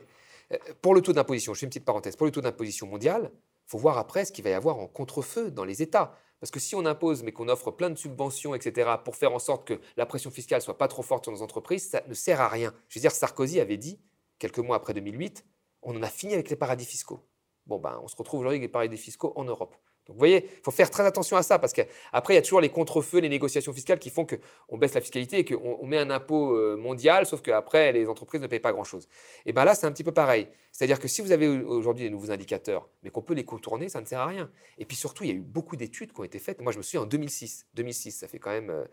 euh, 0.52 0.58
pour 0.84 0.94
le 0.94 1.02
taux 1.02 1.14
d'imposition, 1.14 1.56
je 1.56 1.60
fais 1.60 1.66
une 1.66 1.72
petite 1.72 1.86
parenthèse, 1.86 2.16
pour 2.16 2.28
le 2.28 2.32
taux 2.32 2.42
d'imposition 2.42 2.86
mondial, 2.86 3.32
faut 3.68 3.78
voir 3.78 3.98
après 3.98 4.26
ce 4.26 4.32
qu'il 4.32 4.44
va 4.44 4.50
y 4.50 4.54
avoir 4.54 4.80
en 4.80 4.88
contrefeu 4.88 5.52
dans 5.52 5.66
les 5.66 5.82
États. 5.82 6.14
Parce 6.40 6.52
que 6.52 6.60
si 6.60 6.76
on 6.76 6.86
impose, 6.86 7.24
mais 7.24 7.32
qu'on 7.32 7.50
offre 7.50 7.72
plein 7.72 7.90
de 7.90 7.96
subventions, 7.96 8.56
etc., 8.56 8.92
pour 9.04 9.16
faire 9.16 9.34
en 9.34 9.40
sorte 9.40 9.68
que 9.68 9.80
la 9.98 10.06
pression 10.06 10.32
fiscale 10.32 10.62
soit 10.62 10.78
pas 10.78 10.88
trop 10.88 11.02
forte 11.02 11.26
sur 11.26 11.32
nos 11.32 11.42
entreprises, 11.42 11.90
ça 11.90 12.02
ne 12.08 12.14
sert 12.14 12.42
à 12.42 12.48
rien. 12.48 12.74
Je 12.90 12.98
veux 12.98 13.02
dire, 13.02 13.12
Sarkozy 13.12 13.60
avait 13.60 13.78
dit, 13.78 14.00
quelques 14.40 14.60
mois 14.60 14.76
après 14.76 14.94
2008, 14.94 15.46
on 15.82 15.98
en 15.98 16.04
a 16.04 16.10
fini 16.10 16.34
avec 16.34 16.50
les 16.50 16.56
paradis 16.56 16.86
fiscaux. 16.86 17.28
Bon, 17.66 17.80
ben, 17.80 18.00
on 18.04 18.08
se 18.08 18.16
retrouve 18.16 18.42
aujourd'hui 18.42 18.58
avec 18.58 18.70
les 18.70 18.72
paradis 18.72 18.98
fiscaux 18.98 19.34
en 19.36 19.44
Europe. 19.44 19.76
Donc 20.08 20.16
vous 20.16 20.20
voyez, 20.20 20.46
il 20.46 20.64
faut 20.64 20.72
faire 20.72 20.90
très 20.90 21.06
attention 21.06 21.38
à 21.38 21.44
ça 21.44 21.60
parce 21.60 21.74
qu'après, 21.74 22.34
il 22.34 22.36
y 22.36 22.40
a 22.40 22.42
toujours 22.42 22.62
les 22.62 22.70
contre-feux, 22.70 23.20
les 23.20 23.30
négociations 23.30 23.74
fiscales 23.74 24.00
qui 24.00 24.10
font 24.10 24.26
qu'on 24.26 24.78
baisse 24.78 24.94
la 24.94 25.02
fiscalité 25.02 25.40
et 25.40 25.46
qu'on 25.46 25.86
met 25.86 25.98
un 25.98 26.10
impôt 26.10 26.56
euh, 26.56 26.78
mondial, 26.78 27.26
sauf 27.26 27.42
qu'après, 27.42 27.92
les 27.92 28.08
entreprises 28.08 28.42
ne 28.42 28.48
payent 28.48 28.60
pas 28.60 28.72
grand-chose. 28.72 29.08
Et 29.46 29.54
bien 29.54 29.66
là, 29.66 29.76
c'est 29.76 29.86
un 29.86 29.92
petit 29.92 30.04
peu 30.04 30.14
pareil. 30.14 30.48
C'est-à-dire 30.72 31.00
que 31.00 31.08
si 31.08 31.22
vous 31.22 31.32
avez 31.32 31.48
aujourd'hui 31.48 32.06
des 32.06 32.10
nouveaux 32.10 32.32
indicateurs, 32.32 32.88
mais 33.04 33.10
qu'on 33.10 33.22
peut 33.22 33.34
les 33.34 33.46
contourner, 33.46 33.90
ça 33.90 34.02
ne 34.02 34.06
sert 34.06 34.20
à 34.20 34.28
rien. 34.28 34.50
Et 34.78 34.86
puis 34.86 34.96
surtout, 34.96 35.24
il 35.24 35.30
y 35.30 35.34
a 35.34 35.36
eu 35.36 35.42
beaucoup 35.42 35.76
d'études 35.76 36.14
qui 36.14 36.20
ont 36.20 36.24
été 36.24 36.40
faites. 36.40 36.62
Moi, 36.62 36.72
je 36.72 36.78
me 36.78 36.84
souviens 36.84 37.02
en 37.02 37.06
2006, 37.06 37.68
2006, 37.74 38.12
ça 38.12 38.28
fait 38.28 38.40
quand 38.40 38.52
même 38.52 38.86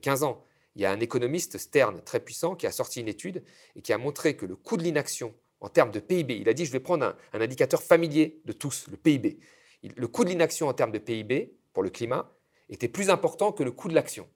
15 0.00 0.22
euh, 0.22 0.26
ans, 0.26 0.44
il 0.76 0.82
y 0.82 0.84
a 0.84 0.92
un 0.92 1.00
économiste 1.00 1.58
Stern 1.58 2.00
très 2.02 2.20
puissant 2.20 2.54
qui 2.54 2.66
a 2.66 2.70
sorti 2.70 3.00
une 3.00 3.08
étude 3.08 3.42
et 3.74 3.82
qui 3.82 3.92
a 3.92 3.98
montré 3.98 4.36
que 4.36 4.46
le 4.46 4.54
coût 4.54 4.76
de 4.76 4.82
l'inaction 4.82 5.34
en 5.60 5.68
termes 5.68 5.90
de 5.90 6.00
PIB, 6.00 6.38
il 6.38 6.48
a 6.48 6.54
dit, 6.54 6.64
je 6.64 6.72
vais 6.72 6.80
prendre 6.80 7.16
un 7.32 7.40
indicateur 7.40 7.82
familier 7.82 8.40
de 8.44 8.52
tous, 8.52 8.86
le 8.90 8.96
PIB 8.96 9.38
le 9.82 10.08
coût 10.08 10.24
de 10.24 10.30
l'inaction 10.30 10.68
en 10.68 10.74
termes 10.74 10.92
de 10.92 10.98
PIB 10.98 11.52
pour 11.72 11.82
le 11.82 11.90
climat 11.90 12.32
était 12.68 12.88
plus 12.88 13.10
important 13.10 13.52
que 13.52 13.62
le 13.62 13.72
coût 13.72 13.88
de 13.88 13.94
l'action. 13.94 14.28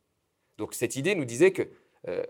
Donc 0.58 0.74
cette 0.74 0.96
idée 0.96 1.14
nous 1.14 1.24
disait 1.24 1.52
que 1.52 1.68
euh, 2.08 2.24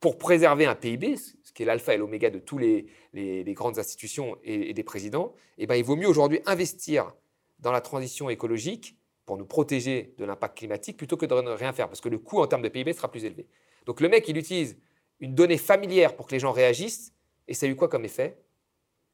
pour 0.00 0.18
préserver 0.18 0.66
un 0.66 0.74
PIB, 0.74 1.16
ce 1.16 1.52
qui 1.52 1.62
est 1.62 1.66
l'alpha 1.66 1.94
et 1.94 1.98
l'oméga 1.98 2.30
de 2.30 2.38
toutes 2.38 2.60
les, 2.62 3.44
grandes 3.54 3.78
institutions 3.78 4.36
et, 4.42 4.72
des 4.72 4.82
présidents, 4.82 5.34
eh 5.58 5.66
ben, 5.66 5.74
il 5.74 5.84
vaut 5.84 5.96
mieux 5.96 6.08
aujourd'hui 6.08 6.40
investir 6.46 7.12
dans 7.58 7.72
la 7.72 7.82
transition 7.82 8.30
écologique 8.30 8.96
pour 9.26 9.36
nous 9.36 9.44
protéger 9.44 10.14
de 10.16 10.24
l'impact 10.24 10.56
climatique 10.56 10.96
plutôt 10.96 11.16
que 11.18 11.26
de 11.26 11.34
rien 11.34 11.72
faire, 11.72 11.88
parce 11.88 12.00
que 12.00 12.08
le 12.08 12.18
coût 12.18 12.40
en 12.40 12.46
termes 12.46 12.62
de 12.62 12.68
PIB 12.68 12.94
sera 12.94 13.10
plus 13.10 13.24
élevé. 13.24 13.46
Donc 13.84 14.00
le 14.00 14.08
mec, 14.08 14.26
il 14.26 14.38
utilise 14.38 14.78
une 15.20 15.34
donnée 15.34 15.58
familière 15.58 16.16
pour 16.16 16.26
que 16.26 16.32
les 16.32 16.40
gens 16.40 16.52
réagissent, 16.52 17.12
et 17.46 17.52
ça 17.52 17.66
a 17.66 17.68
eu 17.68 17.76
quoi 17.76 17.88
comme 17.88 18.06
effet? 18.06 18.38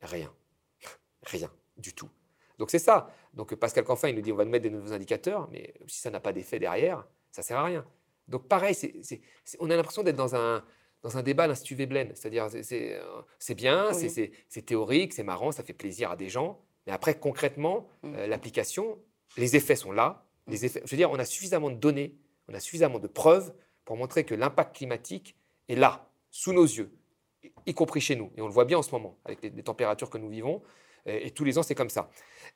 Rien. 0.00 0.32
Rien 1.24 1.50
du 1.76 1.92
tout. 1.92 2.08
Donc 2.58 2.70
c'est 2.70 2.78
ça. 2.78 3.10
Donc 3.34 3.54
Pascal 3.54 3.84
Canfin, 3.84 4.08
il 4.08 4.14
nous 4.14 4.22
dit 4.22 4.32
on 4.32 4.36
va 4.36 4.44
nous 4.44 4.50
mettre 4.50 4.64
des 4.64 4.70
nouveaux 4.70 4.92
indicateurs, 4.92 5.48
mais 5.50 5.74
si 5.86 6.00
ça 6.00 6.10
n'a 6.10 6.20
pas 6.20 6.32
d'effet 6.32 6.58
derrière, 6.58 7.06
ça 7.30 7.42
sert 7.42 7.58
à 7.58 7.64
rien. 7.64 7.84
Donc 8.28 8.48
pareil, 8.48 8.74
on 9.60 9.70
a 9.70 9.76
l'impression 9.76 10.02
d'être 10.02 10.16
dans 10.16 10.34
un, 10.34 10.64
dans 11.02 11.16
un 11.16 11.22
débat 11.22 11.44
à 11.44 11.46
l'Institut 11.46 11.74
Veblen. 11.74 12.10
C'est-à-dire, 12.14 12.48
c'est 13.38 13.54
bien, 13.54 13.92
c'est 13.92 14.62
théorique, 14.66 15.12
c'est 15.12 15.22
marrant, 15.22 15.52
ça 15.52 15.62
fait 15.62 15.72
plaisir 15.72 16.10
à 16.10 16.16
des 16.16 16.28
gens. 16.28 16.60
Mais 16.86 16.92
après, 16.92 17.18
concrètement, 17.18 17.88
mm. 18.02 18.14
euh, 18.14 18.26
l'application, 18.26 18.98
les 19.36 19.56
effets 19.56 19.76
sont 19.76 19.92
là. 19.92 20.24
Les 20.46 20.64
effets, 20.64 20.80
je 20.84 20.90
veux 20.90 20.96
dire, 20.96 21.10
on 21.10 21.18
a 21.18 21.24
suffisamment 21.24 21.70
de 21.70 21.76
données, 21.76 22.16
on 22.48 22.54
a 22.54 22.60
suffisamment 22.60 22.98
de 22.98 23.08
preuves 23.08 23.52
pour 23.84 23.96
montrer 23.96 24.24
que 24.24 24.34
l'impact 24.34 24.76
climatique 24.76 25.36
est 25.68 25.74
là, 25.74 26.08
sous 26.30 26.52
nos 26.52 26.64
yeux, 26.64 26.90
y 27.66 27.74
compris 27.74 28.00
chez 28.00 28.14
nous. 28.14 28.30
Et 28.36 28.42
on 28.42 28.46
le 28.46 28.52
voit 28.52 28.64
bien 28.64 28.78
en 28.78 28.82
ce 28.82 28.92
moment, 28.92 29.18
avec 29.24 29.42
les, 29.42 29.62
températures 29.62 30.10
que 30.10 30.18
nous 30.18 30.28
vivons. 30.28 30.62
Et, 31.06 31.30
tous 31.30 31.44
les 31.44 31.56
ans, 31.58 31.62
c'est 31.62 31.74
comme 31.74 31.88
ça. 31.88 32.10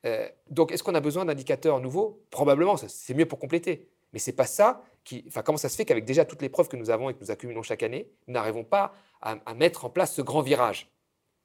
Euh, 0.05 0.29
donc, 0.49 0.73
est-ce 0.73 0.83
qu'on 0.83 0.95
a 0.95 1.01
besoin 1.01 1.25
d'indicateurs 1.25 1.81
nouveaux? 1.81 2.25
Probablement, 2.31 2.77
c'est 2.77 3.15
mieux 3.15 3.27
pour 3.27 3.39
compléter. 3.39 3.89
Mais 4.13 4.19
c'est 4.19 4.33
pas 4.33 4.47
ça 4.47 4.83
qui. 5.05 5.25
Enfin, 5.29 5.43
comment 5.43 5.59
ça 5.59 5.69
se 5.69 5.77
fait 5.77 5.85
qu'avec 5.85 6.05
déjà 6.05 6.25
toutes 6.25 6.43
les 6.43 6.49
preuves 6.49 6.69
que 6.69 6.77
nous 6.77 6.91
avons 6.91 7.11
et 7.11 7.15
que 7.15 7.21
nous 7.21 7.31
accumulons 7.31 7.63
chaque 7.63 7.83
année, 7.83 8.11
nous 8.27 8.35
n'arrivons 8.35 8.65
pas 8.65 8.93
à, 9.23 9.55
mettre 9.55 9.85
en 9.85 9.91
place 9.91 10.15
ce 10.15 10.23
grand 10.23 10.43
virage? 10.43 10.91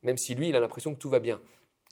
Même 0.01 0.17
si 0.17 0.35
lui, 0.35 0.49
il 0.49 0.55
a 0.55 0.59
l'impression 0.59 0.93
que 0.93 0.99
tout 0.99 1.09
va 1.09 1.19
bien. 1.19 1.39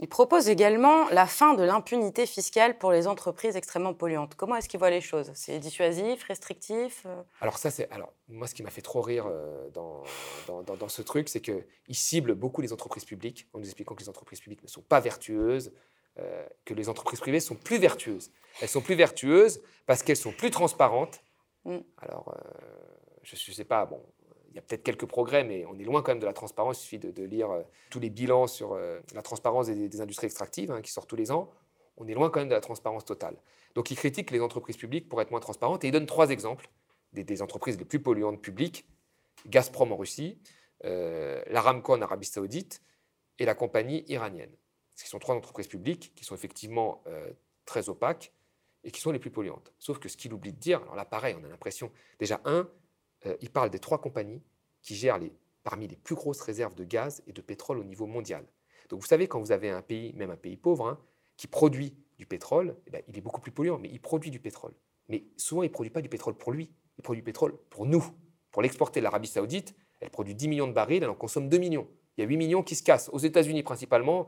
Il 0.03 0.09
propose 0.09 0.49
également 0.49 1.07
la 1.11 1.25
fin 1.25 1.53
de 1.53 1.63
l'impunité 1.63 2.25
fiscale 2.25 2.77
pour 2.77 2.91
les 2.91 3.07
entreprises 3.07 3.55
extrêmement 3.55 3.93
polluantes. 3.93 4.35
Comment 4.35 4.57
est-ce 4.57 4.67
qu'il 4.67 4.77
voit 4.77 4.89
les 4.89 4.99
choses? 4.99 5.31
C'est 5.33 5.59
dissuasif, 5.59 6.23
restrictif 6.23 7.03
euh? 7.05 7.23
Alors 7.39 7.57
ça, 7.57 7.71
c'est 7.71 7.89
alors 7.89 8.11
moi 8.27 8.47
ce 8.47 8.53
qui 8.53 8.63
m'a 8.63 8.69
fait 8.69 8.81
trop 8.81 8.99
rire 8.99 9.27
euh, 9.27 9.69
dans, 9.69 10.03
dans, 10.47 10.75
dans, 10.75 10.89
ce 10.89 11.01
truc, 11.01 11.29
c'est 11.29 11.39
qu'il 11.39 11.63
cible 11.95 12.35
beaucoup 12.35 12.59
les 12.59 12.73
entreprises 12.73 13.05
publiques 13.05 13.47
en 13.53 13.59
nous 13.59 13.65
expliquant 13.65 13.95
que 13.95 14.01
les 14.01 14.09
entreprises 14.09 14.41
publiques 14.41 14.61
ne 14.63 14.67
sont 14.67 14.81
pas 14.81 14.99
vertueuses, 14.99 15.71
euh, 16.19 16.45
que 16.65 16.73
les 16.73 16.89
entreprises 16.89 17.21
privées 17.21 17.39
sont 17.39 17.55
plus 17.55 17.77
vertueuses. 17.77 18.29
Elles 18.59 18.67
sont 18.67 18.81
plus 18.81 18.95
vertueuses 18.95 19.61
parce 19.85 20.03
qu'elles 20.03 20.17
sont 20.17 20.33
plus 20.33 20.51
transparentes. 20.51 21.23
Mm. 21.63 21.77
Alors, 22.01 22.35
euh, 22.35 22.49
je 23.21 23.35
ne 23.35 23.55
sais 23.55 23.63
pas, 23.63 23.85
bon, 23.85 24.01
il 24.53 24.57
y 24.57 24.59
a 24.59 24.61
peut-être 24.61 24.83
quelques 24.83 25.05
progrès, 25.05 25.43
mais 25.43 25.65
on 25.65 25.77
est 25.79 25.83
loin 25.83 26.01
quand 26.01 26.11
même 26.11 26.19
de 26.19 26.25
la 26.25 26.33
transparence. 26.33 26.79
Il 26.79 26.83
suffit 26.83 26.99
de, 26.99 27.23
lire 27.23 27.49
euh, 27.51 27.63
tous 27.89 27.99
les 27.99 28.09
bilans 28.09 28.47
sur 28.47 28.77
la 29.13 29.21
transparence 29.21 29.67
des, 29.67 30.01
industries 30.01 30.27
extractives 30.27 30.71
hein, 30.71 30.81
qui 30.81 30.91
sortent 30.91 31.09
tous 31.09 31.15
les 31.15 31.31
ans. 31.31 31.49
On 31.97 32.07
est 32.07 32.13
loin 32.13 32.29
quand 32.29 32.39
même 32.39 32.49
de 32.49 32.53
la 32.53 32.61
transparence 32.61 33.05
totale. 33.05 33.35
Donc, 33.75 33.91
il 33.91 33.95
critique 33.95 34.31
les 34.31 34.41
entreprises 34.41 34.77
publiques 34.77 35.09
pour 35.09 35.21
être 35.21 35.31
moins 35.31 35.39
transparentes 35.39 35.83
et 35.83 35.87
il 35.87 35.91
donne 35.91 36.05
trois 36.05 36.29
exemples 36.29 36.69
des, 37.13 37.41
entreprises 37.41 37.77
les 37.77 37.85
plus 37.85 37.99
polluantes 37.99 38.41
publiques 38.41 38.85
Gazprom 39.47 39.91
en 39.91 39.97
Russie, 39.97 40.39
l'Aramco 40.83 41.93
en 41.93 42.01
Arabie 42.01 42.25
Saoudite 42.25 42.81
et 43.39 43.45
la 43.45 43.55
compagnie 43.55 44.03
iranienne. 44.07 44.55
Ce 44.95 45.07
sont 45.07 45.19
trois 45.19 45.35
entreprises 45.35 45.67
publiques 45.67 46.13
qui 46.15 46.23
sont 46.23 46.35
effectivement 46.35 47.03
euh, 47.07 47.31
très 47.65 47.89
opaques 47.89 48.31
et 48.83 48.91
qui 48.91 49.01
sont 49.01 49.11
les 49.11 49.19
plus 49.19 49.31
polluantes. 49.31 49.73
Sauf 49.79 49.99
que 49.99 50.09
ce 50.09 50.17
qu'il 50.17 50.33
oublie 50.33 50.53
de 50.53 50.59
dire, 50.59 50.81
alors 50.81 50.95
là 50.95 51.05
pareil, 51.05 51.35
on 51.39 51.43
a 51.43 51.47
l'impression, 51.47 51.91
déjà 52.19 52.41
un, 52.45 52.69
euh, 53.25 53.35
il 53.41 53.49
parle 53.49 53.69
des 53.69 53.79
trois 53.79 53.99
compagnies 53.99 54.41
qui 54.81 54.95
gèrent 54.95 55.19
parmi 55.63 55.87
les 55.87 55.95
plus 55.95 56.15
grosses 56.15 56.41
réserves 56.41 56.75
de 56.75 56.83
gaz 56.83 57.23
et 57.27 57.33
de 57.33 57.41
pétrole 57.41 57.79
au 57.79 57.83
niveau 57.83 58.05
mondial. 58.05 58.45
Donc 58.89 59.01
vous 59.01 59.07
savez, 59.07 59.27
quand 59.27 59.39
vous 59.39 59.51
avez 59.51 59.69
un 59.69 59.81
pays, 59.81 60.13
même 60.13 60.29
un 60.29 60.35
pays 60.35 60.57
pauvre, 60.57 60.87
hein, 60.87 60.99
qui 61.37 61.47
produit 61.47 61.95
du 62.17 62.25
pétrole, 62.25 62.75
eh 62.87 62.91
ben, 62.91 63.01
il 63.07 63.17
est 63.17 63.21
beaucoup 63.21 63.41
plus 63.41 63.51
polluant, 63.51 63.79
mais 63.79 63.89
il 63.89 63.99
produit 63.99 64.29
du 64.29 64.39
pétrole. 64.39 64.73
Mais 65.09 65.23
souvent, 65.37 65.63
il 65.63 65.67
ne 65.67 65.73
produit 65.73 65.91
pas 65.91 66.01
du 66.01 66.09
pétrole 66.09 66.35
pour 66.35 66.51
lui, 66.51 66.69
il 66.97 67.01
produit 67.01 67.21
du 67.21 67.25
pétrole 67.25 67.57
pour 67.69 67.85
nous. 67.85 68.03
Pour 68.51 68.61
l'exporter, 68.61 69.01
l'Arabie 69.01 69.27
saoudite, 69.27 69.75
elle 69.99 70.09
produit 70.09 70.35
10 70.35 70.47
millions 70.47 70.67
de 70.67 70.73
barils, 70.73 71.01
elle 71.01 71.09
en 71.09 71.15
consomme 71.15 71.49
2 71.49 71.57
millions. 71.57 71.87
Il 72.17 72.21
y 72.21 72.23
a 72.23 72.27
8 72.27 72.37
millions 72.37 72.63
qui 72.63 72.75
se 72.75 72.83
cassent. 72.83 73.09
Aux 73.11 73.19
États-Unis 73.19 73.63
principalement, 73.63 74.27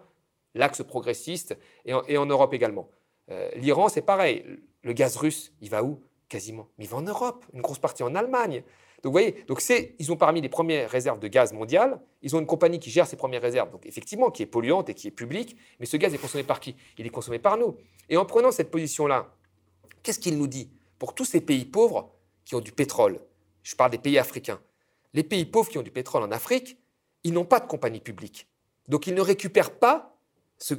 l'axe 0.56 0.84
progressiste, 0.84 1.58
et 1.86 2.18
en, 2.18 2.26
Europe 2.26 2.54
également. 2.54 2.90
Euh, 3.30 3.52
L'Iran, 3.56 3.90
c'est 3.90 4.02
pareil. 4.02 4.46
Le 4.82 4.94
gaz 4.94 5.18
russe, 5.18 5.54
il 5.62 5.70
va 5.70 5.84
où? 5.84 6.02
Quasiment. 6.28 6.70
Mais 6.78 6.86
il 6.86 6.88
va 6.88 6.98
en 6.98 7.02
Europe, 7.02 7.46
une 7.54 7.62
grosse 7.62 7.80
partie 7.80 8.04
en 8.04 8.16
Allemagne. 8.16 8.64
Donc 9.04 9.12
vous 9.12 9.12
voyez, 9.12 9.44
donc 9.48 9.62
ils 10.00 10.12
ont 10.12 10.18
parmi 10.18 10.42
les 10.42 10.50
premières 10.50 10.90
réserves 10.90 11.20
de 11.20 11.28
gaz 11.28 11.54
mondiales. 11.54 12.00
Ils 12.22 12.36
ont 12.36 12.40
une 12.40 12.48
compagnie 12.48 12.80
qui 12.80 12.90
gère 12.90 13.06
ces 13.06 13.16
premières 13.16 13.42
réserves, 13.42 13.72
donc 13.72 13.86
effectivement 13.86 14.32
qui 14.32 14.44
est 14.44 14.48
polluante 14.48 14.90
et 14.90 14.94
qui 14.94 15.08
est 15.08 15.12
publique. 15.12 15.56
Mais 15.80 15.86
ce 15.86 15.98
gaz 15.98 16.14
est 16.14 16.18
consommé 16.18 16.44
par 16.44 16.60
qui? 16.60 16.76
Il 16.98 17.06
est 17.06 17.10
consommé 17.10 17.40
par 17.40 17.58
nous. 17.58 17.76
Et 18.10 18.18
en 18.18 18.26
prenant 18.26 18.52
cette 18.52 18.72
position-là, 18.72 19.32
qu'est-ce 20.02 20.20
qu'il 20.20 20.38
nous 20.38 20.48
dit 20.48 20.70
pour 20.98 21.14
tous 21.14 21.26
ces 21.26 21.42
pays 21.42 21.66
pauvres 21.66 22.12
qui 22.46 22.56
ont 22.56 22.62
du 22.62 22.72
pétrole? 22.72 23.20
Je 23.64 23.76
parle 23.76 23.92
des 23.92 23.98
pays 23.98 24.18
africains. 24.18 24.60
Les 25.14 25.24
pays 25.24 25.46
pauvres 25.46 25.70
qui 25.70 25.78
ont 25.78 25.84
du 25.84 25.92
pétrole 25.92 26.24
en 26.24 26.32
Afrique, 26.32 26.78
ils 27.24 27.34
n'ont 27.34 27.46
pas 27.46 27.60
de 27.60 27.68
compagnie 27.68 28.00
publique. 28.00 28.48
Donc 28.88 29.08
ils 29.08 29.14
ne 29.14 29.22
récupèrent 29.22 29.78
pas 29.78 30.15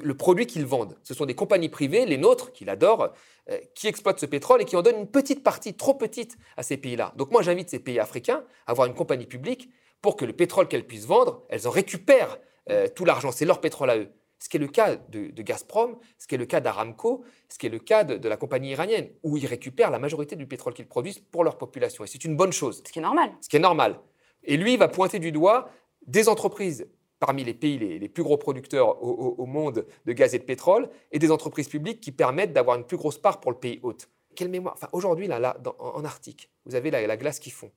le 0.02 0.16
produit 0.16 0.46
qu'ils 0.46 0.66
vendent. 0.66 0.96
Ce 1.02 1.14
sont 1.14 1.26
des 1.26 1.34
compagnies 1.34 1.68
privées, 1.68 2.06
les 2.06 2.16
nôtres, 2.16 2.52
qu'il 2.52 2.70
adore, 2.70 3.12
euh, 3.50 3.58
qui 3.74 3.88
exploitent 3.88 4.20
ce 4.20 4.26
pétrole 4.26 4.62
et 4.62 4.64
qui 4.64 4.76
en 4.76 4.82
donnent 4.82 5.00
une 5.00 5.10
petite 5.10 5.42
partie, 5.42 5.74
trop 5.74 5.94
petite, 5.94 6.36
à 6.56 6.62
ces 6.62 6.76
pays-là. 6.76 7.12
Donc 7.16 7.30
moi, 7.30 7.42
j'invite 7.42 7.68
ces 7.68 7.78
pays 7.78 7.98
africains 7.98 8.42
à 8.66 8.72
avoir 8.72 8.86
une 8.86 8.94
compagnie 8.94 9.26
publique 9.26 9.70
pour 10.02 10.16
que 10.16 10.24
le 10.24 10.32
pétrole 10.32 10.68
qu'elles 10.68 10.86
puissent 10.86 11.06
vendre, 11.06 11.44
elles 11.48 11.66
en 11.66 11.70
récupèrent 11.70 12.38
euh, 12.70 12.88
tout 12.88 13.04
l'argent. 13.04 13.32
C'est 13.32 13.44
leur 13.44 13.60
pétrole 13.60 13.90
à 13.90 13.98
eux. 13.98 14.08
Ce 14.38 14.48
qui 14.48 14.58
est 14.58 14.60
le 14.60 14.68
cas 14.68 14.96
de, 14.96 15.42
Gazprom, 15.42 15.96
ce 16.18 16.26
qui 16.26 16.34
est 16.34 16.38
le 16.38 16.44
cas 16.44 16.60
d'Aramco, 16.60 17.24
ce 17.48 17.58
qui 17.58 17.66
est 17.66 17.70
le 17.70 17.78
cas 17.78 18.04
de, 18.04 18.16
de, 18.16 18.28
la 18.28 18.36
compagnie 18.36 18.70
iranienne, 18.70 19.08
où 19.22 19.36
ils 19.36 19.46
récupèrent 19.46 19.90
la 19.90 19.98
majorité 19.98 20.36
du 20.36 20.46
pétrole 20.46 20.74
qu'ils 20.74 20.86
produisent 20.86 21.18
pour 21.18 21.42
leur 21.42 21.56
population. 21.56 22.04
Et 22.04 22.06
c'est 22.06 22.24
une 22.24 22.36
bonne 22.36 22.52
chose. 22.52 22.82
Ce 22.86 22.92
qui 22.92 22.98
est 22.98 23.02
normal. 23.02 23.30
Ce 23.40 23.48
qui 23.48 23.56
est 23.56 23.60
normal. 23.60 23.98
Et 24.44 24.56
lui 24.56 24.76
va 24.76 24.88
pointer 24.88 25.18
du 25.18 25.32
doigt 25.32 25.70
des 26.06 26.28
entreprises 26.28 26.86
parmi 27.18 27.44
les 27.44 27.54
pays 27.54 27.78
les, 27.78 28.08
plus 28.08 28.22
gros 28.22 28.36
producteurs 28.36 29.02
au, 29.02 29.46
monde 29.46 29.86
de 30.04 30.12
gaz 30.12 30.34
et 30.34 30.38
de 30.38 30.44
pétrole, 30.44 30.90
et 31.12 31.18
des 31.18 31.30
entreprises 31.30 31.68
publiques 31.68 32.00
qui 32.00 32.12
permettent 32.12 32.52
d'avoir 32.52 32.76
une 32.76 32.84
plus 32.84 32.96
grosse 32.96 33.18
part 33.18 33.40
pour 33.40 33.50
le 33.50 33.58
pays 33.58 33.80
hôte. 33.82 34.08
Quelle 34.34 34.48
mémoire 34.48 34.76
Aujourd'hui, 34.92 35.28
en, 35.32 36.04
Arctique, 36.04 36.50
vous 36.66 36.74
avez 36.74 36.90
la, 36.90 37.16
glace 37.16 37.38
qui 37.38 37.50
fond. 37.50 37.72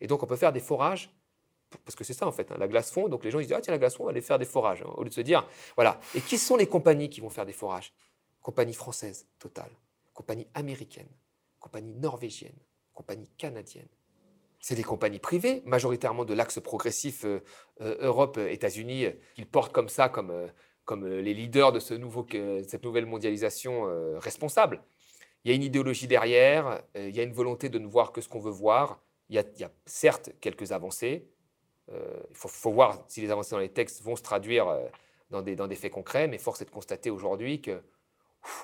Et 0.00 0.06
donc, 0.06 0.22
on 0.22 0.26
peut 0.26 0.36
faire 0.36 0.52
des 0.52 0.60
forages, 0.60 1.10
parce 1.84 1.96
que 1.96 2.04
c'est 2.04 2.12
ça 2.12 2.26
en 2.26 2.32
fait, 2.32 2.52
hein, 2.52 2.56
la 2.58 2.68
glace 2.68 2.90
fond, 2.90 3.08
donc 3.08 3.24
les 3.24 3.30
gens 3.30 3.38
ils 3.38 3.46
disent, 3.46 3.54
ah 3.56 3.60
tiens, 3.62 3.72
la 3.72 3.78
glace 3.78 3.96
fond, 3.96 4.02
on 4.02 4.06
va 4.06 4.10
aller 4.10 4.20
faire 4.20 4.38
des 4.38 4.44
forages, 4.44 4.82
hein, 4.82 4.92
au 4.96 5.04
lieu 5.04 5.08
de 5.08 5.14
se 5.14 5.22
dire, 5.22 5.46
voilà. 5.74 5.98
Et 6.14 6.20
qui 6.20 6.36
sont 6.36 6.56
les 6.56 6.66
compagnies 6.66 7.08
qui 7.08 7.20
vont 7.20 7.30
faire 7.30 7.46
des 7.46 7.52
forages? 7.52 7.94
Compagnie 8.42 8.74
française, 8.74 9.26
Total, 9.38 9.70
compagnie 10.12 10.48
américaine, 10.52 11.08
compagnie 11.58 11.94
norvégienne, 11.94 12.58
compagnie 12.92 13.28
canadienne, 13.38 13.88
c'est 14.62 14.76
des 14.76 14.84
compagnies 14.84 15.18
privées, 15.18 15.60
majoritairement 15.66 16.24
de 16.24 16.32
l'axe 16.34 16.60
progressif 16.60 17.24
euh, 17.24 17.40
euh, 17.80 17.96
Europe-États-Unis, 18.00 19.08
qu'ils 19.34 19.46
portent 19.46 19.72
comme 19.72 19.88
ça, 19.88 20.08
comme, 20.08 20.30
euh, 20.30 20.46
comme 20.84 21.06
les 21.06 21.34
leaders 21.34 21.72
de 21.72 21.80
cette 21.80 22.84
nouvelle 22.84 23.06
mondialisation 23.06 23.84
responsable. 24.18 24.82
Il 25.44 25.50
y 25.50 25.52
a 25.52 25.56
une 25.56 25.62
idéologie 25.62 26.08
derrière, 26.08 26.82
il 26.96 27.14
y 27.14 27.20
a 27.20 27.22
une 27.22 27.32
volonté 27.32 27.68
de 27.68 27.78
ne 27.78 27.86
voir 27.86 28.10
que 28.10 28.20
ce 28.20 28.28
qu'on 28.28 28.40
veut 28.40 28.50
voir. 28.50 29.00
Il 29.28 29.36
y, 29.36 29.38
a, 29.38 29.70
certes 29.86 30.30
quelques 30.40 30.72
avancées. 30.72 31.28
il 31.88 32.34
faut, 32.34 32.72
voir 32.72 33.04
si 33.06 33.20
les 33.20 33.30
avancées 33.30 33.52
dans 33.52 33.60
les 33.60 33.72
textes 33.72 34.02
vont 34.02 34.16
se 34.16 34.22
traduire 34.22 34.76
dans 35.30 35.40
des, 35.40 35.54
dans 35.54 35.68
des 35.68 35.76
faits 35.76 35.92
concrets, 35.92 36.26
mais 36.26 36.38
force 36.38 36.62
est 36.62 36.66
de 36.66 36.70
constater 36.70 37.10
aujourd'hui 37.10 37.62
que 37.62 37.80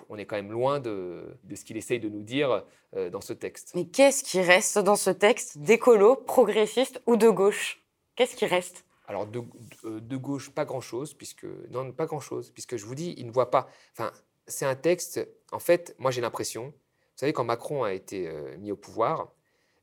on 0.09 0.17
est 0.17 0.27
quand 0.27 0.37
même 0.37 0.53
loin 0.53 0.81
de, 0.81 1.39
ce 1.55 1.65
qu'il 1.65 1.77
essaye 1.77 2.01
de 2.01 2.09
nous 2.09 2.23
dire 2.23 2.65
euh, 2.97 3.11
dans 3.11 3.21
ce 3.21 3.33
texte. 3.33 3.73
Mais 3.75 3.87
qu'est-ce 3.87 4.25
qui 4.25 4.41
reste 4.41 4.79
dans 4.79 4.97
ce 4.97 5.11
texte 5.11 5.59
d'écolo, 5.59 6.17
progressiste 6.17 7.01
ou 7.07 7.17
de 7.17 7.29
gauche? 7.29 7.85
Qu'est-ce 8.17 8.37
qui 8.37 8.47
reste? 8.47 8.85
Alors 9.07 9.27
de, 9.27 9.43
de, 9.85 10.17
gauche, 10.17 10.51
pas 10.51 10.65
grand-chose, 10.65 11.15
puisque 11.15 11.47
non, 11.71 11.93
pas 11.93 12.07
grand-chose, 12.07 12.51
puisque 12.51 12.77
je 12.77 12.85
vous 12.85 12.95
dis, 12.95 13.15
il 13.17 13.27
ne 13.27 13.33
voit 13.33 13.51
pas. 13.51 13.69
Enfin, 13.93 14.13
c'est 14.47 14.67
un 14.67 14.75
texte. 14.75 15.27
En 15.53 15.59
fait, 15.59 15.95
moi 15.99 16.11
j'ai 16.11 16.21
l'impression. 16.21 16.67
Vous 16.67 17.21
savez, 17.21 17.33
quand 17.33 17.45
Macron 17.45 17.85
a 17.85 17.95
été 17.95 18.29
euh, 18.29 18.57
mis 18.59 18.71
au 18.71 18.77
pouvoir, 18.77 19.33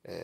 euh, 0.09 0.23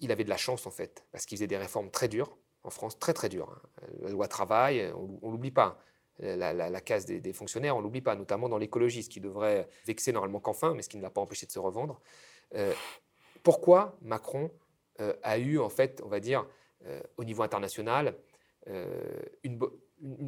il 0.00 0.10
avait 0.10 0.24
de 0.24 0.30
la 0.30 0.36
chance 0.36 0.66
en 0.66 0.70
fait, 0.70 1.04
parce 1.12 1.26
qu'il 1.26 1.36
faisait 1.36 1.46
des 1.46 1.58
réformes 1.58 1.90
très 1.90 2.08
dures 2.08 2.36
en 2.62 2.70
France, 2.70 2.98
très 2.98 3.12
très 3.12 3.28
dures. 3.28 3.50
Hein. 3.50 3.86
La 4.00 4.10
loi 4.10 4.26
travail, 4.26 4.90
on, 4.96 5.26
ne 5.26 5.32
l'oublie 5.32 5.50
pas 5.50 5.78
la, 6.18 6.80
case 6.80 7.06
des, 7.06 7.32
fonctionnaires, 7.32 7.76
on 7.76 7.80
l'oublie 7.80 8.00
pas, 8.00 8.14
notamment 8.14 8.48
dans 8.48 8.58
l'écologie, 8.58 9.02
ce 9.02 9.08
qui 9.08 9.20
devrait 9.20 9.68
vexer 9.84 10.12
normalement 10.12 10.40
qu'enfin, 10.40 10.74
mais 10.74 10.82
ce 10.82 10.88
qui 10.88 10.96
ne 10.96 11.02
l'a 11.02 11.10
pas 11.10 11.20
empêché 11.20 11.46
de 11.46 11.52
se 11.52 11.58
revendre. 11.58 12.00
Euh, 12.54 12.72
pourquoi 13.42 13.98
Macron 14.02 14.50
euh, 15.00 15.14
a 15.22 15.38
eu, 15.38 15.58
en 15.58 15.68
fait, 15.68 16.00
on 16.04 16.08
va 16.08 16.20
dire, 16.20 16.46
euh, 16.86 17.00
au 17.16 17.24
niveau 17.24 17.42
international, 17.42 18.16
une, 19.42 19.60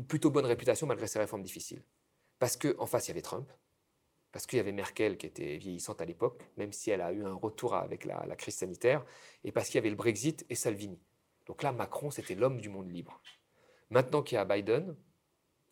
plutôt 0.07 0.31
bonne 0.31 0.44
réputation 0.44 0.87
malgré 0.87 1.07
ses 1.07 1.18
réformes 1.18 1.42
difficiles? 1.42 1.83
Parce 2.38 2.57
qu'en 2.57 2.87
face, 2.87 3.07
il 3.07 3.11
y 3.11 3.12
avait 3.12 3.22
Trump, 3.22 3.51
parce 4.33 4.46
qu'il 4.46 4.59
y 4.59 4.61
avait 4.61 4.72
Merkel 4.72 5.16
qui 5.16 5.27
était 5.27 5.57
vieillissante 5.57 6.03
à 6.03 6.05
l'époque, 6.05 6.42
même 6.57 6.72
si 6.72 6.90
elle 6.90 7.01
a 7.01 7.12
eu 7.12 7.25
un 7.25 7.33
retour 7.33 7.75
avec 7.75 8.05
la, 8.05 8.27
la 8.27 8.37
crise 8.37 8.57
sanitaire, 8.57 9.05
et 9.45 9.53
parce 9.53 9.68
qu'il 9.68 9.76
y 9.76 9.78
avait 9.78 9.91
le 9.91 9.97
Brexit 9.97 10.45
et 10.51 10.55
Salvini. 10.55 11.01
Donc 11.47 11.62
là, 11.62 11.72
Macron, 11.72 12.11
c'était 12.11 12.34
l'homme 12.34 12.61
du 12.61 12.68
monde 12.68 12.91
libre. 12.91 13.22
Maintenant 13.89 14.22
qu'il 14.22 14.34
y 14.34 14.39
a 14.39 14.45
Biden, 14.45 14.97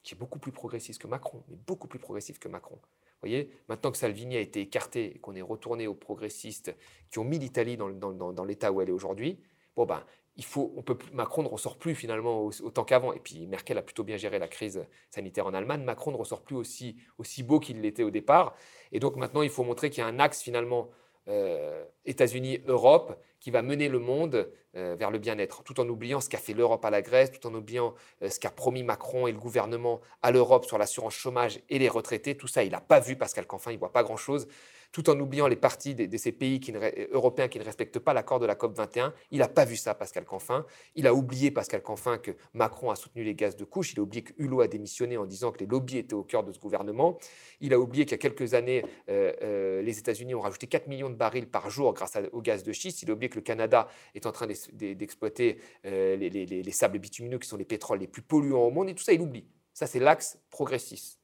qui 0.05 0.15
est 0.15 0.19
beaucoup 0.19 0.39
plus 0.39 0.53
progressiste 0.53 1.01
que 1.01 1.09
Macron, 1.09 1.43
mais 1.49 1.57
beaucoup 1.67 1.89
plus 1.89 1.99
progressif 1.99 2.39
que 2.39 2.49
Macron. 2.49 2.77
Vous 2.77 3.31
voyez, 3.31 3.51
maintenant 3.69 3.91
que 3.91 3.97
Salvini 3.97 4.37
a 4.37 4.41
été 4.41 4.61
écarté 4.61 5.17
et 5.17 5.19
qu'on 5.19 5.35
est 5.35 5.43
retourné 5.43 5.87
aux 5.87 5.95
progressistes 5.95 6.77
qui 7.11 7.19
ont 7.19 7.25
mis 7.25 7.39
l'Italie 7.39 7.79
dans, 7.79 7.91
dans, 7.91 8.45
l'état 8.45 8.71
où 8.71 8.83
elle 8.83 8.91
est 8.91 8.93
aujourd'hui, 8.93 9.41
bon 9.75 9.87
ben, 9.87 10.05
il 10.37 10.45
faut, 10.45 10.73
on 10.77 10.83
peut, 10.83 10.99
Macron 11.13 11.43
ne 11.43 11.49
ressort 11.49 11.79
plus 11.79 11.95
finalement 11.95 12.45
autant 12.45 12.85
qu'avant. 12.85 13.13
Et 13.13 13.21
puis 13.21 13.47
Merkel 13.47 13.79
a 13.79 13.83
plutôt 13.83 14.05
bien 14.05 14.17
géré 14.17 14.39
la 14.39 14.49
crise 14.49 14.85
sanitaire 15.11 15.47
en 15.47 15.55
Allemagne. 15.55 15.85
Macron 15.85 16.11
ne 16.11 16.17
ressort 16.17 16.43
plus 16.43 16.57
aussi, 16.57 16.97
aussi 17.19 17.43
beau 17.43 17.61
qu'il 17.61 17.81
l'était 17.81 18.03
au 18.03 18.11
départ. 18.11 18.55
Et 18.93 19.01
donc 19.01 19.17
maintenant, 19.17 19.43
il 19.43 19.51
faut 19.51 19.65
montrer 19.65 19.91
qu'il 19.91 20.03
y 20.03 20.05
a 20.05 20.09
un 20.09 20.19
axe 20.19 20.43
finalement 20.43 20.91
euh, 21.29 21.85
États-Unis-Europe 22.05 23.19
qui 23.41 23.51
va 23.51 23.63
mener 23.63 23.89
le 23.89 23.99
monde 23.99 24.51
euh, 24.77 24.95
vers 24.99 25.11
le 25.11 25.19
bien-être, 25.19 25.63
tout 25.63 25.81
en 25.81 25.89
oubliant 25.89 26.21
ce 26.21 26.29
qu'a 26.29 26.39
fait 26.39 26.55
l'Europe 26.55 26.85
à 26.85 26.91
la 26.91 27.03
Grèce, 27.03 27.31
tout 27.31 27.47
en 27.47 27.55
oubliant 27.55 27.95
euh, 28.23 28.29
ce 28.29 28.41
qu'a 28.41 28.51
promis 28.51 28.83
Macron 28.83 29.27
et 29.27 29.33
le 29.33 29.39
gouvernement 29.39 30.01
à 30.23 30.31
l'Europe 30.31 30.65
sur 30.65 30.79
l'assurance 30.79 31.15
chômage 31.15 31.61
et 31.69 31.79
les 31.79 31.89
retraités. 31.89 32.37
Tout 32.37 32.47
ça, 32.47 32.65
il 32.65 32.73
n'a 32.73 32.81
pas 32.81 33.01
vu 33.01 33.17
Pascal 33.17 33.47
Canfin, 33.47 33.71
il 33.71 33.75
ne 33.75 33.81
voit 33.81 33.93
pas 33.93 34.03
grand-chose 34.03 34.49
tout 34.95 35.11
en 35.11 35.19
oubliant 35.19 35.49
les 35.49 35.57
parties 35.57 35.97
de, 35.97 36.17
ces 36.17 36.31
pays 36.31 36.61
qui 36.61 36.73
européens 37.11 37.49
qui 37.49 37.59
ne 37.59 37.65
respectent 37.65 37.99
pas 37.99 38.15
l'accord 38.15 38.39
de 38.39 38.47
la 38.47 38.55
COP21. 38.55 39.13
Il 39.33 39.41
n'a 39.41 39.49
pas 39.49 39.65
vu 39.65 39.75
ça, 39.75 39.93
Pascal 39.93 40.25
Canfin. 40.25 40.65
Il 40.95 41.09
a 41.09 41.15
oublié, 41.15 41.51
Pascal 41.51 41.83
Canfin, 41.83 42.17
que 42.17 42.31
Macron 42.53 42.93
a 42.93 42.95
soutenu 42.95 43.25
les 43.25 43.35
gaz 43.35 43.57
de 43.57 43.65
couche. 43.65 43.93
Il 43.93 43.99
a 43.99 44.03
oublié 44.05 44.23
que 44.23 44.33
Hulot 44.39 44.61
a 44.61 44.69
démissionné 44.69 45.17
en 45.17 45.27
disant 45.27 45.51
que 45.51 45.59
les 45.59 45.67
lobbies 45.67 45.99
étaient 45.99 46.15
au 46.15 46.23
cœur 46.23 46.45
de 46.45 46.53
ce 46.53 46.61
gouvernement. 46.61 47.19
Il 47.61 47.75
a 47.75 47.81
oublié 47.81 48.05
qu'il 48.05 48.13
y 48.13 48.15
a 48.15 48.19
quelques 48.19 48.55
années, 48.55 48.85
euh, 49.09 49.33
euh, 49.43 49.83
les 49.83 49.99
États-Unis 49.99 50.37
ont 50.37 50.41
rajouté 50.41 50.69
4 50.69 50.87
millions 50.87 51.11
de 51.11 51.17
barils 51.17 51.49
par 51.49 51.71
jour 51.71 51.93
grâce 51.93 52.17
au 52.31 52.41
gaz 52.41 52.63
de 52.63 52.73
schiste. 52.73 53.03
Il 53.03 53.11
a 53.11 53.15
oublié 53.15 53.29
que 53.29 53.35
le 53.35 53.43
Canada 53.43 53.89
est 54.15 54.27
en 54.27 54.33
train 54.33 54.47
d'exploiter 54.47 55.59
euh, 55.87 56.15
les, 56.15 56.31
les 56.31 56.73
sables 56.73 57.01
bitumineux 57.01 57.41
qui 57.41 57.49
sont 57.49 57.57
les 57.57 57.65
pétroles 57.65 57.99
les 57.99 58.07
plus 58.07 58.23
polluants 58.23 58.63
au 58.63 58.71
monde. 58.71 58.89
Et 58.91 58.95
tout 58.95 59.03
ça, 59.03 59.13
il 59.13 59.21
oublie. 59.21 59.45
Ça, 59.73 59.89
c'est 59.89 59.99
l'axe 59.99 60.39
progressiste. 60.51 61.19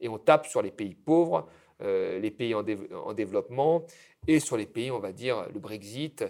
Et 0.00 0.08
on 0.08 0.18
tape 0.18 0.48
sur 0.48 0.60
les 0.60 0.72
pays 0.72 0.96
pauvres, 0.96 1.46
euh, 1.82 2.18
les 2.18 2.30
pays 2.30 2.54
en, 2.54 2.62
développement 2.62 3.84
et 4.28 4.40
sur 4.40 4.56
les 4.56 4.66
pays, 4.66 4.90
on 4.90 5.00
va 5.00 5.12
dire, 5.12 5.48
le 5.52 5.58
Brexit 5.58 6.24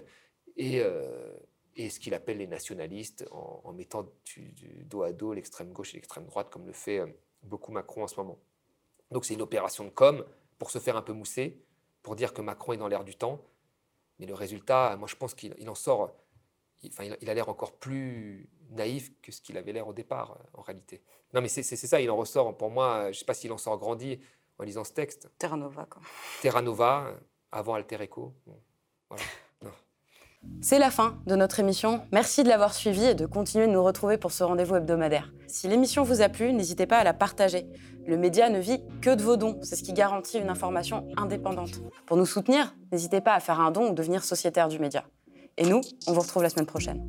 et, 0.56 0.80
euh, 0.80 1.32
et 1.76 1.90
ce 1.90 2.00
qu'il 2.00 2.14
appelle 2.14 2.38
les 2.38 2.46
nationalistes 2.46 3.26
en, 3.30 3.72
mettant 3.72 4.08
du, 4.24 4.54
dos 4.84 5.02
à 5.02 5.12
dos 5.12 5.32
l'extrême 5.32 5.72
gauche 5.72 5.92
et 5.92 5.96
l'extrême 5.96 6.26
droite, 6.26 6.48
comme 6.50 6.66
le 6.66 6.72
fait 6.72 7.00
euh, 7.00 7.06
beaucoup 7.42 7.72
Macron 7.72 8.04
en 8.04 8.08
ce 8.08 8.16
moment. 8.16 8.38
Donc 9.10 9.24
c'est 9.24 9.34
une 9.34 9.42
opération 9.42 9.84
de 9.84 9.90
com 9.90 10.24
pour 10.58 10.70
se 10.70 10.78
faire 10.78 10.96
un 10.96 11.02
peu 11.02 11.12
mousser, 11.12 11.62
pour 12.02 12.16
dire 12.16 12.32
que 12.32 12.40
Macron 12.40 12.72
est 12.72 12.78
dans 12.78 12.88
l'air 12.88 13.04
du 13.04 13.14
temps. 13.14 13.44
Mais 14.18 14.26
le 14.26 14.34
résultat, 14.34 14.96
moi 14.96 15.08
je 15.08 15.16
pense 15.16 15.34
qu'il 15.34 15.68
en 15.68 15.74
sort, 15.74 16.14
enfin, 16.86 17.04
il, 17.20 17.30
a 17.30 17.34
l'air 17.34 17.48
encore 17.48 17.72
plus 17.72 18.48
naïf 18.70 19.12
que 19.20 19.32
ce 19.32 19.40
qu'il 19.42 19.56
avait 19.58 19.72
l'air 19.72 19.88
au 19.88 19.92
départ, 19.92 20.38
en 20.54 20.62
réalité. 20.62 21.02
Non 21.34 21.40
mais 21.40 21.48
c'est 21.48 21.62
ça, 21.62 22.00
il 22.00 22.10
en 22.10 22.16
ressort, 22.16 22.56
pour 22.56 22.70
moi, 22.70 23.04
je 23.04 23.08
ne 23.08 23.12
sais 23.14 23.24
pas 23.24 23.34
s'il 23.34 23.52
en 23.52 23.58
sort 23.58 23.78
grandi, 23.78 24.20
en 24.58 24.64
lisant 24.64 24.84
ce 24.84 24.92
texte. 24.92 25.30
Terra 25.38 25.56
Nova, 25.56 25.86
quoi. 25.88 26.02
Terra 26.40 26.62
Nova, 26.62 27.14
avant 27.50 27.74
Alter 27.74 28.00
Echo. 28.00 28.34
C'est 30.60 30.78
la 30.78 30.90
fin 30.90 31.18
de 31.26 31.36
notre 31.36 31.60
émission. 31.60 32.02
Merci 32.12 32.42
de 32.42 32.48
l'avoir 32.48 32.74
suivi 32.74 33.04
et 33.04 33.14
de 33.14 33.26
continuer 33.26 33.66
de 33.66 33.72
nous 33.72 33.82
retrouver 33.82 34.18
pour 34.18 34.32
ce 34.32 34.42
rendez-vous 34.42 34.76
hebdomadaire. 34.76 35.32
Si 35.46 35.68
l'émission 35.68 36.02
vous 36.02 36.20
a 36.20 36.28
plu, 36.28 36.52
n'hésitez 36.52 36.86
pas 36.86 36.98
à 36.98 37.04
la 37.04 37.14
partager. 37.14 37.66
Le 38.06 38.16
média 38.16 38.48
ne 38.50 38.58
vit 38.58 38.80
que 39.00 39.14
de 39.14 39.22
vos 39.22 39.36
dons. 39.36 39.60
C'est 39.62 39.76
ce 39.76 39.84
qui 39.84 39.92
garantit 39.92 40.38
une 40.38 40.48
information 40.48 41.06
indépendante. 41.16 41.80
Pour 42.06 42.16
nous 42.16 42.26
soutenir, 42.26 42.74
n'hésitez 42.90 43.20
pas 43.20 43.34
à 43.34 43.40
faire 43.40 43.60
un 43.60 43.70
don 43.70 43.90
ou 43.90 43.94
devenir 43.94 44.24
sociétaire 44.24 44.68
du 44.68 44.80
média. 44.80 45.04
Et 45.56 45.66
nous, 45.66 45.80
on 46.06 46.12
vous 46.12 46.20
retrouve 46.20 46.42
la 46.42 46.50
semaine 46.50 46.66
prochaine. 46.66 47.08